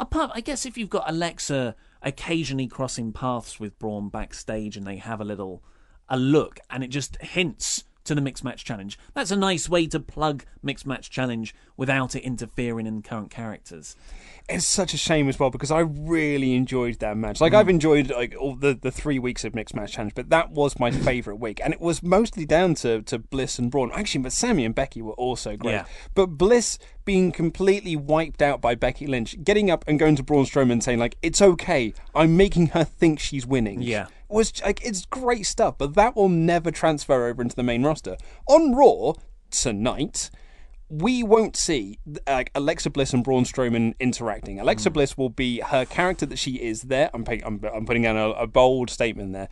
Apart, 0.00 0.30
I 0.34 0.40
guess 0.40 0.64
if 0.64 0.78
you've 0.78 0.88
got 0.88 1.10
Alexa 1.10 1.76
occasionally 2.00 2.66
crossing 2.66 3.12
paths 3.12 3.60
with 3.60 3.78
Braun 3.78 4.08
backstage, 4.08 4.78
and 4.78 4.86
they 4.86 4.96
have 4.96 5.20
a 5.20 5.24
little 5.24 5.62
a 6.08 6.16
look, 6.16 6.58
and 6.70 6.82
it 6.82 6.88
just 6.88 7.20
hints 7.20 7.84
to 8.10 8.14
the 8.16 8.20
mixed 8.20 8.42
match 8.42 8.64
challenge. 8.64 8.98
That's 9.14 9.30
a 9.30 9.36
nice 9.36 9.68
way 9.68 9.86
to 9.86 10.00
plug 10.00 10.44
mixed 10.64 10.84
match 10.84 11.10
challenge 11.10 11.54
without 11.76 12.16
it 12.16 12.24
interfering 12.24 12.88
in 12.88 13.02
current 13.02 13.30
characters. 13.30 13.94
It's 14.48 14.66
such 14.66 14.92
a 14.94 14.96
shame 14.96 15.28
as 15.28 15.38
well 15.38 15.50
because 15.50 15.70
I 15.70 15.78
really 15.78 16.54
enjoyed 16.54 16.98
that 16.98 17.16
match. 17.16 17.40
Like 17.40 17.54
I've 17.54 17.66
mm. 17.66 17.70
enjoyed 17.70 18.10
like 18.10 18.34
all 18.36 18.56
the, 18.56 18.74
the 18.74 18.90
three 18.90 19.20
weeks 19.20 19.44
of 19.44 19.54
mixed 19.54 19.76
match 19.76 19.92
challenge, 19.92 20.14
but 20.16 20.28
that 20.30 20.50
was 20.50 20.76
my 20.80 20.90
favourite 21.06 21.38
week, 21.38 21.60
and 21.62 21.72
it 21.72 21.80
was 21.80 22.02
mostly 22.02 22.44
down 22.44 22.74
to, 22.76 23.00
to 23.02 23.20
Bliss 23.20 23.60
and 23.60 23.70
Braun. 23.70 23.92
Actually, 23.94 24.22
but 24.22 24.32
Sami 24.32 24.64
and 24.64 24.74
Becky 24.74 25.00
were 25.00 25.12
also 25.12 25.56
great. 25.56 25.74
Yeah. 25.74 25.84
But 26.16 26.26
Bliss 26.26 26.80
being 27.04 27.30
completely 27.30 27.94
wiped 27.94 28.42
out 28.42 28.60
by 28.60 28.74
Becky 28.74 29.06
Lynch, 29.06 29.36
getting 29.44 29.70
up 29.70 29.84
and 29.86 30.00
going 30.00 30.16
to 30.16 30.24
Braun 30.24 30.46
Strowman 30.46 30.72
and 30.72 30.82
saying 30.82 30.98
like, 30.98 31.16
"It's 31.22 31.40
okay, 31.40 31.94
I'm 32.12 32.36
making 32.36 32.68
her 32.68 32.82
think 32.82 33.20
she's 33.20 33.46
winning." 33.46 33.82
Yeah. 33.82 34.08
Was 34.30 34.62
like 34.62 34.84
it's 34.84 35.06
great 35.06 35.46
stuff, 35.46 35.76
but 35.78 35.94
that 35.94 36.16
will 36.16 36.28
never 36.28 36.70
transfer 36.70 37.26
over 37.26 37.42
into 37.42 37.56
the 37.56 37.62
main 37.62 37.82
roster. 37.82 38.16
On 38.46 38.74
Raw 38.74 39.14
tonight, 39.50 40.30
we 40.90 41.22
won't 41.22 41.56
see 41.56 41.98
like 42.26 42.50
Alexa 42.54 42.90
Bliss 42.90 43.12
and 43.12 43.22
Braun 43.22 43.44
Strowman 43.44 43.94
interacting. 44.00 44.58
Alexa 44.58 44.90
hmm. 44.90 44.94
Bliss 44.94 45.16
will 45.16 45.30
be 45.30 45.60
her 45.60 45.84
character 45.84 46.26
that 46.26 46.38
she 46.38 46.56
is 46.56 46.82
there. 46.82 47.10
I'm 47.14 47.24
putting, 47.24 47.44
I'm, 47.44 47.64
I'm 47.72 47.86
putting 47.86 48.02
down 48.02 48.16
a, 48.16 48.30
a 48.30 48.46
bold 48.46 48.90
statement 48.90 49.32
there. 49.32 49.48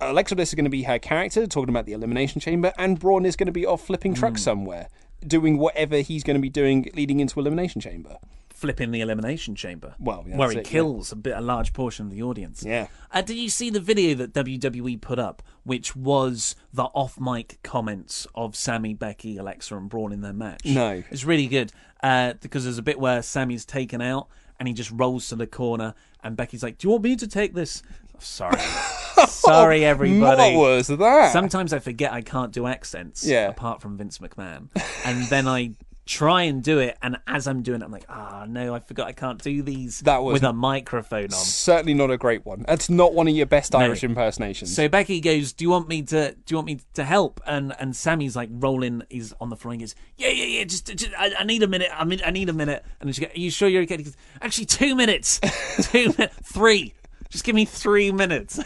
Alexa 0.00 0.34
Bliss 0.34 0.48
is 0.48 0.54
going 0.54 0.64
to 0.64 0.70
be 0.70 0.84
her 0.84 0.98
character, 0.98 1.46
talking 1.46 1.68
about 1.68 1.84
the 1.84 1.92
Elimination 1.92 2.40
Chamber, 2.40 2.72
and 2.78 2.98
Braun 2.98 3.26
is 3.26 3.36
going 3.36 3.46
to 3.46 3.52
be 3.52 3.66
off 3.66 3.84
flipping 3.86 4.14
trucks 4.14 4.40
hmm. 4.40 4.44
somewhere, 4.44 4.88
doing 5.26 5.58
whatever 5.58 5.98
he's 5.98 6.24
going 6.24 6.36
to 6.36 6.40
be 6.40 6.48
doing 6.48 6.90
leading 6.94 7.20
into 7.20 7.38
Elimination 7.38 7.82
Chamber. 7.82 8.16
Flipping 8.60 8.90
the 8.90 9.00
elimination 9.00 9.54
chamber. 9.54 9.94
Well, 9.98 10.22
that's 10.26 10.36
where 10.36 10.50
he 10.50 10.58
it, 10.58 10.66
yeah. 10.66 10.70
kills 10.70 11.12
a 11.12 11.16
bit 11.16 11.34
a 11.34 11.40
large 11.40 11.72
portion 11.72 12.04
of 12.04 12.12
the 12.12 12.22
audience. 12.22 12.62
Yeah. 12.62 12.88
Uh, 13.10 13.22
did 13.22 13.38
you 13.38 13.48
see 13.48 13.70
the 13.70 13.80
video 13.80 14.14
that 14.16 14.34
WWE 14.34 15.00
put 15.00 15.18
up, 15.18 15.42
which 15.64 15.96
was 15.96 16.56
the 16.70 16.84
off-mic 16.84 17.58
comments 17.62 18.26
of 18.34 18.54
Sami, 18.54 18.92
Becky, 18.92 19.38
Alexa, 19.38 19.74
and 19.74 19.88
Braun 19.88 20.12
in 20.12 20.20
their 20.20 20.34
match? 20.34 20.66
No. 20.66 21.02
it's 21.10 21.24
really 21.24 21.46
good 21.46 21.72
uh, 22.02 22.34
because 22.42 22.64
there's 22.64 22.76
a 22.76 22.82
bit 22.82 23.00
where 23.00 23.22
Sami's 23.22 23.64
taken 23.64 24.02
out 24.02 24.28
and 24.58 24.68
he 24.68 24.74
just 24.74 24.90
rolls 24.90 25.28
to 25.28 25.36
the 25.36 25.46
corner, 25.46 25.94
and 26.22 26.36
Becky's 26.36 26.62
like, 26.62 26.76
"Do 26.76 26.86
you 26.86 26.92
want 26.92 27.04
me 27.04 27.16
to 27.16 27.26
take 27.26 27.54
this?" 27.54 27.82
Sorry, 28.18 28.60
sorry, 29.26 29.86
everybody. 29.86 30.54
What 30.54 30.68
was 30.76 30.88
that? 30.88 31.32
Sometimes 31.32 31.72
I 31.72 31.78
forget 31.78 32.12
I 32.12 32.20
can't 32.20 32.52
do 32.52 32.66
accents. 32.66 33.26
Yeah. 33.26 33.48
Apart 33.48 33.80
from 33.80 33.96
Vince 33.96 34.18
McMahon, 34.18 34.68
and 35.06 35.24
then 35.28 35.48
I 35.48 35.72
try 36.10 36.42
and 36.42 36.60
do 36.60 36.80
it, 36.80 36.98
and 37.02 37.16
as 37.28 37.46
I'm 37.46 37.62
doing 37.62 37.82
it, 37.82 37.84
I'm 37.84 37.92
like, 37.92 38.04
ah, 38.08 38.44
no, 38.48 38.74
I 38.74 38.80
forgot 38.80 39.06
I 39.06 39.12
can't 39.12 39.40
do 39.40 39.62
these 39.62 40.00
That 40.00 40.24
was- 40.24 40.32
with 40.32 40.42
a 40.42 40.52
microphone 40.52 41.26
on. 41.26 41.30
Certainly 41.30 41.94
not 41.94 42.10
a 42.10 42.18
great 42.18 42.44
one. 42.44 42.64
That's 42.66 42.90
not 42.90 43.14
one 43.14 43.28
of 43.28 43.34
your 43.36 43.46
best 43.46 43.74
Irish 43.76 44.02
impersonations. 44.02 44.74
So 44.74 44.88
Becky 44.88 45.20
goes, 45.20 45.52
"Do 45.52 45.64
you 45.64 45.70
want 45.70 45.88
me 45.88 46.02
to? 46.02 46.32
Do 46.32 46.52
you 46.52 46.56
want 46.56 46.66
me 46.66 46.80
to 46.94 47.04
help?" 47.04 47.40
And 47.46 47.72
and 47.78 47.94
Sami's 47.94 48.34
like 48.34 48.48
rolling. 48.52 49.02
He's 49.08 49.32
on 49.40 49.50
the 49.50 49.56
floor. 49.56 49.72
and 49.72 49.80
he 49.80 49.84
goes, 49.86 49.94
"Yeah, 50.16 50.28
yeah, 50.30 50.44
yeah. 50.58 50.64
Just, 50.64 50.86
just 50.96 51.12
I, 51.16 51.32
I 51.38 51.44
need 51.44 51.62
a 51.62 51.68
minute. 51.68 51.90
I 51.94 52.04
mean, 52.04 52.20
I 52.26 52.30
need 52.32 52.48
a 52.48 52.52
minute." 52.52 52.84
And 53.00 53.14
she 53.14 53.20
goes, 53.22 53.30
"Are 53.34 53.38
you 53.38 53.50
sure 53.52 53.68
you're 53.68 53.82
okay?" 53.82 53.96
He 53.98 54.02
goes, 54.02 54.16
"Actually, 54.42 54.66
two 54.66 54.96
minutes. 54.96 55.38
two 55.92 56.12
minutes. 56.18 56.34
Three. 56.52 56.92
Just 57.30 57.44
give 57.44 57.54
me 57.54 57.64
three 57.64 58.10
minutes." 58.12 58.58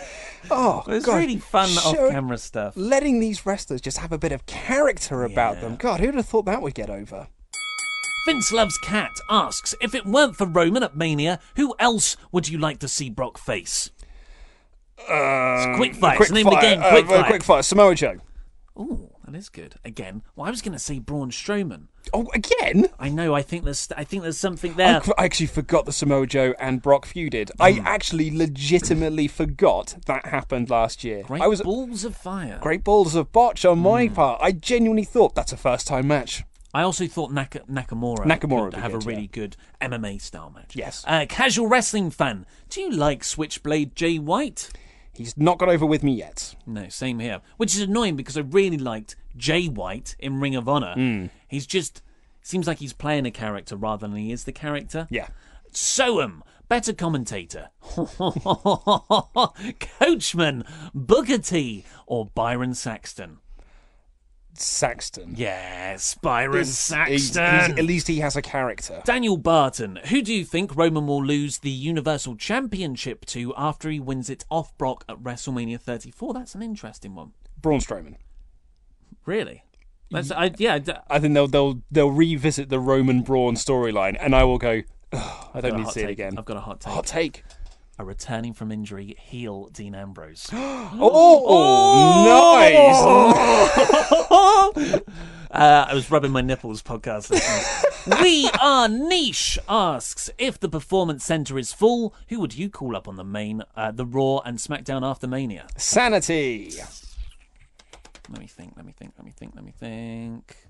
oh, 0.51 0.83
It 0.89 0.91
was 0.93 1.05
God. 1.07 1.17
really 1.19 1.37
fun 1.39 1.69
Show- 1.69 2.07
off-camera 2.07 2.39
stuff. 2.39 2.73
letting 2.77 3.21
these 3.21 3.47
wrestlers 3.47 3.81
just 3.81 3.99
have 3.99 4.11
a 4.11 4.19
bit 4.19 4.33
of 4.33 4.47
character 4.47 5.23
about 5.23 5.57
Yeah. 5.57 5.61
them. 5.63 5.77
God, 5.77 6.01
who'd 6.01 6.15
have 6.17 6.27
thought 6.27 6.47
that 6.47 6.61
would 6.63 6.75
get 6.75 6.91
over? 6.91 7.29
Vince 8.27 8.51
Loves 8.53 8.79
Cat 8.79 9.11
asks, 9.31 9.75
"If 9.83 9.95
it 9.95 10.07
weren't 10.07 10.35
for 10.35 10.47
Roman 10.47 10.83
at 10.83 10.97
Mania, 10.97 11.39
who 11.57 11.75
else 11.79 12.17
would 12.33 12.49
you 12.49 12.57
like 12.57 12.79
to 12.79 12.89
see 12.89 13.11
Brock 13.11 13.37
face?" 13.39 13.91
Uh, 15.09 15.75
quick 15.77 15.95
fire. 15.97 16.17
quick 16.17 16.21
It's 16.21 16.29
the 16.31 16.35
name 16.35 16.47
of 16.47 16.53
the 16.55 16.61
fire, 16.61 16.77
game, 16.77 16.81
quick 16.81 17.05
uh, 17.07 17.09
fire. 17.09 17.25
quick 17.25 17.43
fire. 17.43 17.63
Samoa 17.63 17.95
Joe. 17.95 18.17
Ooh, 18.79 19.11
that 19.35 19.39
is 19.41 19.49
good. 19.49 19.75
Again, 19.85 20.23
well, 20.37 20.47
I 20.47 20.51
was 20.51 20.63
going 20.63 20.73
to 20.75 20.79
say 20.79 20.99
Braun 20.99 21.31
Strowman. 21.31 21.89
Oh, 22.13 22.29
again? 22.35 22.87
I 22.99 23.09
know. 23.09 23.35
I 23.35 23.43
think 23.43 23.65
there's. 23.65 23.89
I 23.97 24.05
think 24.05 24.23
there's 24.23 24.39
something 24.39 24.73
I 24.73 24.75
there. 24.75 25.03
c- 25.03 25.13
I 25.19 25.25
actually 25.25 25.47
forgot 25.47 25.87
the 25.87 25.93
Samoa 25.93 26.27
Joe 26.27 26.55
and 26.61 26.81
Brock 26.81 27.07
feuded. 27.07 27.51
I 27.59 27.83
actually 27.85 28.31
legitimately 28.31 29.29
forgot 29.29 29.97
that 30.07 30.27
happened 30.27 30.71
last 30.71 31.03
year. 31.03 31.23
Great 31.25 31.43
I 31.43 31.49
was 31.49 31.63
balls 31.63 32.05
of 32.05 32.15
fire. 32.15 32.59
great 32.63 32.85
balls 32.85 33.15
of 33.15 33.33
botch 33.33 33.65
on 33.65 33.81
my 33.81 34.09
part. 34.09 34.41
I 34.43 34.53
genuinely 34.53 35.05
thought 35.05 35.35
that's 35.35 35.53
a 35.53 35.57
first 35.57 35.87
time 35.87 36.07
match. 36.07 36.45
I 36.73 36.83
also 36.83 37.07
thought 37.07 37.31
Naka- 37.33 37.61
Nakamura, 37.71 38.25
Nakamura 38.25 38.65
would 38.65 38.75
could 38.75 38.83
have 38.83 38.93
good, 38.93 39.03
a 39.05 39.07
really 39.07 39.23
yeah. 39.23 39.29
good 39.33 39.57
MMA 39.81 40.21
style 40.21 40.53
match. 40.55 40.75
Yes. 40.75 41.05
Uh, 41.07 41.25
casual 41.29 41.69
wrestling 41.69 42.11
fan, 42.11 42.47
do 42.69 42.81
you 42.81 42.91
like 42.91 43.23
Switchblade 43.23 43.95
Jay 43.95 44.19
White? 44.19 44.71
He's 45.15 45.37
not 45.37 45.59
got 45.59 45.69
over 45.69 45.87
with 45.87 46.03
me 46.03 46.13
yet. 46.15 46.57
No, 46.67 46.89
same 46.89 47.21
here. 47.21 47.41
Which 47.57 47.75
is 47.77 47.83
annoying 47.83 48.17
because 48.17 48.37
I 48.37 48.41
really 48.41 48.79
liked 48.79 49.15
Jay 49.37 49.67
White 49.67 50.17
in 50.19 50.41
Ring 50.41 50.55
of 50.57 50.69
Honor. 50.69 50.95
Hmm. 50.95 51.27
He's 51.49 51.67
just 51.67 52.03
seems 52.43 52.67
like 52.67 52.79
he's 52.79 52.93
playing 52.93 53.27
a 53.27 53.31
character 53.31 53.77
rather 53.77 54.07
than 54.07 54.17
he 54.17 54.31
is 54.33 54.45
the 54.45 54.53
character. 54.53 55.07
Yeah. 55.11 55.29
Soam, 55.73 56.43
better 56.69 56.93
commentator. 56.93 57.71
Coachman, 59.81 60.65
Booker 60.95 61.39
T, 61.39 61.85
or 62.07 62.27
Byron 62.27 62.75
Saxton. 62.75 63.39
Saxton. 64.57 65.35
Yes, 65.37 66.15
Byron 66.23 66.53
He's- 66.65 66.93
he's- 67.09 67.25
Saxton. 67.33 67.45
he's- 67.45 67.71
at 67.79 67.85
least 67.85 68.07
he 68.07 68.21
has 68.21 68.37
a 68.37 68.43
character. 68.43 69.03
Daniel 69.05 69.37
Barton, 69.37 69.99
who 70.07 70.23
do 70.23 70.33
you 70.33 70.45
think 70.45 70.77
Roman 70.77 71.07
will 71.09 71.25
lose 71.25 71.59
the 71.59 71.71
Universal 71.71 72.37
Championship 72.37 73.25
to 73.27 73.53
after 73.57 73.91
he 73.91 73.99
wins 73.99 74.31
it 74.31 74.45
off 74.51 74.77
Brock 74.79 75.05
at 75.09 75.17
WrestleMania 75.19 75.81
34? 75.81 76.35
That's 76.35 76.55
an 76.55 76.63
interesting 76.63 77.15
one. 77.17 77.33
Braun 77.61 77.81
Strowman. 77.81 78.15
Really? 79.27 79.65
That's, 80.11 80.31
I, 80.31 80.53
yeah, 80.59 80.79
d- 80.79 80.93
I 81.09 81.19
think 81.19 81.35
they'll 81.35 81.49
they'll 81.49 81.81
they'll 81.91 82.11
revisit 82.11 82.69
the 82.69 82.79
Roman 82.79 83.23
Braun 83.23 83.55
storyline, 83.55 84.17
and 84.21 84.35
I 84.35 84.45
will 84.45 84.59
go. 84.59 84.83
"Ugh, 85.13 85.47
I 85.55 85.61
don't 85.61 85.77
need 85.77 85.87
to 85.87 85.93
see 85.93 86.03
it 86.03 86.11
again. 86.11 86.35
I've 86.39 86.45
got 86.45 86.57
a 86.57 86.61
hot 86.61 86.81
take. 86.81 86.93
Hot 86.93 87.07
take. 87.07 87.45
A 87.99 88.05
returning 88.05 88.53
from 88.55 88.71
injury 88.73 89.17
heel 89.21 89.69
Dean 89.73 89.95
Ambrose. 89.95 90.51
Oh, 90.97 92.03
nice. 94.75 95.01
Uh, 95.51 95.87
I 95.89 95.95
was 95.95 96.11
rubbing 96.11 96.33
my 96.33 96.41
nipples, 96.41 96.83
podcast 96.83 97.31
we 98.21 98.51
are 98.61 98.89
niche 98.89 99.57
asks 99.69 100.29
if 100.37 100.59
the 100.59 100.69
performance 100.69 101.25
center 101.25 101.57
is 101.59 101.73
full, 101.73 102.13
who 102.29 102.41
would 102.41 102.57
you 102.57 102.69
call 102.69 102.97
up 102.97 103.07
on 103.07 103.15
the 103.15 103.23
main, 103.23 103.63
uh, 103.77 103.93
the 103.93 104.05
Raw 104.05 104.39
and 104.39 104.59
SmackDown 104.59 105.09
after 105.09 105.29
Mania? 105.29 105.69
Sanity. 105.77 106.73
Let 108.35 108.41
me 108.41 108.49
think. 108.49 108.73
Let 108.77 108.85
me 108.85 108.93
think. 108.93 109.13
Let 109.17 109.25
me 109.25 109.31
think. 109.31 109.55
Let 109.55 109.65
me 109.65 109.71
think. 109.71 110.64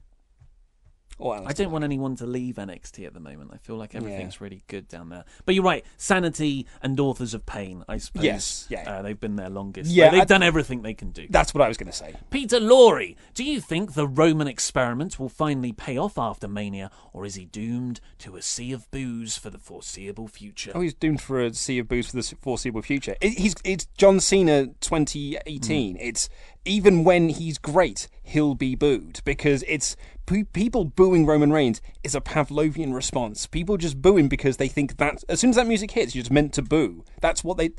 Or 1.19 1.41
I 1.47 1.53
don't 1.53 1.71
want 1.71 1.85
anyone 1.85 2.17
to 2.17 2.27
leave 2.27 2.57
NXT 2.57 3.07
at 3.07 3.15
the 3.15 3.21
moment. 3.21 3.51
I 3.55 3.59
feel 3.59 3.77
like 3.77 3.95
everything's 3.95 4.41
really 4.41 4.65
good 4.67 4.89
down 4.89 5.11
there. 5.11 5.25
But 5.45 5.55
you're 5.55 5.65
right. 5.65 5.85
Sanity 5.97 6.67
and 6.83 6.99
Authors 6.99 7.35
of 7.35 7.47
Pain, 7.47 7.85
I 7.89 7.99
suppose. 7.99 8.25
Yes, 8.25 8.67
yeah. 8.69 8.91
Uh, 8.91 9.03
they've 9.03 9.19
been 9.19 9.37
there 9.37 9.49
longest. 9.49 9.91
Yeah, 9.91 10.11
they've 10.11 10.23
I- 10.23 10.25
done 10.25 10.43
everything 10.43 10.83
they 10.83 10.95
can 10.95 11.11
do. 11.11 11.27
That's 11.31 11.55
what 11.55 11.63
I 11.63 11.69
was 11.69 11.77
going 11.77 11.91
to 11.91 11.97
say. 11.97 12.15
Peter 12.31 12.59
Laurie, 12.59 13.17
do 13.35 13.45
you 13.45 13.61
think 13.61 13.95
the 13.95 14.09
Roman 14.09 14.49
experiment 14.49 15.19
will 15.19 15.29
finally 15.29 15.73
pay 15.73 15.97
off 15.97 16.19
after 16.19 16.49
Mania, 16.49 16.91
or 17.13 17.25
is 17.25 17.37
he 17.37 17.45
doomed 17.45 18.01
to 18.19 18.37
a 18.37 18.43
sea 18.43 18.73
of 18.73 18.91
boos 18.91 19.37
for 19.39 19.51
the 19.51 19.59
foreseeable 19.59 20.27
future? 20.29 20.73
Oh, 20.75 20.81
he's 20.81 20.95
doomed 20.95 21.21
for 21.21 21.41
a 21.41 21.55
sea 21.55 21.79
of 21.79 21.89
boos 21.89 22.11
for 22.11 22.17
the 22.17 22.23
foreseeable 22.23 22.83
future. 22.83 23.15
It, 23.21 23.39
he's 23.39 23.55
it's 23.65 23.87
John 23.97 24.21
Cena 24.21 24.67
2018. 24.81 25.97
It's 26.01 26.29
even 26.65 27.05
when 27.05 27.29
he's 27.29 27.59
great, 27.59 28.09
he'll 28.23 28.55
be 28.55 28.75
booed 28.75 29.21
because 29.25 29.63
it's 29.69 29.97
pe- 30.27 30.45
people 30.45 30.85
booing 30.85 31.27
Roman 31.27 31.53
Reigns 31.53 31.81
is 32.03 32.15
a 32.15 32.21
Pavlovian 32.21 32.95
response. 32.95 33.47
People 33.47 33.77
just 33.77 34.01
booing 34.01 34.29
because 34.29 34.57
they 34.57 34.69
think 34.69 34.97
that 34.97 35.23
as 35.29 35.41
soon 35.41 35.51
as 35.51 35.57
that 35.57 35.67
music 35.67 35.91
hits, 35.91 36.15
you're 36.15 36.23
just 36.23 36.33
meant 36.33 36.53
to 36.55 36.63
boo. 36.63 37.05
That's 37.21 37.45
what 37.45 37.59
they. 37.59 37.71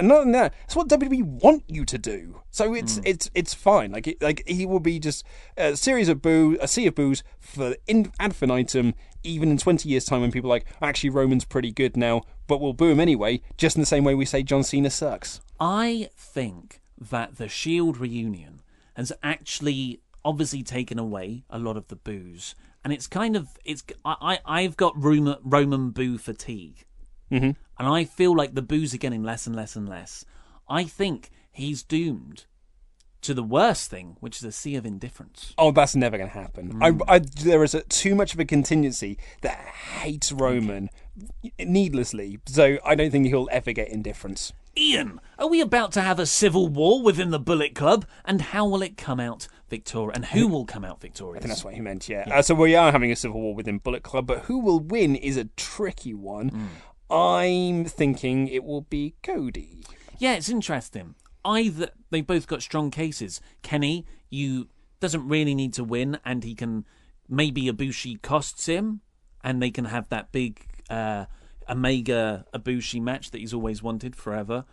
Only 0.00 0.32
that, 0.32 0.54
that's 0.60 0.76
what 0.76 0.88
WWE 0.88 1.22
want 1.22 1.64
you 1.68 1.84
to 1.84 1.98
do. 1.98 2.42
So 2.50 2.74
it's 2.74 2.96
hmm. 2.96 3.02
it's 3.04 3.30
it's 3.34 3.54
fine. 3.54 3.92
Like 3.92 4.06
it, 4.06 4.22
like 4.22 4.42
he 4.46 4.66
will 4.66 4.80
be 4.80 4.98
just 4.98 5.24
a 5.56 5.76
series 5.76 6.08
of 6.08 6.22
boo, 6.22 6.56
a 6.60 6.68
sea 6.68 6.86
of 6.86 6.94
boos 6.94 7.22
for 7.40 7.76
in 7.86 8.12
ad 8.18 8.30
infinitum. 8.30 8.94
Even 9.24 9.50
in 9.50 9.58
20 9.58 9.88
years' 9.88 10.04
time, 10.04 10.20
when 10.20 10.30
people 10.30 10.48
are 10.48 10.54
like, 10.54 10.66
actually, 10.80 11.10
Roman's 11.10 11.44
pretty 11.44 11.72
good 11.72 11.96
now, 11.96 12.22
but 12.46 12.60
we'll 12.60 12.72
boo 12.72 12.90
him 12.90 13.00
anyway, 13.00 13.40
just 13.56 13.74
in 13.74 13.82
the 13.82 13.86
same 13.86 14.04
way 14.04 14.14
we 14.14 14.24
say 14.24 14.44
John 14.44 14.62
Cena 14.62 14.90
sucks. 14.90 15.40
I 15.58 16.08
think 16.16 16.80
that 16.96 17.36
the 17.36 17.48
Shield 17.48 17.98
reunion 17.98 18.62
has 18.94 19.12
actually 19.22 20.00
obviously 20.24 20.62
taken 20.62 20.98
away 20.98 21.44
a 21.50 21.58
lot 21.58 21.76
of 21.76 21.88
the 21.88 21.96
boos, 21.96 22.54
and 22.84 22.92
it's 22.92 23.06
kind 23.06 23.36
of 23.36 23.48
it's 23.64 23.82
I, 24.04 24.38
I 24.46 24.60
I've 24.62 24.76
got 24.76 24.92
Roman 25.02 25.36
Roman 25.42 25.90
boo 25.90 26.18
fatigue, 26.18 26.84
Mhm. 27.30 27.56
and 27.78 27.88
I 27.88 28.04
feel 28.04 28.34
like 28.36 28.54
the 28.54 28.62
boos 28.62 28.94
are 28.94 28.98
getting 28.98 29.22
less 29.22 29.46
and 29.46 29.54
less 29.56 29.76
and 29.76 29.88
less. 29.88 30.24
I 30.68 30.84
think 30.84 31.30
he's 31.50 31.82
doomed 31.82 32.44
to 33.20 33.34
the 33.34 33.42
worst 33.42 33.90
thing, 33.90 34.16
which 34.20 34.36
is 34.36 34.44
a 34.44 34.52
sea 34.52 34.76
of 34.76 34.86
indifference. 34.86 35.52
Oh, 35.58 35.72
that's 35.72 35.96
never 35.96 36.16
going 36.16 36.30
to 36.30 36.38
happen. 36.38 36.74
Mm. 36.74 37.02
I, 37.08 37.14
I, 37.14 37.18
there 37.18 37.64
is 37.64 37.74
a, 37.74 37.82
too 37.82 38.14
much 38.14 38.32
of 38.32 38.38
a 38.38 38.44
contingency 38.44 39.18
that 39.40 39.58
hates 39.58 40.30
Roman 40.30 40.88
needlessly, 41.58 42.38
so 42.46 42.78
I 42.84 42.94
don't 42.94 43.10
think 43.10 43.26
he'll 43.26 43.48
ever 43.50 43.72
get 43.72 43.88
indifference. 43.88 44.52
Ian, 44.76 45.20
are 45.38 45.48
we 45.48 45.60
about 45.60 45.90
to 45.92 46.00
have 46.02 46.20
a 46.20 46.26
civil 46.26 46.68
war 46.68 47.02
within 47.02 47.30
the 47.30 47.40
Bullet 47.40 47.74
Club? 47.74 48.06
And 48.24 48.40
how 48.40 48.66
will 48.68 48.82
it 48.82 48.96
come 48.96 49.18
out 49.18 49.48
victorious? 49.68 50.16
And 50.16 50.24
who 50.26 50.48
will 50.48 50.64
come 50.64 50.84
out 50.84 51.00
victorious? 51.00 51.38
I 51.38 51.40
think 51.40 51.50
that's 51.50 51.64
what 51.64 51.74
he 51.74 51.80
meant, 51.80 52.08
yeah. 52.08 52.24
Uh, 52.30 52.42
so 52.42 52.54
we 52.54 52.74
are 52.74 52.92
having 52.92 53.12
a 53.12 53.16
civil 53.16 53.40
war 53.40 53.54
within 53.54 53.78
Bullet 53.78 54.02
Club, 54.02 54.26
but 54.26 54.40
who 54.40 54.58
will 54.58 54.80
win 54.80 55.14
is 55.16 55.36
a 55.36 55.44
tricky 55.56 56.14
one. 56.14 56.50
Mm. 56.50 56.68
I'm 57.10 57.84
thinking 57.86 58.48
it 58.48 58.64
will 58.64 58.82
be 58.82 59.14
Cody. 59.22 59.84
Yeah, 60.18 60.34
it's 60.34 60.48
interesting. 60.48 61.14
Either 61.44 61.90
they 62.10 62.20
both 62.20 62.46
got 62.46 62.62
strong 62.62 62.90
cases. 62.90 63.40
Kenny, 63.62 64.04
you 64.28 64.68
doesn't 65.00 65.26
really 65.26 65.54
need 65.54 65.72
to 65.74 65.84
win, 65.84 66.18
and 66.24 66.44
he 66.44 66.54
can 66.54 66.84
maybe 67.28 67.70
Ibushi 67.70 68.20
costs 68.20 68.66
him, 68.66 69.00
and 69.42 69.62
they 69.62 69.70
can 69.70 69.86
have 69.86 70.08
that 70.08 70.32
big 70.32 70.66
uh, 70.90 71.26
Omega 71.68 72.44
Ibushi 72.52 73.00
match 73.00 73.30
that 73.30 73.38
he's 73.38 73.54
always 73.54 73.82
wanted 73.82 74.16
forever. 74.16 74.64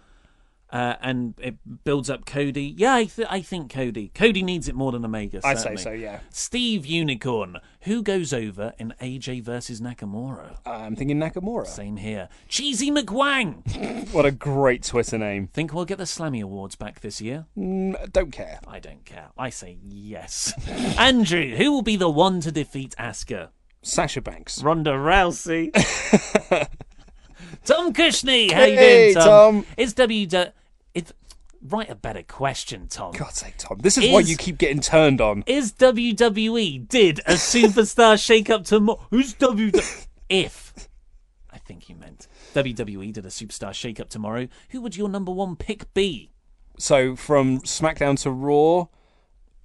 Uh, 0.72 0.95
and 0.99 1.36
it 1.39 1.55
builds 1.84 2.09
up 2.09 2.26
Cody. 2.26 2.74
Yeah, 2.76 2.95
I, 2.95 3.05
th- 3.05 3.28
I 3.32 3.41
think 3.41 3.72
Cody. 3.72 4.11
Cody 4.13 4.41
needs 4.41 4.68
it 4.68 4.76
more 4.76 4.91
than 4.91 5.05
Omega. 5.05 5.39
I'd 5.43 5.59
say 5.59 5.76
so, 5.76 5.91
yeah. 5.91 6.20
Steve 6.32 6.86
Unicorn. 6.86 7.59
Who 7.82 8.01
goes 8.01 8.34
over 8.34 8.74
in 8.80 8.93
AJ 8.99 9.43
versus 9.43 9.80
Nakamura? 9.80 10.57
I'm 10.66 10.95
thinking 10.95 11.20
Nakamura. 11.20 11.68
Same 11.68 11.97
here. 11.97 12.30
Cheesy 12.49 12.91
McWang. 12.91 13.61
What 14.16 14.26
a 14.26 14.32
great 14.32 14.84
Twitter 14.84 15.18
name. 15.18 15.47
Think 15.47 15.74
we'll 15.74 15.84
get 15.86 15.97
the 15.97 16.03
Slammy 16.05 16.41
Awards 16.41 16.76
back 16.76 17.01
this 17.01 17.20
year? 17.22 17.45
Mm, 17.57 18.11
don't 18.11 18.32
care. 18.32 18.59
I 18.68 18.80
don't 18.80 19.03
care. 19.03 19.30
I 19.38 19.49
say 19.49 19.78
yes. 19.84 20.53
Andrew, 20.97 21.55
who 21.55 21.72
will 21.72 21.82
be 21.82 21.95
the 21.97 22.09
one 22.09 22.39
to 22.41 22.51
defeat 22.51 22.95
Asuka? 22.97 23.49
Sasha 23.82 24.22
Banks. 24.22 24.63
Ronda 24.63 24.91
Rousey. 24.91 25.72
Tom 27.66 27.93
Cushney, 27.93 28.51
how 28.51 28.63
you 28.66 28.76
Hey, 28.78 29.13
doing, 29.13 29.26
Tom? 29.26 29.63
Tom. 29.63 29.66
Is 29.78 29.93
W 29.93 30.28
it's 30.93 31.11
write 31.61 31.89
a 31.89 31.95
better 31.95 32.24
question, 32.24 32.88
Tom. 32.88 33.13
God's 33.13 33.39
sake, 33.39 33.55
Tom. 33.57 33.80
This 33.82 33.97
is, 33.97 34.11
why 34.11 34.20
you 34.20 34.38
keep 34.38 34.57
getting 34.57 34.80
turned 34.82 35.20
on. 35.20 35.43
Is 35.47 35.74
WWE 35.74 36.88
did 36.88 37.20
a 37.20 37.34
superstar 37.34 38.22
shake-up 38.24 38.66
tomorrow? 38.66 39.01
Who's 39.09 39.34
WWE? 39.34 40.07
if 40.30 40.74
I 41.51 41.57
think 41.57 41.89
you 41.89 41.95
meant 41.95 42.28
WWE 42.53 43.11
did 43.13 43.26
a 43.26 43.30
superstar 43.30 43.74
shake-up 43.74 44.09
tomorrow, 44.09 44.47
who 44.70 44.82
would 44.82 44.95
your 44.95 45.09
number 45.09 45.32
one 45.32 45.55
pick 45.55 45.91
be? 45.93 46.32
So 46.78 47.16
from 47.16 47.61
SmackDown 47.61 48.22
to 48.24 48.32
Raw, 48.32 48.86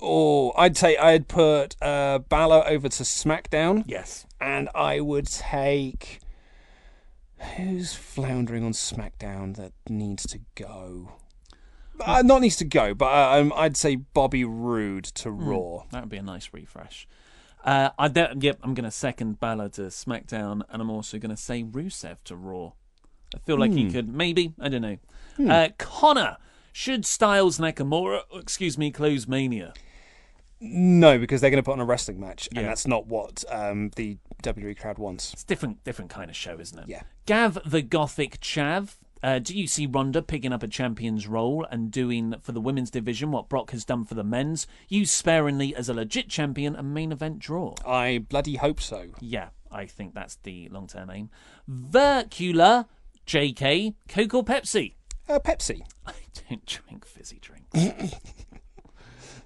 oh, 0.00 0.52
I'd 0.56 0.76
say 0.76 0.96
I'd 0.96 1.28
put 1.28 1.76
uh, 1.82 2.20
Balor 2.20 2.64
over 2.66 2.88
to 2.88 3.02
SmackDown. 3.02 3.84
Yes. 3.86 4.26
And 4.40 4.68
I 4.74 5.00
would 5.00 5.26
take. 5.26 6.20
Who's 7.56 7.94
floundering 7.94 8.64
on 8.64 8.72
SmackDown 8.72 9.56
that 9.56 9.72
needs 9.88 10.24
to 10.26 10.40
go? 10.54 11.12
Uh, 11.98 12.22
not 12.22 12.40
needs 12.42 12.56
to 12.56 12.64
go, 12.64 12.94
but 12.94 13.06
uh, 13.06 13.40
um, 13.40 13.52
I'd 13.56 13.76
say 13.76 13.96
Bobby 13.96 14.44
Roode 14.44 15.04
to 15.04 15.30
Hmm, 15.30 15.48
Raw. 15.48 15.82
That 15.90 16.00
would 16.02 16.08
be 16.10 16.16
a 16.16 16.22
nice 16.22 16.50
refresh. 16.52 17.06
Uh, 17.64 17.90
I 17.98 18.08
de- 18.08 18.34
yep, 18.40 18.58
I'm 18.62 18.72
going 18.74 18.84
to 18.84 18.90
second 18.90 19.38
Balor 19.40 19.68
to 19.70 19.82
SmackDown, 19.82 20.62
and 20.70 20.80
I'm 20.80 20.90
also 20.90 21.18
going 21.18 21.30
to 21.30 21.36
say 21.36 21.62
Rusev 21.62 22.22
to 22.24 22.36
Raw. 22.36 22.72
I 23.34 23.38
feel 23.44 23.58
like 23.58 23.72
he 23.72 23.84
Hmm. 23.84 23.90
could 23.90 24.08
maybe. 24.14 24.54
I 24.58 24.68
don't 24.68 24.82
know. 24.82 24.96
Hmm. 25.36 25.50
Uh, 25.50 25.68
Connor, 25.78 26.36
should 26.72 27.04
Styles 27.04 27.58
Nakamura, 27.58 28.22
excuse 28.34 28.78
me, 28.78 28.90
close 28.90 29.26
Mania? 29.28 29.72
No, 30.60 31.18
because 31.18 31.40
they're 31.40 31.50
going 31.50 31.62
to 31.62 31.66
put 31.66 31.72
on 31.72 31.80
a 31.80 31.84
wrestling 31.86 32.18
match, 32.20 32.48
and 32.54 32.66
that's 32.66 32.86
not 32.86 33.06
what 33.06 33.44
um, 33.50 33.90
the 33.96 34.18
WWE 34.42 34.78
crowd 34.78 34.98
wants. 34.98 35.32
It's 35.32 35.44
different, 35.44 35.82
different 35.84 36.10
kind 36.10 36.30
of 36.30 36.36
show, 36.36 36.58
isn't 36.58 36.78
it? 36.78 36.88
Yeah. 36.88 37.02
Gav 37.26 37.58
the 37.64 37.82
Gothic 37.82 38.40
Chav. 38.40 38.96
Uh, 39.22 39.38
do 39.38 39.56
you 39.56 39.66
see 39.66 39.84
Ronda 39.84 40.22
picking 40.22 40.52
up 40.52 40.62
a 40.62 40.68
champion's 40.68 41.26
role 41.26 41.66
and 41.70 41.90
doing 41.90 42.34
for 42.40 42.52
the 42.52 42.60
women's 42.60 42.90
division 42.90 43.30
what 43.30 43.50
Brock 43.50 43.70
has 43.72 43.84
done 43.84 44.04
for 44.04 44.14
the 44.14 44.24
men's? 44.24 44.66
Used 44.88 45.12
sparingly 45.12 45.74
as 45.76 45.88
a 45.88 45.94
legit 45.94 46.28
champion 46.28 46.74
and 46.74 46.94
main 46.94 47.12
event 47.12 47.38
draw. 47.38 47.74
I 47.86 48.24
bloody 48.28 48.56
hope 48.56 48.80
so. 48.80 49.08
Yeah, 49.20 49.50
I 49.70 49.84
think 49.84 50.14
that's 50.14 50.36
the 50.36 50.68
long 50.70 50.86
term 50.86 51.10
aim. 51.10 51.28
Vercula, 51.68 52.88
JK, 53.26 53.94
Coke 54.08 54.34
or 54.34 54.44
Pepsi? 54.44 54.94
Uh, 55.28 55.38
Pepsi. 55.38 55.82
I 56.06 56.14
don't 56.48 56.64
drink 56.64 57.04
fizzy 57.04 57.40
drinks. 57.40 58.16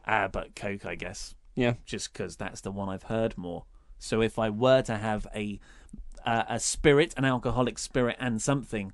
uh, 0.07 0.29
but 0.33 0.55
Coke, 0.55 0.87
I 0.87 0.95
guess. 0.95 1.35
Yeah. 1.57 1.75
Just 1.85 2.13
because 2.13 2.37
that's 2.37 2.61
the 2.61 2.71
one 2.71 2.89
I've 2.89 3.05
heard 3.05 3.37
more. 3.37 3.65
So 4.05 4.21
if 4.21 4.39
I 4.39 4.51
were 4.51 4.83
to 4.83 4.97
have 4.97 5.27
a 5.35 5.59
uh, 6.27 6.45
a 6.49 6.61
spirit, 6.61 7.13
an 7.17 7.25
alcoholic 7.25 7.79
spirit, 7.79 8.17
and 8.19 8.41
something, 8.41 8.93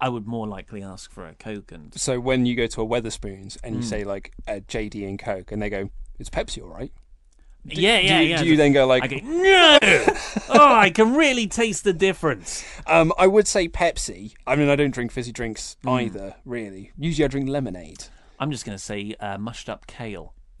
I 0.00 0.08
would 0.08 0.26
more 0.26 0.46
likely 0.46 0.82
ask 0.82 1.10
for 1.12 1.26
a 1.26 1.34
Coke. 1.34 1.72
And 1.72 1.92
So 1.98 2.18
when 2.20 2.46
you 2.46 2.54
go 2.56 2.66
to 2.68 2.80
a 2.82 2.86
Wetherspoons 2.86 3.58
and 3.62 3.74
you 3.76 3.80
Mm. 3.82 3.84
say 3.84 4.04
like 4.04 4.32
a 4.46 4.60
JD 4.60 5.06
and 5.08 5.18
Coke, 5.18 5.52
and 5.52 5.60
they 5.60 5.68
go, 5.68 5.90
"It's 6.18 6.30
Pepsi, 6.30 6.62
all 6.62 6.68
right?" 6.70 6.90
Do- 7.66 7.78
yeah, 7.80 8.00
do 8.00 8.06
yeah, 8.06 8.20
you- 8.20 8.28
yeah. 8.30 8.42
Do 8.42 8.48
you 8.48 8.56
then 8.56 8.72
go 8.72 8.86
like, 8.86 9.02
I 9.02 9.06
go, 9.08 9.16
no? 9.22 9.78
oh, 10.48 10.74
I 10.74 10.88
can 10.88 11.14
really 11.14 11.46
taste 11.46 11.84
the 11.84 11.92
difference. 11.92 12.64
Um, 12.86 13.12
I 13.18 13.26
would 13.26 13.46
say 13.46 13.68
Pepsi. 13.68 14.32
I 14.46 14.56
mean, 14.56 14.70
I 14.70 14.76
don't 14.76 14.92
drink 14.92 15.12
fizzy 15.12 15.32
drinks 15.32 15.76
Mm. 15.84 16.02
either, 16.04 16.36
really. 16.46 16.92
Usually, 16.98 17.24
I 17.26 17.28
drink 17.28 17.48
lemonade. 17.50 18.04
I'm 18.38 18.50
just 18.50 18.64
going 18.64 18.76
to 18.78 18.82
say 18.82 19.14
uh, 19.20 19.36
mushed 19.36 19.68
up 19.68 19.86
kale. 19.86 20.32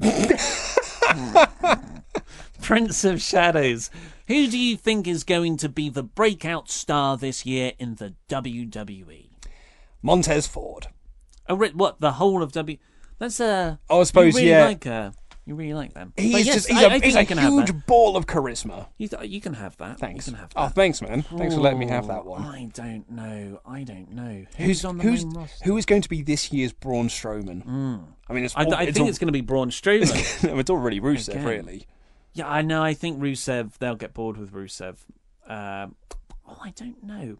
Prince 2.62 3.04
of 3.04 3.20
Shadows. 3.22 3.90
Who 4.28 4.46
do 4.48 4.58
you 4.58 4.76
think 4.76 5.06
is 5.08 5.24
going 5.24 5.56
to 5.58 5.68
be 5.68 5.88
the 5.88 6.02
breakout 6.02 6.70
star 6.70 7.16
this 7.16 7.44
year 7.44 7.72
in 7.78 7.96
the 7.96 8.14
WWE? 8.28 9.28
Montez 10.02 10.46
Ford. 10.46 10.88
Oh, 11.48 11.56
what 11.56 12.00
the 12.00 12.12
whole 12.12 12.42
of 12.42 12.52
W? 12.52 12.76
That's 13.18 13.40
a. 13.40 13.78
Oh, 13.90 14.00
I 14.00 14.04
suppose, 14.04 14.34
you 14.34 14.38
really 14.40 14.48
yeah. 14.50 14.64
Like, 14.66 14.86
uh, 14.86 15.10
you 15.44 15.54
really 15.56 15.74
like 15.74 15.94
them. 15.94 16.12
He's 16.16 16.46
yes, 16.46 16.54
just 16.54 16.68
he's 16.68 16.78
I- 16.78 16.82
a, 16.82 16.88
I 16.90 16.98
he's 17.00 17.14
you 17.14 17.20
a 17.20 17.40
huge 17.40 17.86
ball 17.86 18.16
of 18.16 18.26
charisma. 18.26 18.86
You, 18.98 19.08
th- 19.08 19.28
you 19.28 19.40
can 19.40 19.54
have 19.54 19.76
that. 19.78 19.98
Thanks. 19.98 20.26
You 20.26 20.32
can 20.34 20.40
have 20.40 20.54
that. 20.54 20.60
Oh, 20.60 20.68
thanks, 20.68 21.02
man. 21.02 21.22
Thanks 21.22 21.54
for 21.54 21.60
letting 21.60 21.80
me 21.80 21.88
have 21.88 22.06
that 22.06 22.24
one. 22.24 22.42
I 22.42 22.70
don't 22.72 23.10
know. 23.10 23.60
I 23.66 23.82
don't 23.82 24.12
know. 24.12 24.46
Who's, 24.56 24.66
Who's 24.66 24.84
on 24.84 24.98
the 24.98 25.02
who's 25.04 25.24
main 25.26 25.34
roster? 25.34 25.64
who 25.64 25.76
is 25.76 25.86
going 25.86 26.02
to 26.02 26.08
be 26.08 26.22
this 26.22 26.52
year's 26.52 26.72
Braun 26.72 27.08
Strowman? 27.08 27.66
I 28.28 28.32
mean, 28.32 28.44
it's 28.44 28.54
I, 28.56 28.64
all- 28.64 28.74
I 28.74 28.82
it's 28.84 28.92
think 28.92 29.04
all- 29.04 29.08
it's 29.08 29.18
going 29.18 29.26
to 29.28 29.32
be 29.32 29.40
Braun 29.40 29.70
Strowman. 29.70 30.58
it's 30.60 30.70
already 30.70 31.00
Rusev, 31.00 31.30
Again. 31.30 31.44
really. 31.44 31.86
Yeah, 32.32 32.48
I 32.48 32.62
know. 32.62 32.82
I 32.82 32.94
think 32.94 33.20
Rusev. 33.20 33.78
They'll 33.78 33.96
get 33.96 34.14
bored 34.14 34.36
with 34.36 34.52
Rusev. 34.52 34.96
Um, 35.46 35.96
oh, 36.46 36.58
I 36.62 36.70
don't 36.70 37.02
know. 37.02 37.38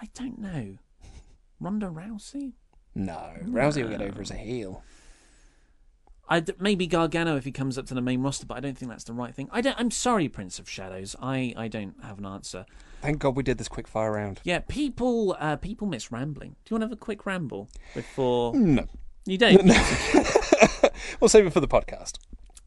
I 0.00 0.08
don't 0.14 0.38
know. 0.38 0.76
Ronda 1.60 1.86
Rousey. 1.86 2.52
No, 2.94 3.34
Rousey 3.44 3.82
will 3.82 3.90
get 3.90 4.02
over 4.02 4.20
as 4.20 4.30
a 4.30 4.36
heel. 4.36 4.82
I 6.28 6.40
d- 6.40 6.52
maybe 6.60 6.86
Gargano 6.86 7.36
if 7.36 7.44
he 7.44 7.50
comes 7.52 7.76
up 7.76 7.86
to 7.86 7.94
the 7.94 8.00
main 8.00 8.22
roster, 8.22 8.46
but 8.46 8.56
I 8.56 8.60
don't 8.60 8.78
think 8.78 8.90
that's 8.90 9.04
the 9.04 9.12
right 9.12 9.34
thing. 9.34 9.48
I 9.52 9.60
don't. 9.60 9.78
I'm 9.78 9.90
sorry, 9.90 10.28
Prince 10.28 10.58
of 10.58 10.68
Shadows. 10.68 11.16
I, 11.20 11.54
I 11.56 11.68
don't 11.68 11.94
have 12.02 12.18
an 12.18 12.26
answer. 12.26 12.66
Thank 13.02 13.18
God 13.18 13.36
we 13.36 13.42
did 13.42 13.58
this 13.58 13.68
quick 13.68 13.88
fire 13.88 14.12
round. 14.12 14.40
Yeah, 14.44 14.60
people 14.60 15.36
uh, 15.38 15.56
people 15.56 15.86
miss 15.86 16.12
rambling. 16.12 16.50
Do 16.64 16.70
you 16.70 16.74
want 16.74 16.82
to 16.82 16.86
have 16.86 16.92
a 16.92 16.96
quick 16.96 17.26
ramble 17.26 17.68
before? 17.94 18.54
No. 18.54 18.86
You 19.26 19.38
don't. 19.38 19.70
We'll 21.20 21.28
save 21.28 21.46
it 21.46 21.52
for 21.52 21.60
the 21.60 21.68
podcast. 21.68 22.18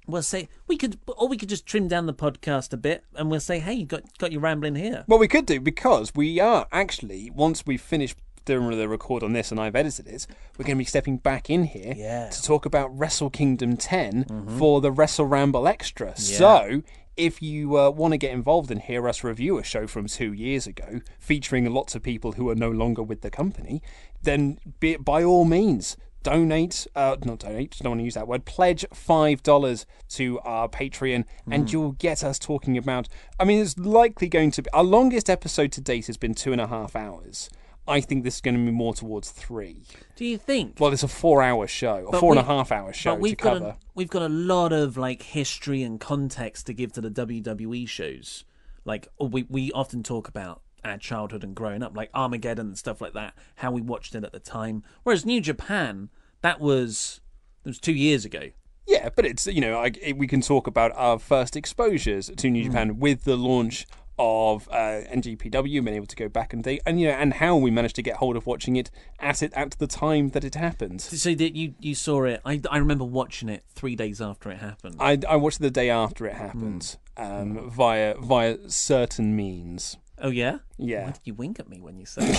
We'll 0.07 0.21
say 0.23 0.49
we 0.67 0.77
could, 0.77 0.97
or 1.07 1.27
we 1.27 1.37
could 1.37 1.49
just 1.49 1.65
trim 1.65 1.87
down 1.87 2.05
the 2.07 2.13
podcast 2.13 2.73
a 2.73 2.77
bit, 2.77 3.03
and 3.15 3.31
we'll 3.31 3.39
say, 3.39 3.59
"Hey, 3.59 3.73
you 3.73 3.85
got 3.85 4.03
got 4.17 4.31
your 4.31 4.41
rambling 4.41 4.75
here." 4.75 5.05
Well, 5.07 5.19
we 5.19 5.27
could 5.27 5.45
do 5.45 5.59
because 5.61 6.13
we 6.15 6.39
are 6.39 6.67
actually 6.71 7.29
once 7.29 7.65
we've 7.65 7.81
finished 7.81 8.17
doing 8.45 8.69
the 8.77 8.89
record 8.89 9.23
on 9.23 9.31
this 9.31 9.51
and 9.51 9.59
I've 9.61 9.75
edited 9.75 10.05
it, 10.07 10.27
we're 10.57 10.65
going 10.65 10.75
to 10.75 10.79
be 10.81 10.83
stepping 10.83 11.15
back 11.15 11.49
in 11.49 11.63
here 11.63 11.93
Yeah. 11.95 12.27
to 12.29 12.43
talk 12.43 12.65
about 12.65 12.89
Wrestle 12.97 13.29
Kingdom 13.29 13.77
10 13.77 14.57
for 14.59 14.81
the 14.81 14.91
Wrestle 14.91 15.25
Ramble 15.25 15.67
Extra. 15.67 16.09
Yeah. 16.09 16.13
So. 16.15 16.81
If 17.15 17.43
you 17.43 17.77
uh, 17.77 17.91
want 17.91 18.13
to 18.13 18.17
get 18.17 18.31
involved 18.31 18.71
and 18.71 18.81
hear 18.81 19.07
us 19.07 19.23
review 19.23 19.59
a 19.59 19.63
show 19.63 19.85
from 19.85 20.07
two 20.07 20.33
years 20.33 20.65
ago, 20.65 20.99
featuring 21.19 21.71
lots 21.71 21.93
of 21.93 22.01
people 22.01 22.31
who 22.31 22.49
are 22.49 22.55
no 22.55 22.71
longer 22.71 23.03
with 23.03 23.21
the 23.21 23.29
company, 23.29 23.83
then 24.23 24.57
be, 24.79 24.95
by 24.95 25.23
all 25.23 25.45
means, 25.45 25.95
donate, 26.23 26.87
uh, 26.95 27.17
not 27.23 27.39
donate, 27.39 27.75
I 27.79 27.83
don't 27.83 27.91
want 27.91 27.99
to 27.99 28.05
use 28.05 28.13
that 28.15 28.27
word, 28.27 28.45
pledge 28.45 28.85
$5 28.93 29.85
to 30.09 30.39
our 30.39 30.67
Patreon, 30.69 31.25
and 31.49 31.67
Mm. 31.67 31.71
you'll 31.71 31.91
get 31.93 32.23
us 32.23 32.39
talking 32.39 32.77
about. 32.77 33.07
I 33.39 33.45
mean, 33.45 33.61
it's 33.61 33.77
likely 33.77 34.27
going 34.29 34.51
to 34.51 34.61
be. 34.63 34.69
Our 34.71 34.83
longest 34.83 35.29
episode 35.29 35.71
to 35.73 35.81
date 35.81 36.07
has 36.07 36.17
been 36.17 36.33
two 36.33 36.51
and 36.51 36.61
a 36.61 36.67
half 36.67 36.95
hours. 36.95 37.49
I 37.85 37.99
think 37.99 38.23
this 38.23 38.35
is 38.35 38.41
going 38.41 38.55
to 38.55 38.63
be 38.63 38.71
more 38.71 38.93
towards 38.93 39.29
three. 39.31 39.83
Do 40.15 40.23
you 40.23 40.37
think? 40.37 40.77
Well, 40.79 40.93
it's 40.93 41.03
a 41.03 41.07
four-hour 41.09 41.67
show, 41.67 42.07
a 42.13 42.17
four 42.19 42.31
and 42.31 42.39
a 42.39 42.43
we- 42.43 42.47
half 42.47 42.71
hour 42.71 42.93
show 42.93 43.11
but 43.11 43.19
we've 43.19 43.37
to 43.37 43.43
got 43.43 43.53
cover. 43.59 43.65
A, 43.71 43.77
we've 43.93 44.09
got 44.09 44.21
a 44.21 44.29
lot 44.29 44.71
of 44.71 44.95
like 44.95 45.21
history 45.21 45.83
and 45.83 45.99
context 45.99 46.65
to 46.67 46.73
give 46.73 46.93
to 46.93 47.01
the 47.01 47.09
WWE 47.09 47.85
shows. 47.85 48.45
Like 48.85 49.09
we 49.19 49.43
we 49.49 49.71
often 49.73 50.01
talk 50.01 50.29
about 50.29 50.61
our 50.85 50.97
childhood 50.97 51.43
and 51.43 51.55
growing 51.55 51.81
up, 51.83 51.95
like 51.95 52.09
Armageddon 52.13 52.67
and 52.67 52.77
stuff 52.77 53.01
like 53.01 53.13
that. 53.13 53.33
How 53.55 53.71
we 53.71 53.81
watched 53.81 54.15
it 54.15 54.23
at 54.23 54.31
the 54.31 54.39
time. 54.39 54.83
Whereas 55.03 55.25
New 55.25 55.41
Japan, 55.41 56.09
that 56.41 56.59
was 56.59 57.21
it 57.65 57.69
was 57.69 57.79
two 57.79 57.93
years 57.93 58.25
ago. 58.25 58.49
Yeah, 58.85 59.09
but 59.15 59.25
it's 59.25 59.47
you 59.47 59.61
know 59.61 59.77
I, 59.79 59.91
it- 60.01 60.17
we 60.17 60.27
can 60.27 60.41
talk 60.41 60.67
about 60.67 60.91
our 60.95 61.17
first 61.19 61.55
exposures 61.55 62.29
to 62.35 62.49
New 62.49 62.63
Japan 62.65 62.99
with 62.99 63.23
the 63.23 63.37
launch 63.37 63.85
of 64.19 64.69
uh, 64.69 65.01
NJPW, 65.11 65.83
being 65.83 65.87
able 65.95 66.05
to 66.05 66.15
go 66.15 66.29
back 66.29 66.53
and 66.53 66.63
date, 66.63 66.81
and 66.85 67.01
you 67.01 67.07
know, 67.07 67.13
and 67.15 67.33
how 67.33 67.55
we 67.55 67.71
managed 67.71 67.95
to 67.95 68.03
get 68.03 68.17
hold 68.17 68.35
of 68.35 68.45
watching 68.45 68.75
it 68.75 68.91
at 69.19 69.41
it 69.41 69.51
at 69.55 69.71
the 69.79 69.87
time 69.87 70.29
that 70.29 70.43
it 70.43 70.53
happened. 70.53 71.01
So 71.01 71.33
that 71.33 71.55
you 71.55 71.73
you 71.79 71.95
saw 71.95 72.25
it. 72.25 72.39
I 72.45 72.61
I 72.69 72.77
remember 72.77 73.05
watching 73.05 73.49
it 73.49 73.63
three 73.69 73.95
days 73.95 74.21
after 74.21 74.51
it 74.51 74.57
happened. 74.59 74.97
I, 74.99 75.17
I 75.27 75.35
watched 75.37 75.59
it 75.61 75.63
the 75.63 75.71
day 75.71 75.89
after 75.89 76.27
it 76.27 76.33
happened 76.35 76.97
um, 77.17 77.69
via 77.71 78.15
via 78.19 78.69
certain 78.69 79.35
means. 79.35 79.97
Oh 80.19 80.29
yeah. 80.29 80.59
Yeah. 80.77 81.05
Why 81.05 81.11
did 81.11 81.21
you 81.25 81.33
wink 81.33 81.59
at 81.59 81.69
me 81.69 81.79
when 81.81 81.97
you 81.97 82.05
said? 82.05 82.23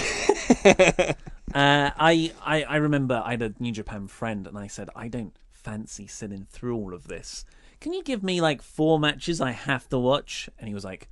it? 0.64 1.16
uh, 1.54 1.90
I, 1.96 2.32
I 2.44 2.62
I 2.64 2.76
remember 2.76 3.22
I 3.24 3.32
had 3.32 3.42
a 3.42 3.54
New 3.58 3.72
Japan 3.72 4.06
friend, 4.08 4.46
and 4.46 4.56
I 4.58 4.66
said 4.66 4.90
I 4.96 5.08
don't 5.08 5.36
fancy 5.52 6.06
sitting 6.06 6.46
through 6.50 6.76
all 6.76 6.94
of 6.94 7.08
this. 7.08 7.44
Can 7.80 7.92
you 7.92 8.02
give 8.02 8.22
me 8.22 8.40
like 8.40 8.62
four 8.62 8.98
matches 8.98 9.40
I 9.40 9.50
have 9.52 9.88
to 9.90 9.98
watch? 9.98 10.48
And 10.58 10.68
he 10.68 10.74
was 10.74 10.84
like, 10.84 11.08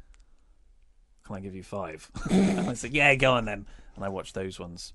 "Can 1.25 1.37
I 1.37 1.41
give 1.41 1.55
you 1.55 1.63
five? 1.63 2.11
and 2.31 2.69
I 2.69 2.75
said, 2.75 2.93
"Yeah, 2.95 3.15
go 3.15 3.33
on 3.33 3.45
then." 3.45 3.67
And 3.97 4.05
I 4.05 4.09
watched 4.09 4.35
those 4.35 4.59
ones. 4.59 4.93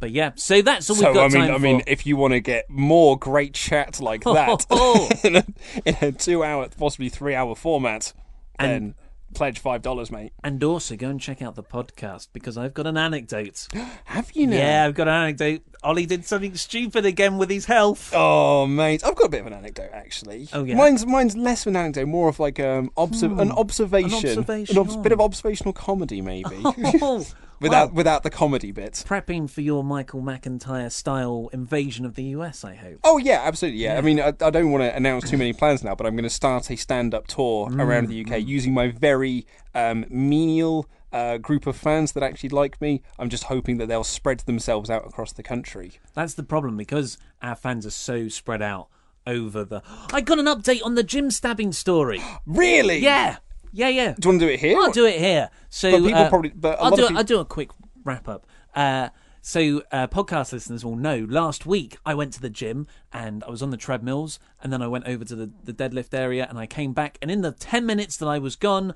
But 0.00 0.10
yeah, 0.10 0.32
so 0.34 0.62
that's 0.62 0.90
all 0.90 0.96
So 0.96 1.06
we've 1.06 1.14
got 1.14 1.24
I 1.26 1.28
mean, 1.38 1.46
time 1.46 1.54
I 1.54 1.58
mean, 1.58 1.80
for. 1.80 1.88
if 1.88 2.06
you 2.06 2.16
want 2.16 2.32
to 2.32 2.40
get 2.40 2.68
more 2.68 3.16
great 3.16 3.54
chat 3.54 4.00
like 4.00 4.24
that 4.24 4.66
Oh. 4.70 5.08
in, 5.22 5.36
a, 5.36 5.44
in 5.84 5.96
a 6.00 6.10
two-hour, 6.10 6.70
possibly 6.76 7.08
three-hour 7.08 7.54
format, 7.54 8.12
And- 8.58 8.70
then 8.72 8.94
pledge 9.34 9.58
five 9.58 9.82
dollars, 9.82 10.10
mate. 10.10 10.32
And 10.44 10.62
also 10.62 10.96
go 10.96 11.08
and 11.08 11.20
check 11.20 11.42
out 11.42 11.54
the 11.54 11.62
podcast 11.62 12.28
because 12.32 12.56
I've 12.56 12.74
got 12.74 12.86
an 12.86 12.96
anecdote. 12.96 13.66
Have 14.04 14.30
you 14.32 14.46
now? 14.46 14.56
Yeah, 14.56 14.84
I've 14.86 14.94
got 14.94 15.08
an 15.08 15.14
anecdote. 15.14 15.62
Ollie 15.82 16.06
did 16.06 16.24
something 16.24 16.54
stupid 16.54 17.04
again 17.04 17.38
with 17.38 17.50
his 17.50 17.64
health. 17.64 18.12
Oh, 18.14 18.66
mate, 18.66 19.04
I've 19.04 19.16
got 19.16 19.24
a 19.26 19.28
bit 19.30 19.40
of 19.40 19.46
an 19.48 19.52
anecdote 19.54 19.90
actually. 19.92 20.48
Oh, 20.52 20.62
yeah? 20.64 20.76
mine's 20.76 21.04
mine's 21.06 21.36
less 21.36 21.62
of 21.66 21.68
an 21.68 21.76
anecdote, 21.76 22.06
more 22.06 22.28
of 22.28 22.38
like 22.38 22.60
um 22.60 22.90
obser- 22.96 23.26
an 23.40 23.50
observation, 23.50 24.10
An 24.10 24.14
observation, 24.38 24.76
an 24.76 24.80
obs- 24.80 24.96
bit 24.96 25.12
of 25.12 25.20
observational 25.20 25.72
comedy 25.72 26.20
maybe, 26.20 26.56
Oh, 26.64 27.26
without 27.62 27.88
well, 27.88 27.94
without 27.96 28.22
the 28.22 28.30
comedy 28.30 28.72
bit. 28.72 29.02
prepping 29.06 29.48
for 29.48 29.60
your 29.60 29.82
Michael 29.84 30.20
McIntyre 30.20 30.90
style 30.92 31.48
invasion 31.52 32.04
of 32.04 32.14
the 32.14 32.24
US, 32.24 32.64
I 32.64 32.74
hope. 32.74 32.98
Oh 33.04 33.18
yeah, 33.18 33.40
absolutely. 33.44 33.80
Yeah, 33.82 33.96
I 33.96 34.00
mean, 34.00 34.20
I, 34.20 34.28
I 34.40 34.50
don't 34.50 34.70
want 34.70 34.82
to 34.82 34.94
announce 34.94 35.30
too 35.30 35.36
many 35.36 35.52
plans 35.52 35.82
now, 35.82 35.94
but 35.94 36.06
I'm 36.06 36.14
going 36.14 36.24
to 36.24 36.30
start 36.30 36.70
a 36.70 36.76
stand-up 36.76 37.26
tour 37.26 37.68
Mm, 37.70 37.80
around 37.82 38.08
the 38.08 38.24
UK 38.24 38.42
using 38.46 38.74
my 38.74 38.88
very 38.88 39.46
um, 39.74 40.04
menial 40.10 40.88
uh, 41.12 41.38
group 41.38 41.66
of 41.66 41.76
fans 41.76 42.12
that 42.12 42.22
actually 42.22 42.48
like 42.48 42.80
me. 42.80 43.02
I'm 43.18 43.28
just 43.28 43.44
hoping 43.44 43.76
that 43.78 43.86
they'll 43.86 44.02
spread 44.04 44.40
themselves 44.40 44.90
out 44.90 45.06
across 45.06 45.32
the 45.32 45.42
country. 45.42 45.92
That's 46.14 46.34
the 46.34 46.42
problem 46.42 46.76
because 46.76 47.18
our 47.42 47.54
fans 47.54 47.86
are 47.86 47.90
so 47.90 48.28
spread 48.28 48.62
out 48.62 48.88
over 49.26 49.64
the. 49.64 49.82
I 50.12 50.20
got 50.22 50.38
an 50.38 50.46
update 50.46 50.84
on 50.84 50.94
the 50.96 51.02
gym 51.04 51.30
stabbing 51.30 51.72
story. 51.72 52.20
Really? 52.46 52.98
Yeah, 52.98 53.36
yeah, 53.72 53.88
yeah. 53.88 54.14
Do 54.18 54.26
you 54.26 54.30
want 54.30 54.40
to 54.40 54.46
do 54.46 54.52
it 54.52 54.60
here? 54.60 54.78
I'll 54.78 54.90
do 54.92 55.06
it 55.06 55.18
here. 55.18 55.50
So 55.70 55.90
But 55.90 56.06
people 56.06 56.22
uh, 56.22 56.28
probably- 56.28 56.52
but 56.54 56.78
I'll 56.80 56.90
do. 56.94 57.02
of 57.04 57.08
peop- 57.08 57.18
I'll 57.18 57.24
do 57.24 57.40
a 57.40 57.44
quick 57.44 57.70
wrap 58.04 58.28
up. 58.28 58.46
Uh, 58.74 59.08
so 59.40 59.82
uh, 59.90 60.06
podcast 60.06 60.52
listeners 60.52 60.84
will 60.84 60.94
know. 60.96 61.26
Last 61.28 61.66
week 61.66 61.96
I 62.06 62.14
went 62.14 62.32
to 62.34 62.40
the 62.40 62.50
gym 62.50 62.86
and 63.12 63.42
I 63.44 63.50
was 63.50 63.62
on 63.62 63.70
the 63.70 63.76
treadmills, 63.76 64.38
and 64.62 64.72
then 64.72 64.82
I 64.82 64.86
went 64.86 65.06
over 65.06 65.24
to 65.24 65.34
the, 65.34 65.50
the 65.64 65.72
deadlift 65.72 66.14
area, 66.14 66.46
and 66.48 66.58
I 66.58 66.66
came 66.66 66.92
back, 66.92 67.18
and 67.20 67.30
in 67.30 67.40
the 67.42 67.50
ten 67.52 67.84
minutes 67.84 68.16
that 68.18 68.26
I 68.28 68.38
was 68.38 68.54
gone, 68.56 68.94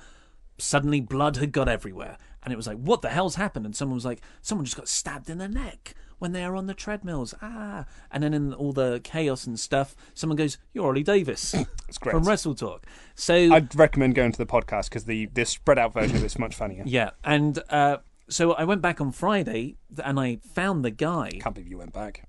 suddenly 0.58 1.00
blood 1.00 1.36
had 1.38 1.52
got 1.52 1.68
everywhere, 1.68 2.16
and 2.44 2.52
it 2.52 2.56
was 2.56 2.66
like, 2.66 2.78
what 2.78 3.02
the 3.02 3.08
hell's 3.10 3.34
happened? 3.34 3.66
And 3.66 3.74
someone 3.74 3.96
was 3.96 4.04
like, 4.04 4.20
someone 4.40 4.64
just 4.64 4.76
got 4.76 4.88
stabbed 4.88 5.28
in 5.28 5.38
the 5.38 5.48
neck. 5.48 5.94
When 6.18 6.32
they 6.32 6.44
are 6.44 6.56
on 6.56 6.66
the 6.66 6.74
treadmills, 6.74 7.34
ah, 7.42 7.84
and 8.10 8.22
then 8.22 8.32
in 8.32 8.54
all 8.54 8.72
the 8.72 9.00
chaos 9.04 9.46
and 9.46 9.60
stuff, 9.60 9.94
someone 10.14 10.36
goes, 10.36 10.56
"You're 10.72 10.86
Ollie 10.86 11.02
Davis 11.02 11.52
it's 11.88 11.98
great. 11.98 12.12
from 12.12 12.24
Wrestle 12.24 12.54
Talk." 12.54 12.86
So 13.14 13.34
I'd 13.34 13.74
recommend 13.74 14.14
going 14.14 14.32
to 14.32 14.38
the 14.38 14.46
podcast 14.46 14.88
because 14.88 15.04
the 15.04 15.26
the 15.26 15.44
spread 15.44 15.78
out 15.78 15.92
version 15.92 16.16
of 16.16 16.24
it's 16.24 16.38
much 16.38 16.54
funnier. 16.54 16.82
Yeah, 16.86 17.10
and 17.22 17.58
uh, 17.68 17.98
so 18.28 18.52
I 18.54 18.64
went 18.64 18.80
back 18.80 19.00
on 19.00 19.12
Friday 19.12 19.76
and 20.02 20.18
I 20.18 20.36
found 20.36 20.84
the 20.84 20.90
guy. 20.90 21.30
Can't 21.40 21.54
believe 21.54 21.70
you 21.70 21.78
went 21.78 21.92
back. 21.92 22.28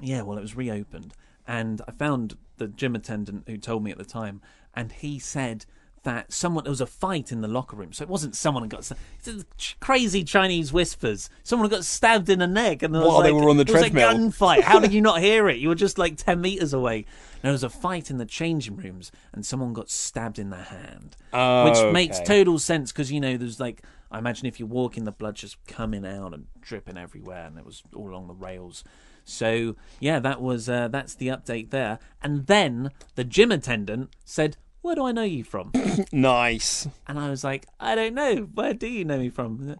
Yeah, 0.00 0.22
well, 0.22 0.36
it 0.36 0.42
was 0.42 0.56
reopened, 0.56 1.14
and 1.46 1.80
I 1.88 1.92
found 1.92 2.36
the 2.58 2.68
gym 2.68 2.94
attendant 2.94 3.44
who 3.46 3.56
told 3.56 3.82
me 3.82 3.90
at 3.90 3.98
the 3.98 4.04
time, 4.04 4.42
and 4.74 4.92
he 4.92 5.18
said 5.18 5.64
that 6.04 6.32
someone 6.32 6.64
there 6.64 6.70
was 6.70 6.80
a 6.80 6.86
fight 6.86 7.32
in 7.32 7.40
the 7.40 7.48
locker 7.48 7.76
room, 7.76 7.92
so 7.92 8.02
it 8.02 8.08
wasn't 8.08 8.36
someone 8.36 8.62
who 8.62 8.68
got 8.68 8.90
it's 9.26 9.74
crazy 9.80 10.22
Chinese 10.24 10.72
whispers. 10.72 11.28
Someone 11.42 11.68
got 11.68 11.84
stabbed 11.84 12.28
in 12.28 12.38
the 12.38 12.46
neck, 12.46 12.82
and 12.82 12.94
While 12.94 13.22
they 13.22 13.32
were 13.32 13.48
on 13.48 13.56
the 13.56 13.62
it 13.62 13.72
was 13.72 13.82
a 13.82 13.90
gunfight. 13.90 14.62
How 14.62 14.78
did 14.78 14.92
you 14.92 15.00
not 15.00 15.20
hear 15.20 15.48
it? 15.48 15.58
You 15.58 15.68
were 15.68 15.74
just 15.74 15.98
like 15.98 16.16
ten 16.16 16.40
meters 16.40 16.72
away. 16.72 16.98
And 16.98 17.42
there 17.42 17.52
was 17.52 17.64
a 17.64 17.68
fight 17.68 18.10
in 18.10 18.18
the 18.18 18.26
changing 18.26 18.76
rooms, 18.76 19.10
and 19.32 19.44
someone 19.44 19.72
got 19.72 19.90
stabbed 19.90 20.38
in 20.38 20.50
the 20.50 20.56
hand, 20.56 21.16
Oh, 21.32 21.64
which 21.68 21.92
makes 21.92 22.20
total 22.20 22.58
sense 22.58 22.92
because 22.92 23.10
you 23.12 23.20
know 23.20 23.36
there's 23.36 23.60
like 23.60 23.82
I 24.10 24.18
imagine 24.18 24.46
if 24.46 24.60
you're 24.60 24.68
walking, 24.68 25.04
the 25.04 25.12
blood 25.12 25.34
just 25.34 25.56
coming 25.66 26.06
out 26.06 26.32
and 26.32 26.46
dripping 26.60 26.96
everywhere, 26.96 27.46
and 27.46 27.58
it 27.58 27.66
was 27.66 27.82
all 27.94 28.10
along 28.10 28.28
the 28.28 28.34
rails. 28.34 28.84
So 29.24 29.74
yeah, 30.00 30.18
that 30.20 30.40
was 30.40 30.68
uh, 30.68 30.88
that's 30.88 31.14
the 31.14 31.28
update 31.28 31.70
there. 31.70 31.98
And 32.22 32.46
then 32.46 32.90
the 33.14 33.24
gym 33.24 33.50
attendant 33.50 34.10
said, 34.24 34.56
"Where 34.84 34.94
do 34.94 35.04
I 35.06 35.12
know 35.12 35.22
you 35.22 35.42
from?" 35.44 35.72
Nice. 36.12 36.86
and 37.08 37.18
I 37.18 37.30
was 37.30 37.42
like, 37.42 37.66
"I 37.80 37.94
don't 37.94 38.14
know. 38.14 38.36
Where 38.54 38.74
do 38.74 38.86
you 38.86 39.04
know 39.04 39.18
me 39.18 39.30
from?" 39.30 39.76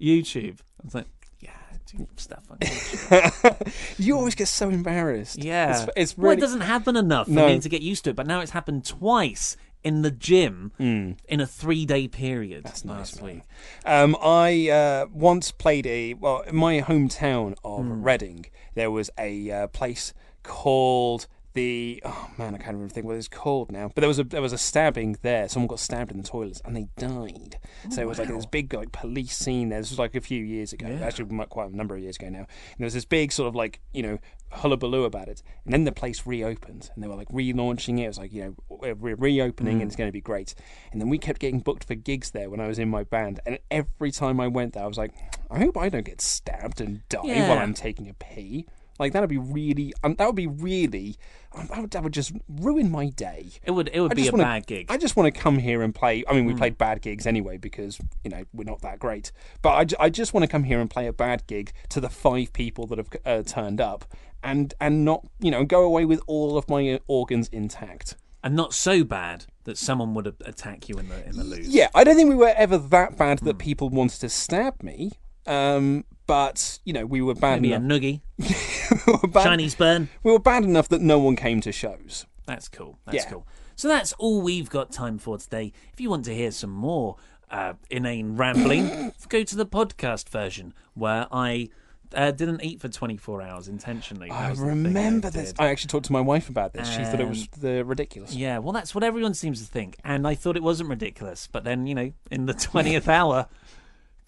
YouTube. 0.00 0.60
I 0.80 0.84
was 0.84 0.94
like, 0.94 1.06
"Yeah, 1.40 1.50
I 1.72 1.76
do 1.86 2.06
stuff 2.16 2.44
on 2.50 2.58
YouTube." 2.58 3.72
You 3.98 4.16
always 4.16 4.34
get 4.34 4.48
so 4.48 4.68
embarrassed. 4.68 5.42
Yeah, 5.42 5.82
it's, 5.82 5.92
it's 5.96 6.18
well, 6.18 6.32
it 6.32 6.40
doesn't 6.40 6.62
happen 6.62 6.96
enough 6.96 7.26
for 7.26 7.32
No. 7.32 7.46
me 7.48 7.60
to 7.60 7.68
get 7.68 7.82
used 7.82 8.04
to 8.04 8.10
it. 8.10 8.16
But 8.16 8.26
now 8.26 8.40
it's 8.40 8.52
happened 8.52 8.84
twice 8.84 9.56
in 9.84 10.02
the 10.02 10.10
gym 10.10 10.72
in 10.78 11.40
a 11.40 11.46
three-day 11.46 12.08
period 12.08 12.62
Hmm. 12.62 12.66
That's 12.68 12.84
nice, 12.84 12.96
last 12.98 13.22
man. 13.22 13.34
week. 13.36 13.42
Um, 13.86 14.16
I 14.20 14.68
uh, 14.70 15.06
once 15.12 15.52
played 15.52 15.86
a 15.86 16.14
well 16.14 16.40
in 16.40 16.56
my 16.56 16.80
hometown 16.80 17.54
of 17.64 17.84
Hmm. 17.84 18.02
Reading. 18.02 18.46
There 18.74 18.90
was 18.90 19.10
a 19.18 19.50
uh, 19.50 19.66
place 19.68 20.12
called 20.42 21.26
the 21.58 22.00
oh 22.04 22.30
man, 22.38 22.54
I 22.54 22.58
can't 22.58 22.76
even 22.76 22.88
think 22.88 23.04
what 23.04 23.16
it's 23.16 23.26
called 23.26 23.72
now. 23.72 23.90
But 23.92 24.02
there 24.02 24.08
was 24.08 24.20
a 24.20 24.24
there 24.24 24.40
was 24.40 24.52
a 24.52 24.58
stabbing 24.58 25.18
there. 25.22 25.48
Someone 25.48 25.66
got 25.66 25.80
stabbed 25.80 26.12
in 26.12 26.18
the 26.18 26.22
toilets 26.22 26.62
and 26.64 26.76
they 26.76 26.86
died. 26.96 27.58
Oh, 27.86 27.90
so 27.90 28.02
it 28.02 28.06
was 28.06 28.20
like 28.20 28.28
this 28.28 28.46
big 28.46 28.72
like 28.72 28.92
police 28.92 29.36
scene. 29.36 29.70
there. 29.70 29.80
This 29.80 29.90
was 29.90 29.98
like 29.98 30.14
a 30.14 30.20
few 30.20 30.44
years 30.44 30.72
ago. 30.72 30.86
Actually, 31.02 31.46
quite 31.46 31.70
a 31.70 31.76
number 31.76 31.96
of 31.96 32.02
years 32.02 32.14
ago 32.14 32.28
now. 32.28 32.38
And 32.38 32.78
there 32.78 32.86
was 32.86 32.94
this 32.94 33.04
big 33.04 33.32
sort 33.32 33.48
of 33.48 33.56
like 33.56 33.80
you 33.92 34.04
know 34.04 34.18
hullabaloo 34.52 35.02
about 35.02 35.28
it. 35.28 35.42
And 35.64 35.74
then 35.74 35.82
the 35.82 35.90
place 35.90 36.26
reopened 36.26 36.90
and 36.94 37.02
they 37.02 37.08
were 37.08 37.16
like 37.16 37.28
relaunching 37.28 37.98
it. 37.98 38.04
It 38.04 38.08
was 38.08 38.18
like 38.18 38.32
you 38.32 38.56
know 38.68 38.94
we're 38.94 39.16
reopening 39.16 39.82
and 39.82 39.88
it's 39.88 39.96
mm. 39.96 39.98
going 39.98 40.08
to 40.08 40.12
be 40.12 40.20
great. 40.20 40.54
And 40.92 41.00
then 41.00 41.08
we 41.08 41.18
kept 41.18 41.40
getting 41.40 41.58
booked 41.58 41.84
for 41.84 41.96
gigs 41.96 42.30
there 42.30 42.50
when 42.50 42.60
I 42.60 42.68
was 42.68 42.78
in 42.78 42.88
my 42.88 43.02
band. 43.02 43.40
And 43.44 43.58
every 43.68 44.12
time 44.12 44.38
I 44.38 44.46
went 44.46 44.74
there, 44.74 44.84
I 44.84 44.86
was 44.86 44.98
like, 44.98 45.12
I 45.50 45.58
hope 45.58 45.76
I 45.76 45.88
don't 45.88 46.06
get 46.06 46.20
stabbed 46.20 46.80
and 46.80 47.06
die 47.08 47.20
Yeah. 47.24 47.48
while 47.48 47.58
I'm 47.58 47.74
taking 47.74 48.08
a 48.08 48.14
pee. 48.14 48.66
Like 48.98 49.12
that'd 49.12 49.28
be 49.28 49.38
really, 49.38 49.92
um, 50.02 50.14
that 50.16 50.26
would 50.26 50.34
be 50.34 50.46
really, 50.46 51.16
um, 51.52 51.66
that 51.68 51.80
would, 51.80 51.90
that 51.92 52.02
would 52.02 52.12
just 52.12 52.32
ruin 52.48 52.90
my 52.90 53.10
day. 53.10 53.50
It 53.62 53.70
would 53.70 53.88
it 53.92 54.00
would 54.00 54.12
I 54.12 54.14
be 54.14 54.28
a 54.28 54.32
wanna- 54.32 54.44
bad 54.44 54.66
gig. 54.66 54.86
I 54.90 54.96
just 54.96 55.16
want 55.16 55.32
to 55.32 55.40
come 55.40 55.58
here 55.58 55.82
and 55.82 55.94
play. 55.94 56.24
I 56.28 56.32
mean, 56.34 56.46
we 56.46 56.54
played 56.54 56.76
bad 56.78 57.00
gigs 57.02 57.26
anyway 57.26 57.56
because 57.58 57.98
you 58.24 58.30
know 58.30 58.44
we're 58.52 58.64
not 58.64 58.80
that 58.82 58.98
great. 58.98 59.30
But 59.62 59.94
I, 60.00 60.04
I 60.06 60.10
just 60.10 60.34
want 60.34 60.42
to 60.44 60.48
come 60.48 60.64
here 60.64 60.80
and 60.80 60.90
play 60.90 61.06
a 61.06 61.12
bad 61.12 61.46
gig 61.46 61.72
to 61.90 62.00
the 62.00 62.08
five 62.08 62.52
people 62.52 62.86
that 62.88 62.98
have 62.98 63.08
uh, 63.24 63.42
turned 63.42 63.80
up, 63.80 64.04
and 64.42 64.74
and 64.80 65.04
not 65.04 65.26
you 65.38 65.50
know 65.50 65.64
go 65.64 65.82
away 65.84 66.04
with 66.04 66.20
all 66.26 66.58
of 66.58 66.68
my 66.68 66.92
uh, 66.94 66.98
organs 67.06 67.48
intact. 67.48 68.16
and 68.42 68.54
not 68.54 68.72
so 68.74 69.04
bad 69.04 69.46
that 69.64 69.76
someone 69.76 70.14
would 70.14 70.26
attack 70.44 70.88
you 70.88 70.96
in 70.96 71.08
the 71.08 71.24
in 71.26 71.36
the 71.36 71.44
loos. 71.44 71.68
Yeah, 71.68 71.88
I 71.94 72.02
don't 72.04 72.16
think 72.16 72.30
we 72.30 72.34
were 72.36 72.54
ever 72.56 72.78
that 72.78 73.16
bad 73.16 73.38
that 73.40 73.58
people 73.58 73.90
wanted 73.90 74.20
to 74.20 74.28
stab 74.28 74.82
me. 74.82 75.12
Um, 75.48 76.04
but 76.26 76.78
you 76.84 76.92
know, 76.92 77.06
we 77.06 77.22
were 77.22 77.34
bad 77.34 77.62
Maybe 77.62 77.72
a 77.72 77.76
enough. 77.76 78.00
noogie, 78.00 78.20
we, 79.22 79.28
bad, 79.30 79.44
Chinese 79.44 79.74
burn. 79.74 80.08
we 80.22 80.30
were 80.32 80.38
bad 80.38 80.64
enough 80.64 80.88
that 80.90 81.00
no 81.00 81.18
one 81.18 81.36
came 81.36 81.60
to 81.62 81.72
shows. 81.72 82.26
That's 82.46 82.68
cool. 82.68 82.98
That's 83.06 83.24
Yeah. 83.24 83.30
cool. 83.30 83.46
So 83.76 83.88
that's 83.88 84.12
all 84.14 84.42
we've 84.42 84.68
got 84.68 84.90
time 84.92 85.18
for 85.18 85.38
today. 85.38 85.72
If 85.92 86.00
you 86.00 86.10
want 86.10 86.24
to 86.26 86.34
hear 86.34 86.50
some 86.50 86.70
more 86.70 87.16
uh, 87.50 87.74
inane 87.90 88.36
rambling, 88.36 89.12
go 89.28 89.42
to 89.44 89.56
the 89.56 89.64
podcast 89.66 90.28
version 90.28 90.74
where 90.94 91.26
I 91.30 91.68
uh, 92.14 92.30
didn't 92.32 92.62
eat 92.64 92.80
for 92.80 92.88
24 92.88 93.40
hours 93.42 93.68
intentionally. 93.68 94.30
I 94.30 94.50
was 94.50 94.58
the 94.58 94.64
thing 94.66 94.82
remember 94.84 95.28
I 95.28 95.30
this. 95.30 95.54
I 95.58 95.68
actually 95.68 95.88
talked 95.88 96.06
to 96.06 96.12
my 96.12 96.20
wife 96.20 96.48
about 96.48 96.72
this. 96.72 96.88
she 96.90 97.04
thought 97.04 97.20
it 97.20 97.28
was 97.28 97.46
the 97.48 97.84
ridiculous. 97.84 98.34
Yeah, 98.34 98.58
well, 98.58 98.72
that's 98.72 98.94
what 98.94 99.04
everyone 99.04 99.34
seems 99.34 99.60
to 99.60 99.66
think. 99.70 99.96
And 100.04 100.26
I 100.26 100.34
thought 100.34 100.56
it 100.56 100.62
wasn't 100.62 100.90
ridiculous. 100.90 101.48
But 101.50 101.64
then, 101.64 101.86
you 101.86 101.94
know, 101.94 102.12
in 102.30 102.46
the 102.46 102.54
20th 102.54 103.08
hour, 103.08 103.46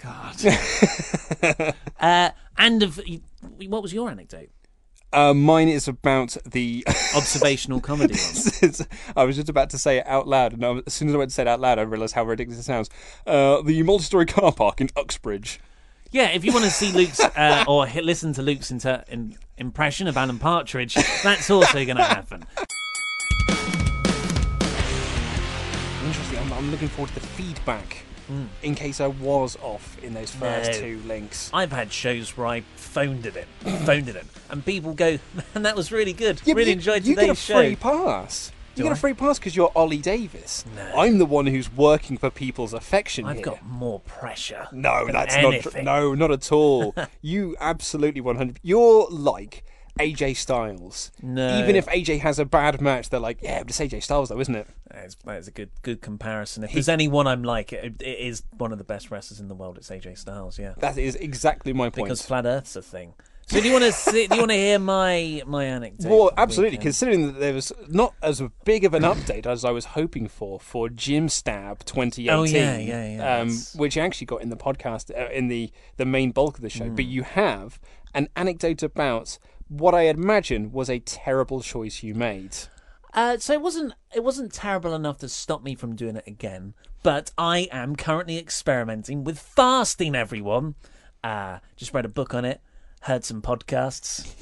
God. 0.02 1.74
uh, 2.00 2.30
and 2.58 2.82
of, 2.82 3.00
what 3.66 3.82
was 3.82 3.92
your 3.92 4.10
anecdote? 4.10 4.50
Uh, 5.12 5.34
mine 5.34 5.68
is 5.68 5.88
about 5.88 6.36
the. 6.46 6.84
Observational 7.16 7.80
comedy. 7.80 8.14
I 9.16 9.24
was 9.24 9.36
just 9.36 9.48
about 9.48 9.70
to 9.70 9.78
say 9.78 9.98
it 9.98 10.06
out 10.06 10.28
loud, 10.28 10.52
and 10.52 10.62
was- 10.62 10.84
as 10.86 10.94
soon 10.94 11.08
as 11.08 11.14
I 11.14 11.18
went 11.18 11.30
to 11.30 11.34
say 11.34 11.42
it 11.42 11.48
out 11.48 11.60
loud, 11.60 11.78
I 11.78 11.82
realised 11.82 12.14
how 12.14 12.24
ridiculous 12.24 12.60
it 12.60 12.64
sounds. 12.64 12.88
Uh, 13.26 13.60
the 13.62 13.82
multi-story 13.82 14.26
car 14.26 14.52
park 14.52 14.80
in 14.80 14.88
Uxbridge. 14.96 15.58
Yeah, 16.12 16.30
if 16.30 16.44
you 16.44 16.52
want 16.52 16.64
to 16.64 16.70
see 16.70 16.92
Luke's 16.92 17.20
uh, 17.20 17.64
or 17.68 17.86
listen 17.86 18.32
to 18.34 18.42
Luke's 18.42 18.70
inter- 18.70 19.04
in, 19.08 19.36
impression 19.58 20.06
of 20.06 20.16
Alan 20.16 20.38
Partridge, 20.38 20.94
that's 21.22 21.50
also 21.50 21.84
going 21.84 21.96
to 21.96 22.04
happen. 22.04 22.44
Interesting. 26.04 26.38
I'm, 26.38 26.52
I'm 26.52 26.70
looking 26.70 26.88
forward 26.88 27.14
to 27.14 27.20
the 27.20 27.26
feedback. 27.26 28.04
Mm. 28.30 28.46
In 28.62 28.74
case 28.74 29.00
I 29.00 29.08
was 29.08 29.56
off 29.62 29.96
in 30.02 30.14
those 30.14 30.30
first 30.30 30.70
No. 30.72 30.78
two 30.80 31.00
links. 31.06 31.50
I've 31.52 31.72
had 31.72 31.92
shows 31.92 32.36
where 32.36 32.46
I 32.46 32.60
phoned 32.76 33.26
it 33.26 33.36
in, 33.36 33.76
phoned 33.80 34.08
it 34.08 34.16
in, 34.16 34.26
and 34.50 34.64
people 34.64 34.94
go, 34.94 35.18
"Man, 35.54 35.62
that 35.64 35.74
was 35.76 35.90
really 35.90 36.12
good. 36.12 36.40
Yeah, 36.44 36.54
really 36.54 36.70
you, 36.70 36.76
enjoyed 36.76 37.04
you 37.04 37.14
today's 37.14 37.26
get 37.26 37.32
a 37.32 37.34
show." 37.36 37.54
free 37.58 37.76
pass. 37.76 38.52
Do 38.76 38.82
You 38.82 38.84
get 38.84 38.90
I? 38.90 38.96
a 38.96 38.98
free 38.98 39.14
pass 39.14 39.38
because 39.38 39.56
you're 39.56 39.72
Ollie 39.74 39.98
Davis. 39.98 40.64
No. 40.76 40.92
I'm 40.96 41.18
the 41.18 41.26
one 41.26 41.46
who's 41.48 41.70
working 41.72 42.16
for 42.16 42.30
people's 42.30 42.72
affection 42.72 43.24
I've 43.26 43.36
here. 43.36 43.44
got 43.46 43.66
more 43.66 43.98
pressure. 44.00 44.68
No, 44.70 45.08
that's 45.10 45.36
not. 45.36 45.54
Tr- 45.72 45.80
no, 45.82 46.14
not 46.14 46.30
at 46.30 46.52
all. 46.52 46.94
you 47.20 47.56
absolutely 47.60 48.20
100. 48.20 48.60
You're 48.62 49.08
like 49.10 49.64
AJ 50.00 50.36
Styles. 50.36 51.10
No. 51.22 51.58
Even 51.58 51.76
if 51.76 51.86
AJ 51.86 52.20
has 52.20 52.38
a 52.38 52.44
bad 52.44 52.80
match, 52.80 53.10
they're 53.10 53.20
like, 53.20 53.38
yeah, 53.42 53.60
but 53.60 53.70
it's 53.70 53.80
AJ 53.80 54.02
Styles 54.02 54.28
though, 54.28 54.40
isn't 54.40 54.54
it? 54.54 54.66
That's, 54.90 55.14
that's 55.24 55.48
a 55.48 55.50
good 55.50 55.70
good 55.82 56.00
comparison. 56.00 56.64
If 56.64 56.72
there's 56.72 56.88
anyone 56.88 57.26
I'm 57.26 57.44
like, 57.44 57.72
it, 57.72 58.00
it 58.00 58.18
is 58.18 58.42
one 58.56 58.72
of 58.72 58.78
the 58.78 58.84
best 58.84 59.10
wrestlers 59.10 59.40
in 59.40 59.48
the 59.48 59.54
world. 59.54 59.78
It's 59.78 59.90
AJ 59.90 60.18
Styles, 60.18 60.58
yeah. 60.58 60.74
That 60.78 60.98
is 60.98 61.14
exactly 61.16 61.72
my 61.72 61.90
point. 61.90 62.06
Because 62.06 62.22
flat 62.22 62.46
Earth's 62.46 62.76
a 62.76 62.82
thing. 62.82 63.14
So 63.50 63.60
do 63.60 63.66
you 63.66 63.72
want 63.72 63.84
to 63.84 63.92
see, 63.92 64.28
do 64.28 64.36
you 64.36 64.42
want 64.42 64.52
to 64.52 64.56
hear 64.56 64.78
my 64.78 65.42
my 65.44 65.64
anecdote? 65.64 66.08
well, 66.08 66.30
absolutely. 66.36 66.76
weekend? 66.76 66.82
Considering 66.82 67.26
that 67.26 67.40
there 67.40 67.52
was 67.52 67.72
not 67.88 68.14
as 68.22 68.40
big 68.64 68.84
of 68.84 68.94
an 68.94 69.02
update 69.02 69.44
as 69.44 69.64
I 69.64 69.72
was 69.72 69.86
hoping 69.86 70.28
for 70.28 70.60
for 70.60 70.88
Gym 70.88 71.28
Stab 71.28 71.84
2018, 71.84 72.30
Oh, 72.30 72.44
yeah, 72.44 72.78
yeah, 72.78 73.16
yeah, 73.16 73.40
um, 73.40 73.50
which 73.74 73.96
you 73.96 74.02
actually 74.02 74.28
got 74.28 74.42
in 74.42 74.50
the 74.50 74.56
podcast 74.56 75.10
uh, 75.10 75.30
in 75.32 75.48
the 75.48 75.72
the 75.96 76.04
main 76.04 76.30
bulk 76.30 76.58
of 76.58 76.62
the 76.62 76.70
show. 76.70 76.86
Hmm. 76.86 76.94
But 76.94 77.06
you 77.06 77.24
have 77.24 77.80
an 78.14 78.28
anecdote 78.36 78.84
about 78.84 79.38
what 79.70 79.94
I 79.94 80.02
imagine 80.02 80.72
was 80.72 80.90
a 80.90 80.98
terrible 80.98 81.62
choice 81.62 82.02
you 82.02 82.14
made. 82.14 82.56
Uh, 83.14 83.38
so 83.38 83.52
it 83.54 83.62
wasn't 83.62 83.94
it 84.14 84.22
wasn't 84.22 84.52
terrible 84.52 84.94
enough 84.94 85.18
to 85.18 85.28
stop 85.28 85.62
me 85.62 85.74
from 85.74 85.96
doing 85.96 86.16
it 86.16 86.26
again. 86.26 86.74
But 87.02 87.30
I 87.38 87.68
am 87.72 87.96
currently 87.96 88.36
experimenting 88.36 89.24
with 89.24 89.38
fasting. 89.38 90.14
Everyone, 90.14 90.74
uh, 91.24 91.60
just 91.76 91.94
read 91.94 92.04
a 92.04 92.08
book 92.08 92.34
on 92.34 92.44
it, 92.44 92.60
heard 93.02 93.24
some 93.24 93.40
podcasts. 93.40 94.34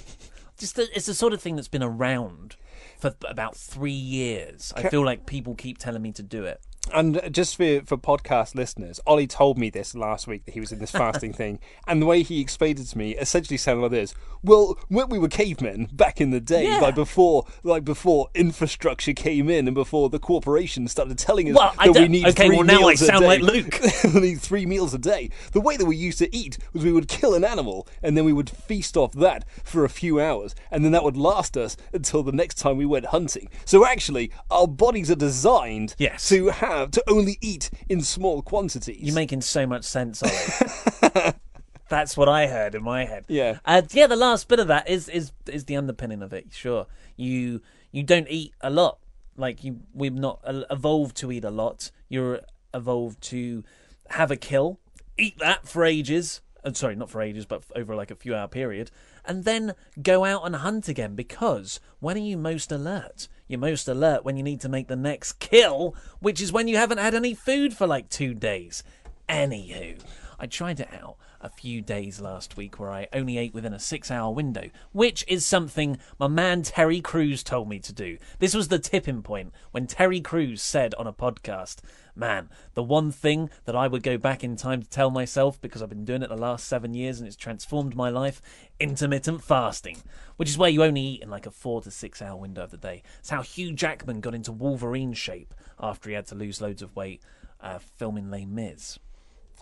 Just 0.59 0.75
the, 0.75 0.89
it's 0.93 1.07
the 1.07 1.15
sort 1.15 1.33
of 1.33 1.41
thing 1.41 1.55
that's 1.55 1.69
been 1.69 1.85
around 1.85 2.57
for 2.99 3.15
about 3.29 3.57
three 3.57 3.93
years. 3.93 4.73
I 4.75 4.89
feel 4.89 5.05
like 5.05 5.25
people 5.25 5.55
keep 5.55 5.79
telling 5.79 6.03
me 6.03 6.11
to 6.13 6.23
do 6.25 6.45
it. 6.45 6.61
And 6.95 7.21
just 7.33 7.57
for 7.57 7.81
for 7.83 7.97
podcast 7.97 8.55
listeners, 8.55 9.01
Ollie 9.07 9.27
told 9.27 9.59
me 9.59 9.71
this 9.71 9.95
last 9.95 10.27
week 10.27 10.45
that 10.47 10.53
he 10.55 10.61
was 10.61 10.73
in 10.73 10.79
this 10.79 10.91
fasting 10.91 11.33
thing, 11.33 11.59
and 11.87 12.01
the 12.01 12.07
way 12.07 12.23
he 12.23 12.41
explained 12.41 12.81
it 12.81 12.85
to 12.87 12.99
me 12.99 13.15
essentially 13.17 13.57
sounded 13.57 13.83
like 13.83 13.91
this: 13.91 14.15
Well, 14.43 14.79
when 14.89 15.09
we 15.09 15.19
were 15.19 15.29
cavemen 15.29 15.89
back 15.93 16.21
in 16.21 16.31
the 16.31 16.41
day, 16.41 16.65
Yeah. 16.65 16.79
like 16.79 16.95
before, 16.95 17.47
like 17.63 17.85
before 17.85 18.29
infrastructure 18.35 19.13
came 19.13 19.49
in, 19.51 19.67
and 19.69 19.75
before 19.75 20.09
the 20.09 20.19
corporations 20.19 20.93
started 20.93 21.19
telling 21.19 21.51
us 21.51 21.57
Well, 21.57 21.73
that 21.93 22.01
we 22.01 22.09
need 22.09 22.27
okay, 22.29 22.47
three 22.49 22.57
well, 22.57 22.65
now 22.65 22.79
I 22.79 22.87
meals 22.89 23.03
a 23.03 23.07
sound 23.07 23.21
day. 23.23 23.27
like 23.39 23.41
Luke. 23.43 23.81
we 24.15 24.21
need 24.21 24.41
three 24.41 24.67
meals 24.67 24.95
a 24.95 24.99
day. 24.99 25.31
The 25.53 25.61
way 25.61 25.77
that 25.77 25.87
we 25.87 25.97
used 25.97 26.19
to 26.19 26.35
eat 26.35 26.59
was 26.73 26.85
we 26.85 26.93
would 26.93 27.09
kill 27.09 27.35
an 27.35 27.45
animal, 27.45 27.87
and 28.03 28.17
then 28.17 28.25
we 28.25 28.33
would 28.33 28.49
feast 28.51 28.97
off 28.97 29.13
that 29.13 29.45
for 29.65 29.85
a 29.85 29.89
few 29.89 30.21
hours, 30.21 30.55
and 30.71 30.85
then 30.85 30.93
that 30.93 31.05
would 31.05 31.17
last 31.17 31.57
us 31.57 31.77
until 31.93 32.23
the 32.23 32.33
next 32.33 32.57
time 32.59 32.77
we 32.77 32.87
went 32.87 33.07
hunting. 33.07 33.49
So 33.65 33.85
actually, 33.87 34.31
our 34.51 34.67
bodies 34.67 35.11
are 35.11 35.15
designed 35.17 35.95
Yes. 35.99 36.29
to 36.29 36.49
have 36.49 36.78
to 36.87 37.05
only 37.09 37.39
eat 37.41 37.71
in 37.89 38.01
small 38.01 38.43
quantities. 38.43 39.01
You're 39.01 39.15
making 39.15 39.43
so 39.43 39.67
much 39.67 39.85
sense, 39.85 40.23
Ollie. 40.23 41.33
That's 41.89 42.17
what 42.17 42.29
I 42.29 42.47
heard 42.47 42.75
in 42.75 42.83
my 42.83 43.07
head. 43.07 43.25
Yeah. 43.29 43.59
Uh, 43.65 43.83
yeah, 43.91 44.07
the 44.07 44.17
last 44.17 44.49
bit 44.49 44.61
of 44.61 44.69
that 44.69 44.89
is 44.89 45.09
is 45.09 45.33
is 45.47 45.65
the 45.65 45.77
underpinning 45.77 46.23
of 46.23 46.33
it. 46.33 46.49
Sure, 46.51 46.87
you 47.17 47.63
you 47.93 48.03
don't 48.03 48.29
eat 48.29 48.53
a 48.61 48.71
lot. 48.71 48.99
Like 49.37 49.63
you, 49.65 49.81
we've 49.95 50.15
not 50.15 50.41
evolved 50.47 51.17
to 51.19 51.33
eat 51.33 51.45
a 51.45 51.51
lot. 51.51 51.91
You're 52.09 52.41
evolved 52.75 53.23
to 53.23 53.65
have 54.11 54.31
a 54.31 54.37
kill, 54.37 54.81
eat 55.17 55.39
that 55.39 55.69
for 55.69 55.85
ages. 55.85 56.41
Uh, 56.65 56.73
sorry, 56.73 56.97
not 56.97 57.09
for 57.09 57.23
ages, 57.23 57.47
but 57.47 57.63
over 57.77 57.95
like 57.95 58.11
a 58.11 58.17
few 58.17 58.35
hour 58.35 58.49
period, 58.49 58.91
and 59.29 59.45
then 59.45 59.75
go 60.03 60.25
out 60.25 60.45
and 60.45 60.57
hunt 60.57 60.89
again. 60.89 61.15
Because 61.15 61.79
when 62.01 62.17
are 62.17 62.21
you 62.21 62.37
most 62.37 62.73
alert? 62.73 63.29
You're 63.47 63.61
most 63.61 63.87
alert 63.87 64.25
when 64.25 64.37
you 64.37 64.43
need 64.43 64.61
to 64.63 64.69
make 64.69 64.89
the 64.89 64.97
next 64.97 65.39
kill, 65.39 65.95
which 66.19 66.41
is 66.41 66.53
when 66.53 66.67
you 66.67 66.77
haven't 66.77 66.99
had 66.99 67.15
any 67.15 67.35
food 67.35 67.75
for 67.75 67.87
like 67.87 68.09
two 68.09 68.35
days. 68.35 68.83
Anywho, 69.29 70.01
I 70.41 70.47
tried 70.47 70.81
it 70.81 70.89
out 70.93 71.17
a 71.41 71.49
few 71.49 71.81
days 71.81 72.21
last 72.21 72.57
week 72.57 72.79
where 72.79 72.91
I 72.91 73.09
only 73.13 73.39
ate 73.39 73.55
within 73.55 73.73
a 73.73 73.79
six 73.79 74.11
hour 74.11 74.33
window, 74.33 74.71
which 74.93 75.25
is 75.29 75.47
something 75.47 75.99
my 76.19 76.29
man 76.29 76.63
Terry 76.63 77.01
Crews 77.01 77.43
told 77.43 77.69
me 77.69 77.79
to 77.81 77.93
do. 77.93 78.19
This 78.39 78.55
was 78.55 78.69
the 78.69 78.79
tipping 78.79 79.23
point 79.23 79.53
when 79.71 79.87
Terry 79.87 80.21
Crews 80.21 80.63
said 80.63 80.95
on 80.95 81.07
a 81.07 81.13
podcast, 81.13 81.77
Man, 82.19 82.49
the 82.75 82.83
one 82.83 83.13
thing 83.13 83.49
that 83.65 83.77
I 83.77 83.87
would 83.87 84.03
go 84.03 84.19
back 84.19 84.43
in 84.43 84.57
time 84.57 84.83
to 84.83 84.89
tell 84.91 85.09
myself, 85.09 85.61
because 85.61 85.81
I've 85.83 85.89
been 85.89 86.05
doing 86.05 86.23
it 86.25 86.29
the 86.29 86.37
last 86.37 86.67
seven 86.67 86.93
years 86.93 87.21
and 87.21 87.29
it's 87.29 87.37
transformed 87.37 87.95
my 87.95 88.11
life, 88.11 88.43
intermittent 88.81 89.45
fasting, 89.45 89.99
which 90.37 90.49
is 90.49 90.59
where 90.59 90.69
you 90.69 90.83
only 90.83 91.01
eat 91.01 91.23
in 91.23 91.31
like 91.31 91.47
a 91.47 91.53
four 91.53 91.81
to 91.83 91.93
six 91.93 92.21
hour 92.21 92.37
window 92.37 92.65
of 92.65 92.73
the 92.73 92.77
day. 92.77 93.05
It's 93.21 93.31
how 93.31 93.43
Hugh 93.43 93.73
Jackman 93.73 94.21
got 94.21 94.35
into 94.35 94.51
Wolverine 94.51 95.13
shape 95.13 95.55
after 95.79 96.11
he 96.11 96.17
had 96.17 96.27
to 96.27 96.35
lose 96.35 96.61
loads 96.61 96.83
of 96.83 96.97
weight 96.97 97.23
uh, 97.61 97.79
filming 97.79 98.31
Les 98.33 98.45
Mis. 98.45 98.99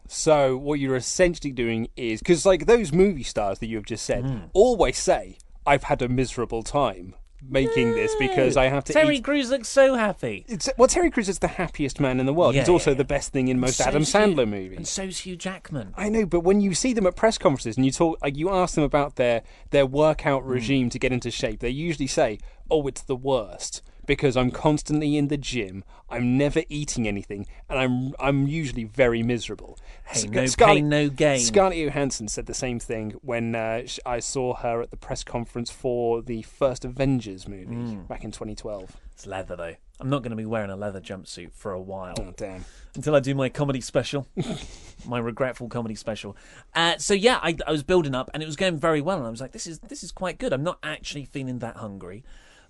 So 0.08 0.56
what 0.56 0.78
you're 0.80 0.96
essentially 0.96 1.52
doing 1.52 1.88
is 1.94 2.20
because 2.20 2.46
like 2.46 2.64
those 2.64 2.90
movie 2.90 3.22
stars 3.22 3.58
that 3.58 3.66
you 3.66 3.76
have 3.76 3.84
just 3.86 4.06
said 4.06 4.24
Hmm. 4.24 4.38
always 4.54 4.96
say, 4.96 5.36
"I've 5.66 5.84
had 5.84 6.00
a 6.00 6.08
miserable 6.08 6.62
time 6.62 7.14
making 7.48 7.92
this 7.92 8.14
because 8.18 8.56
I 8.56 8.66
have 8.68 8.84
to 8.84 8.92
Terry 8.92 9.16
eat." 9.18 9.24
Crews 9.24 9.50
looks 9.50 9.68
so 9.68 9.94
happy. 9.94 10.44
It's, 10.48 10.68
well, 10.78 10.88
Terry 10.88 11.10
Crews 11.10 11.28
is 11.28 11.38
the 11.40 11.48
happiest 11.48 12.00
man 12.00 12.18
in 12.20 12.26
the 12.26 12.32
world. 12.34 12.54
Yeah, 12.54 12.62
He's 12.62 12.68
also 12.68 12.90
yeah, 12.92 12.96
the 12.98 13.04
best 13.04 13.32
thing 13.32 13.48
in 13.48 13.60
most 13.60 13.80
And 13.80 13.88
Adam 13.88 14.02
Hugh- 14.02 14.08
Sandler 14.12 14.48
movies. 14.48 14.76
And 14.76 14.86
so's 14.88 15.18
Hugh 15.20 15.36
Jackman. 15.36 15.94
I 15.96 16.08
know, 16.08 16.26
but 16.26 16.40
when 16.40 16.60
you 16.60 16.74
see 16.74 16.92
them 16.92 17.06
at 17.06 17.16
press 17.16 17.38
conferences 17.38 17.76
and 17.76 17.84
you 17.86 17.92
talk, 17.92 18.18
like 18.22 18.36
you 18.36 18.50
ask 18.50 18.74
them 18.74 18.84
about 18.84 19.16
their 19.16 19.42
their 19.70 19.86
workout 19.86 20.42
Hmm. 20.42 20.48
regime 20.50 20.90
to 20.90 20.98
get 20.98 21.12
into 21.12 21.30
shape, 21.30 21.60
they 21.60 21.70
usually 21.70 22.06
say, 22.06 22.38
"Oh, 22.70 22.86
it's 22.86 23.02
the 23.02 23.16
worst." 23.16 23.82
Because 24.06 24.36
I'm 24.36 24.50
constantly 24.50 25.16
in 25.16 25.28
the 25.28 25.36
gym, 25.36 25.84
I'm 26.08 26.38
never 26.38 26.62
eating 26.68 27.08
anything, 27.08 27.46
and 27.68 27.78
I'm 27.78 28.14
I'm 28.20 28.46
usually 28.46 28.84
very 28.84 29.22
miserable. 29.22 29.78
Hey, 30.06 30.20
Sc- 30.20 30.30
no 30.30 30.46
Scarlett- 30.46 30.76
pain, 30.76 30.88
no 30.88 31.08
gain. 31.08 31.40
Scarlett 31.40 31.78
Johansson 31.78 32.28
said 32.28 32.46
the 32.46 32.54
same 32.54 32.78
thing 32.78 33.12
when 33.22 33.54
uh, 33.54 33.82
I 34.04 34.20
saw 34.20 34.54
her 34.54 34.80
at 34.80 34.90
the 34.90 34.96
press 34.96 35.24
conference 35.24 35.70
for 35.70 36.22
the 36.22 36.42
first 36.42 36.84
Avengers 36.84 37.48
movie 37.48 37.74
Hmm. 37.74 38.02
back 38.02 38.22
in 38.24 38.30
2012. 38.30 38.96
It's 39.12 39.26
leather 39.26 39.56
though. 39.56 39.74
I'm 39.98 40.10
not 40.10 40.22
going 40.22 40.30
to 40.30 40.36
be 40.36 40.44
wearing 40.44 40.68
a 40.70 40.76
leather 40.76 41.00
jumpsuit 41.00 41.52
for 41.54 41.72
a 41.72 41.80
while 41.80 42.14
Oh 42.20 42.32
damn! 42.36 42.66
until 42.94 43.16
I 43.16 43.20
do 43.20 43.34
my 43.34 43.48
comedy 43.48 43.80
special, 43.80 44.28
my 45.06 45.18
regretful 45.18 45.68
comedy 45.68 45.94
special. 45.94 46.36
Uh, 46.74 46.98
so 46.98 47.14
yeah, 47.14 47.40
I, 47.42 47.56
I 47.66 47.72
was 47.72 47.82
building 47.82 48.14
up 48.14 48.30
and 48.34 48.42
it 48.42 48.46
was 48.46 48.56
going 48.56 48.78
very 48.78 49.00
well, 49.00 49.16
and 49.16 49.26
I 49.26 49.30
was 49.30 49.40
like, 49.40 49.52
this 49.52 49.66
is 49.66 49.78
this 49.80 50.02
is 50.04 50.12
quite 50.12 50.38
good. 50.38 50.52
I'm 50.52 50.62
not 50.62 50.78
actually 50.82 51.24
feeling 51.24 51.60
that 51.60 51.76
hungry, 51.78 52.24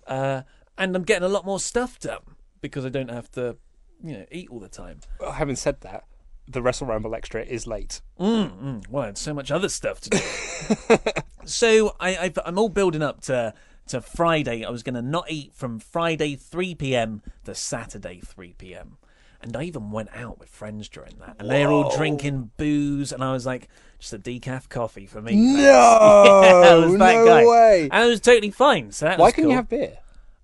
uh, 0.06 0.42
and 0.78 0.94
I'm 0.96 1.02
getting 1.04 1.24
a 1.24 1.28
lot 1.28 1.44
more 1.44 1.60
stuff 1.60 1.98
done 1.98 2.22
because 2.60 2.84
I 2.84 2.88
don't 2.88 3.10
have 3.10 3.30
to, 3.32 3.56
you 4.02 4.12
know, 4.12 4.26
eat 4.30 4.48
all 4.50 4.60
the 4.60 4.68
time. 4.68 5.00
Well, 5.20 5.32
having 5.32 5.56
said 5.56 5.80
that, 5.82 6.04
the 6.48 6.62
Wrestle 6.62 6.86
Ramble 6.86 7.14
extra 7.14 7.42
is 7.42 7.66
late. 7.66 8.00
Mm, 8.20 8.62
mm. 8.62 8.88
Well, 8.88 9.02
I 9.02 9.06
had 9.06 9.18
so 9.18 9.34
much 9.34 9.50
other 9.50 9.68
stuff 9.68 10.00
to 10.02 10.10
do. 10.10 10.96
so 11.44 11.96
I, 12.00 12.16
I, 12.16 12.32
I'm 12.44 12.58
all 12.58 12.68
building 12.68 13.02
up 13.02 13.20
to 13.22 13.54
to 13.88 14.00
Friday. 14.00 14.64
I 14.64 14.70
was 14.70 14.82
going 14.82 14.94
to 14.96 15.02
not 15.02 15.30
eat 15.30 15.54
from 15.54 15.78
Friday 15.78 16.34
3 16.34 16.74
p.m. 16.74 17.22
to 17.44 17.54
Saturday 17.54 18.20
3 18.24 18.54
p.m. 18.58 18.98
And 19.40 19.56
I 19.56 19.62
even 19.64 19.90
went 19.92 20.08
out 20.14 20.40
with 20.40 20.48
friends 20.48 20.88
during 20.88 21.18
that, 21.20 21.36
and 21.38 21.48
they're 21.48 21.68
all 21.70 21.94
drinking 21.96 22.50
booze, 22.56 23.12
and 23.12 23.22
I 23.22 23.32
was 23.32 23.46
like, 23.46 23.68
just 24.00 24.12
a 24.12 24.18
decaf 24.18 24.68
coffee 24.68 25.06
for 25.06 25.20
me. 25.22 25.36
No, 25.36 25.60
Yeah, 25.60 26.68
I 26.70 26.74
was 26.74 26.98
that 26.98 27.14
no 27.14 27.24
guy. 27.26 27.46
way. 27.46 27.82
And 27.84 27.92
I 27.92 28.06
was 28.06 28.20
totally 28.20 28.50
fine. 28.50 28.90
So 28.92 29.04
that 29.06 29.18
Why 29.18 29.30
can 29.30 29.48
you 29.48 29.54
have 29.54 29.68
beer? 29.68 29.98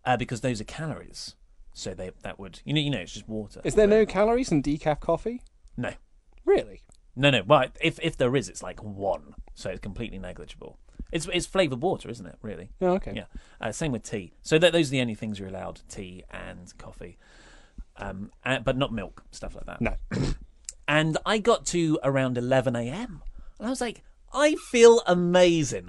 Uh, 0.04 0.16
because 0.16 0.40
those 0.40 0.60
are 0.60 0.64
calories. 0.64 1.36
So 1.74 1.94
they 1.94 2.10
that 2.22 2.38
would 2.38 2.60
you 2.64 2.74
know 2.74 2.80
you 2.80 2.90
know 2.90 2.98
it's 3.00 3.12
just 3.12 3.28
water. 3.28 3.60
Is 3.64 3.74
there 3.74 3.86
no 3.86 4.04
calories 4.04 4.52
in 4.52 4.62
decaf 4.62 5.00
coffee? 5.00 5.42
no 5.76 5.92
Really? 6.44 6.82
No, 7.14 7.30
no. 7.30 7.42
Well, 7.46 7.66
if 7.80 7.98
if 8.02 8.16
there 8.16 8.34
is, 8.36 8.48
it's 8.48 8.62
like 8.62 8.82
one, 8.82 9.34
so 9.54 9.70
it's 9.70 9.80
completely 9.80 10.18
negligible. 10.18 10.78
It's 11.12 11.28
it's 11.32 11.46
flavored 11.46 11.82
water, 11.82 12.10
isn't 12.10 12.26
it? 12.26 12.36
Really? 12.42 12.70
Oh, 12.80 12.94
okay. 12.94 13.12
Yeah. 13.14 13.24
Uh, 13.60 13.70
same 13.70 13.92
with 13.92 14.02
tea. 14.02 14.32
So 14.42 14.58
th- 14.58 14.72
those 14.72 14.88
are 14.88 14.92
the 14.92 15.00
only 15.00 15.14
things 15.14 15.38
you're 15.38 15.48
allowed: 15.48 15.80
tea 15.88 16.24
and 16.30 16.76
coffee, 16.78 17.18
um, 17.96 18.30
and, 18.44 18.64
but 18.64 18.76
not 18.76 18.92
milk, 18.92 19.24
stuff 19.30 19.54
like 19.54 19.66
that. 19.66 19.80
No. 19.80 19.94
And 20.88 21.16
I 21.24 21.38
got 21.38 21.64
to 21.66 21.98
around 22.02 22.36
11 22.36 22.74
a.m. 22.76 23.22
and 23.58 23.66
I 23.66 23.70
was 23.70 23.80
like, 23.80 24.02
I 24.34 24.54
feel 24.54 25.02
amazing. 25.06 25.88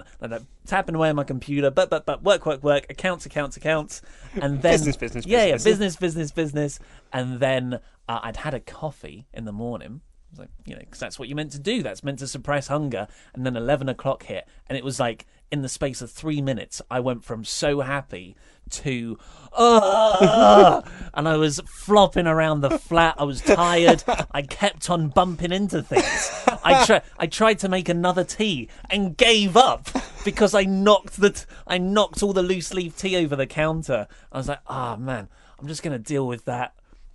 Tapping 0.66 0.94
away 0.94 1.10
on 1.10 1.16
my 1.16 1.24
computer, 1.24 1.70
but 1.70 1.90
but 1.90 2.06
but 2.06 2.22
work 2.22 2.46
work 2.46 2.62
work, 2.62 2.86
accounts 2.90 3.26
accounts 3.26 3.56
accounts, 3.56 4.02
and 4.34 4.62
then 4.62 4.72
Business, 4.72 4.96
business, 4.96 5.26
yeah 5.26 5.44
yeah 5.44 5.52
business. 5.54 5.64
business 5.64 5.96
business 5.96 6.30
business, 6.32 6.78
and 7.12 7.40
then 7.40 7.74
uh, 8.08 8.20
I'd 8.22 8.36
had 8.36 8.54
a 8.54 8.60
coffee 8.60 9.26
in 9.32 9.44
the 9.44 9.52
morning. 9.52 10.00
Like, 10.38 10.50
you 10.64 10.74
know, 10.74 10.80
because 10.80 11.00
that's 11.00 11.18
what 11.18 11.28
you're 11.28 11.36
meant 11.36 11.52
to 11.52 11.58
do. 11.58 11.82
That's 11.82 12.02
meant 12.02 12.18
to 12.20 12.26
suppress 12.28 12.68
hunger. 12.68 13.06
And 13.34 13.44
then 13.44 13.56
11 13.56 13.88
o'clock 13.88 14.24
hit, 14.24 14.46
and 14.68 14.76
it 14.76 14.84
was 14.84 15.00
like 15.00 15.26
in 15.50 15.62
the 15.62 15.68
space 15.68 16.02
of 16.02 16.10
three 16.10 16.42
minutes, 16.42 16.82
I 16.90 17.00
went 17.00 17.24
from 17.24 17.44
so 17.44 17.80
happy 17.80 18.36
to, 18.70 19.18
"Ah!" 19.52 20.82
and 21.14 21.28
I 21.28 21.36
was 21.36 21.60
flopping 21.66 22.26
around 22.26 22.60
the 22.60 22.78
flat. 22.78 23.14
I 23.18 23.24
was 23.24 23.40
tired. 23.40 24.02
I 24.32 24.42
kept 24.42 24.90
on 24.90 25.08
bumping 25.08 25.52
into 25.52 25.82
things. 25.82 26.30
I 26.64 26.84
tried. 26.84 27.02
I 27.18 27.26
tried 27.26 27.58
to 27.60 27.68
make 27.68 27.88
another 27.88 28.24
tea 28.24 28.68
and 28.90 29.16
gave 29.16 29.56
up 29.56 29.88
because 30.24 30.54
I 30.54 30.64
knocked 30.64 31.20
the. 31.20 31.30
T- 31.30 31.44
I 31.66 31.78
knocked 31.78 32.22
all 32.22 32.32
the 32.32 32.42
loose 32.42 32.72
leaf 32.74 32.96
tea 32.96 33.16
over 33.16 33.36
the 33.36 33.46
counter. 33.46 34.08
I 34.32 34.38
was 34.38 34.48
like, 34.48 34.60
ah 34.66 34.96
man, 34.96 35.28
I'm 35.58 35.68
just 35.68 35.82
gonna 35.82 35.98
deal 35.98 36.26
with 36.26 36.46
that 36.46 36.74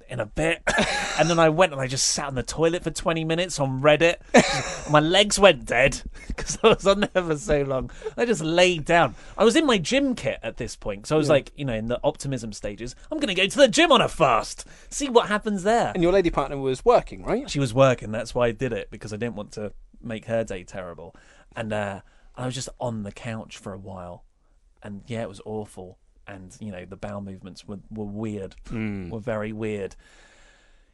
in 0.10 0.20
a 0.20 0.26
bit. 0.26 0.62
and 1.20 1.30
then 1.30 1.40
I 1.40 1.50
went 1.50 1.72
and 1.72 1.82
I 1.82 1.88
just 1.88 2.08
sat 2.08 2.28
on 2.28 2.36
the 2.36 2.44
toilet 2.44 2.84
for 2.84 2.92
20 2.92 3.24
minutes 3.24 3.60
on 3.60 3.82
Reddit. 3.82 4.18
My 4.92 5.00
legs 5.00 5.40
went 5.40 5.66
dead 5.66 6.02
because 6.28 6.58
I 6.64 6.70
was 6.70 6.88
on 6.88 7.02
there 7.02 7.24
for 7.24 7.38
so 7.38 7.62
long. 7.62 7.92
I 8.18 8.26
just 8.26 8.42
laid 8.42 8.86
down. 8.86 9.16
I 9.38 9.46
was 9.46 9.56
in 9.56 9.66
my 9.66 9.78
gym 9.78 10.16
kit 10.16 10.40
at 10.42 10.58
this 10.58 10.76
point. 10.76 11.06
So 11.06 11.16
I 11.16 11.18
was 11.18 11.30
like, 11.30 11.52
you 11.56 11.66
know, 11.66 11.74
in 11.74 11.88
the 11.88 12.00
optimism 12.04 12.54
stages, 12.54 12.96
I'm 13.12 13.20
going 13.20 13.34
to 13.34 13.40
go 13.40 13.48
to 13.48 13.58
the 13.58 13.68
gym 13.68 13.92
on 13.92 14.02
a 14.02 14.10
fast, 14.10 14.66
see 14.90 15.10
what 15.10 15.28
happens 15.28 15.64
there. 15.64 15.92
And 15.94 16.02
your 16.02 16.12
lady 16.12 16.32
partner 16.32 16.58
was 16.58 16.84
working, 16.84 17.24
right? 17.24 17.50
She 17.50 17.60
was 17.60 17.74
working. 17.74 18.12
That's 18.12 18.34
why 18.34 18.48
I 18.48 18.52
did 18.52 18.74
it 18.74 18.90
because 18.90 19.14
I 19.14 19.18
didn't 19.18 19.36
want 19.36 19.52
to 19.54 19.74
make 20.02 20.26
her 20.26 20.44
day 20.44 20.64
terrible. 20.64 21.16
And 21.56 21.72
uh, 21.72 22.02
I 22.36 22.46
was 22.46 22.56
just 22.56 22.70
on 22.80 23.04
the 23.04 23.12
couch 23.12 23.58
for 23.58 23.74
a 23.74 23.78
while, 23.78 24.24
and 24.82 25.04
yeah, 25.08 25.22
it 25.22 25.30
was 25.30 25.42
awful. 25.46 25.98
And 26.30 26.56
you 26.60 26.72
know, 26.72 26.86
the 26.86 26.96
bowel 26.96 27.22
movements 27.22 27.68
were 27.68 27.80
were 27.90 28.06
weird, 28.06 28.56
Hmm. 28.70 29.10
were 29.10 29.20
very 29.20 29.52
weird. 29.52 29.96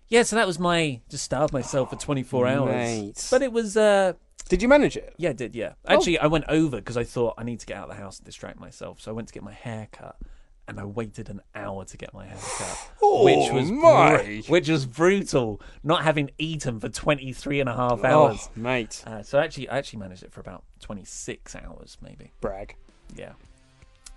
Yeah, 0.08 0.24
so 0.24 0.36
that 0.36 0.48
was 0.48 0.60
my 0.60 1.02
just 1.10 1.24
starved 1.24 1.52
myself 1.52 1.90
for 1.90 1.96
24 1.96 2.48
hours. 2.48 2.70
Mate. 2.74 3.28
But 3.32 3.42
it 3.42 3.52
was 3.52 3.76
uh 3.76 4.14
Did 4.50 4.62
you 4.62 4.68
manage 4.68 4.96
it? 4.96 5.14
yeah, 5.18 5.32
I 5.32 5.34
did 5.34 5.56
yeah. 5.56 5.74
Oh. 5.88 5.94
Actually, 5.96 6.20
I 6.20 6.28
went 6.28 6.46
over 6.48 6.78
because 6.78 6.96
I 6.98 7.04
thought 7.04 7.34
I 7.38 7.44
need 7.44 7.60
to 7.60 7.66
get 7.66 7.78
out 7.78 7.90
of 7.90 7.96
the 7.96 8.02
house 8.02 8.18
and 8.20 8.26
distract 8.26 8.60
myself. 8.60 9.02
So 9.02 9.12
I 9.12 9.14
went 9.14 9.28
to 9.30 9.34
get 9.34 9.44
my 9.44 9.54
hair 9.54 9.88
cut. 9.92 10.16
And 10.68 10.80
I 10.80 10.86
waited 10.86 11.30
an 11.30 11.42
hour 11.54 11.86
to 11.86 11.96
get 11.96 12.12
my 12.12 12.26
hair 12.26 12.40
cut, 12.58 12.78
which 13.00 13.52
was 13.52 13.70
my. 13.70 14.44
which 14.48 14.68
was 14.68 14.88
brutal. 14.88 15.62
Not 15.84 16.02
having 16.04 16.32
eaten 16.40 16.80
for 16.80 16.90
23 16.90 17.60
and 17.60 17.70
a 17.70 17.76
half 17.76 18.04
hours. 18.04 18.50
Oh, 18.50 18.52
mate. 18.60 19.04
Uh, 19.06 19.22
so 19.22 19.38
actually, 19.38 19.70
I 19.70 19.78
actually 19.78 20.00
managed 20.00 20.24
it 20.24 20.32
for 20.32 20.40
about 20.40 20.64
26 20.80 21.56
hours, 21.56 22.00
maybe. 22.02 22.32
Brag. 22.42 22.76
Yeah. 23.16 23.34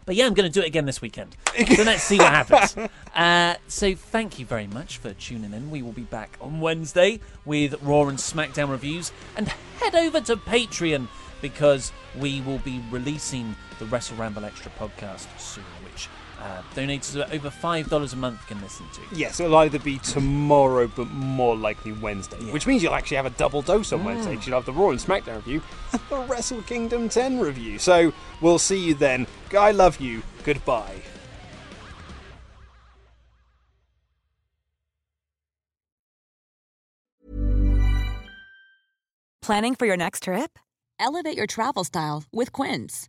But 0.08 0.16
yeah, 0.16 0.24
I'm 0.24 0.32
going 0.32 0.50
to 0.50 0.60
do 0.60 0.64
it 0.64 0.66
again 0.66 0.86
this 0.86 1.02
weekend. 1.02 1.36
So 1.76 1.82
let's 1.82 2.02
see 2.02 2.16
what 2.16 2.32
happens. 2.32 2.74
Uh, 3.14 3.56
so 3.66 3.96
thank 3.96 4.38
you 4.38 4.46
very 4.46 4.68
much 4.68 4.98
for 4.98 5.12
tuning 5.14 5.52
in. 5.52 5.72
We 5.72 5.82
will 5.82 5.92
be 5.92 6.04
back 6.04 6.36
on 6.40 6.60
Wednesday 6.60 7.18
with 7.44 7.74
Raw 7.82 8.06
and 8.06 8.16
SmackDown 8.16 8.70
reviews. 8.70 9.10
And 9.36 9.48
head 9.80 9.96
over 9.96 10.20
to 10.20 10.36
Patreon 10.36 11.08
because 11.42 11.90
we 12.16 12.40
will 12.42 12.58
be 12.58 12.80
releasing 12.92 13.56
the 13.80 13.86
Wrestle 13.86 14.16
Ramble 14.18 14.44
Extra 14.44 14.70
podcast 14.78 15.26
soon, 15.36 15.64
which 15.82 16.08
uh, 16.40 16.62
donators 16.74 17.20
of 17.20 17.32
over 17.32 17.50
$5 17.50 18.12
a 18.12 18.16
month 18.16 18.46
can 18.46 18.60
listen 18.60 18.86
to. 18.94 19.00
Yes, 19.12 19.40
it'll 19.40 19.56
either 19.56 19.78
be 19.78 19.98
tomorrow, 19.98 20.86
but 20.86 21.08
more 21.08 21.56
likely 21.56 21.92
Wednesday. 21.92 22.38
Which 22.52 22.66
means 22.66 22.82
you'll 22.82 22.94
actually 22.94 23.16
have 23.16 23.26
a 23.26 23.30
double 23.30 23.62
dose 23.62 23.92
on 23.92 24.04
Wednesday. 24.04 24.38
You'll 24.42 24.56
have 24.56 24.66
the 24.66 24.72
Raw 24.72 24.90
and 24.90 25.00
SmackDown 25.00 25.36
review 25.36 25.62
and 25.92 26.00
the 26.08 26.18
Wrestle 26.20 26.62
Kingdom 26.62 27.08
10 27.08 27.40
review. 27.40 27.78
So 27.78 28.12
we'll 28.40 28.58
see 28.58 28.78
you 28.78 28.94
then. 28.94 29.26
I 29.56 29.72
love 29.72 30.00
you. 30.00 30.22
Goodbye. 30.44 31.02
Planning 39.42 39.74
for 39.74 39.86
your 39.86 39.96
next 39.96 40.24
trip? 40.24 40.58
Elevate 41.00 41.34
your 41.34 41.46
travel 41.46 41.82
style 41.84 42.24
with 42.30 42.52
Quince. 42.52 43.08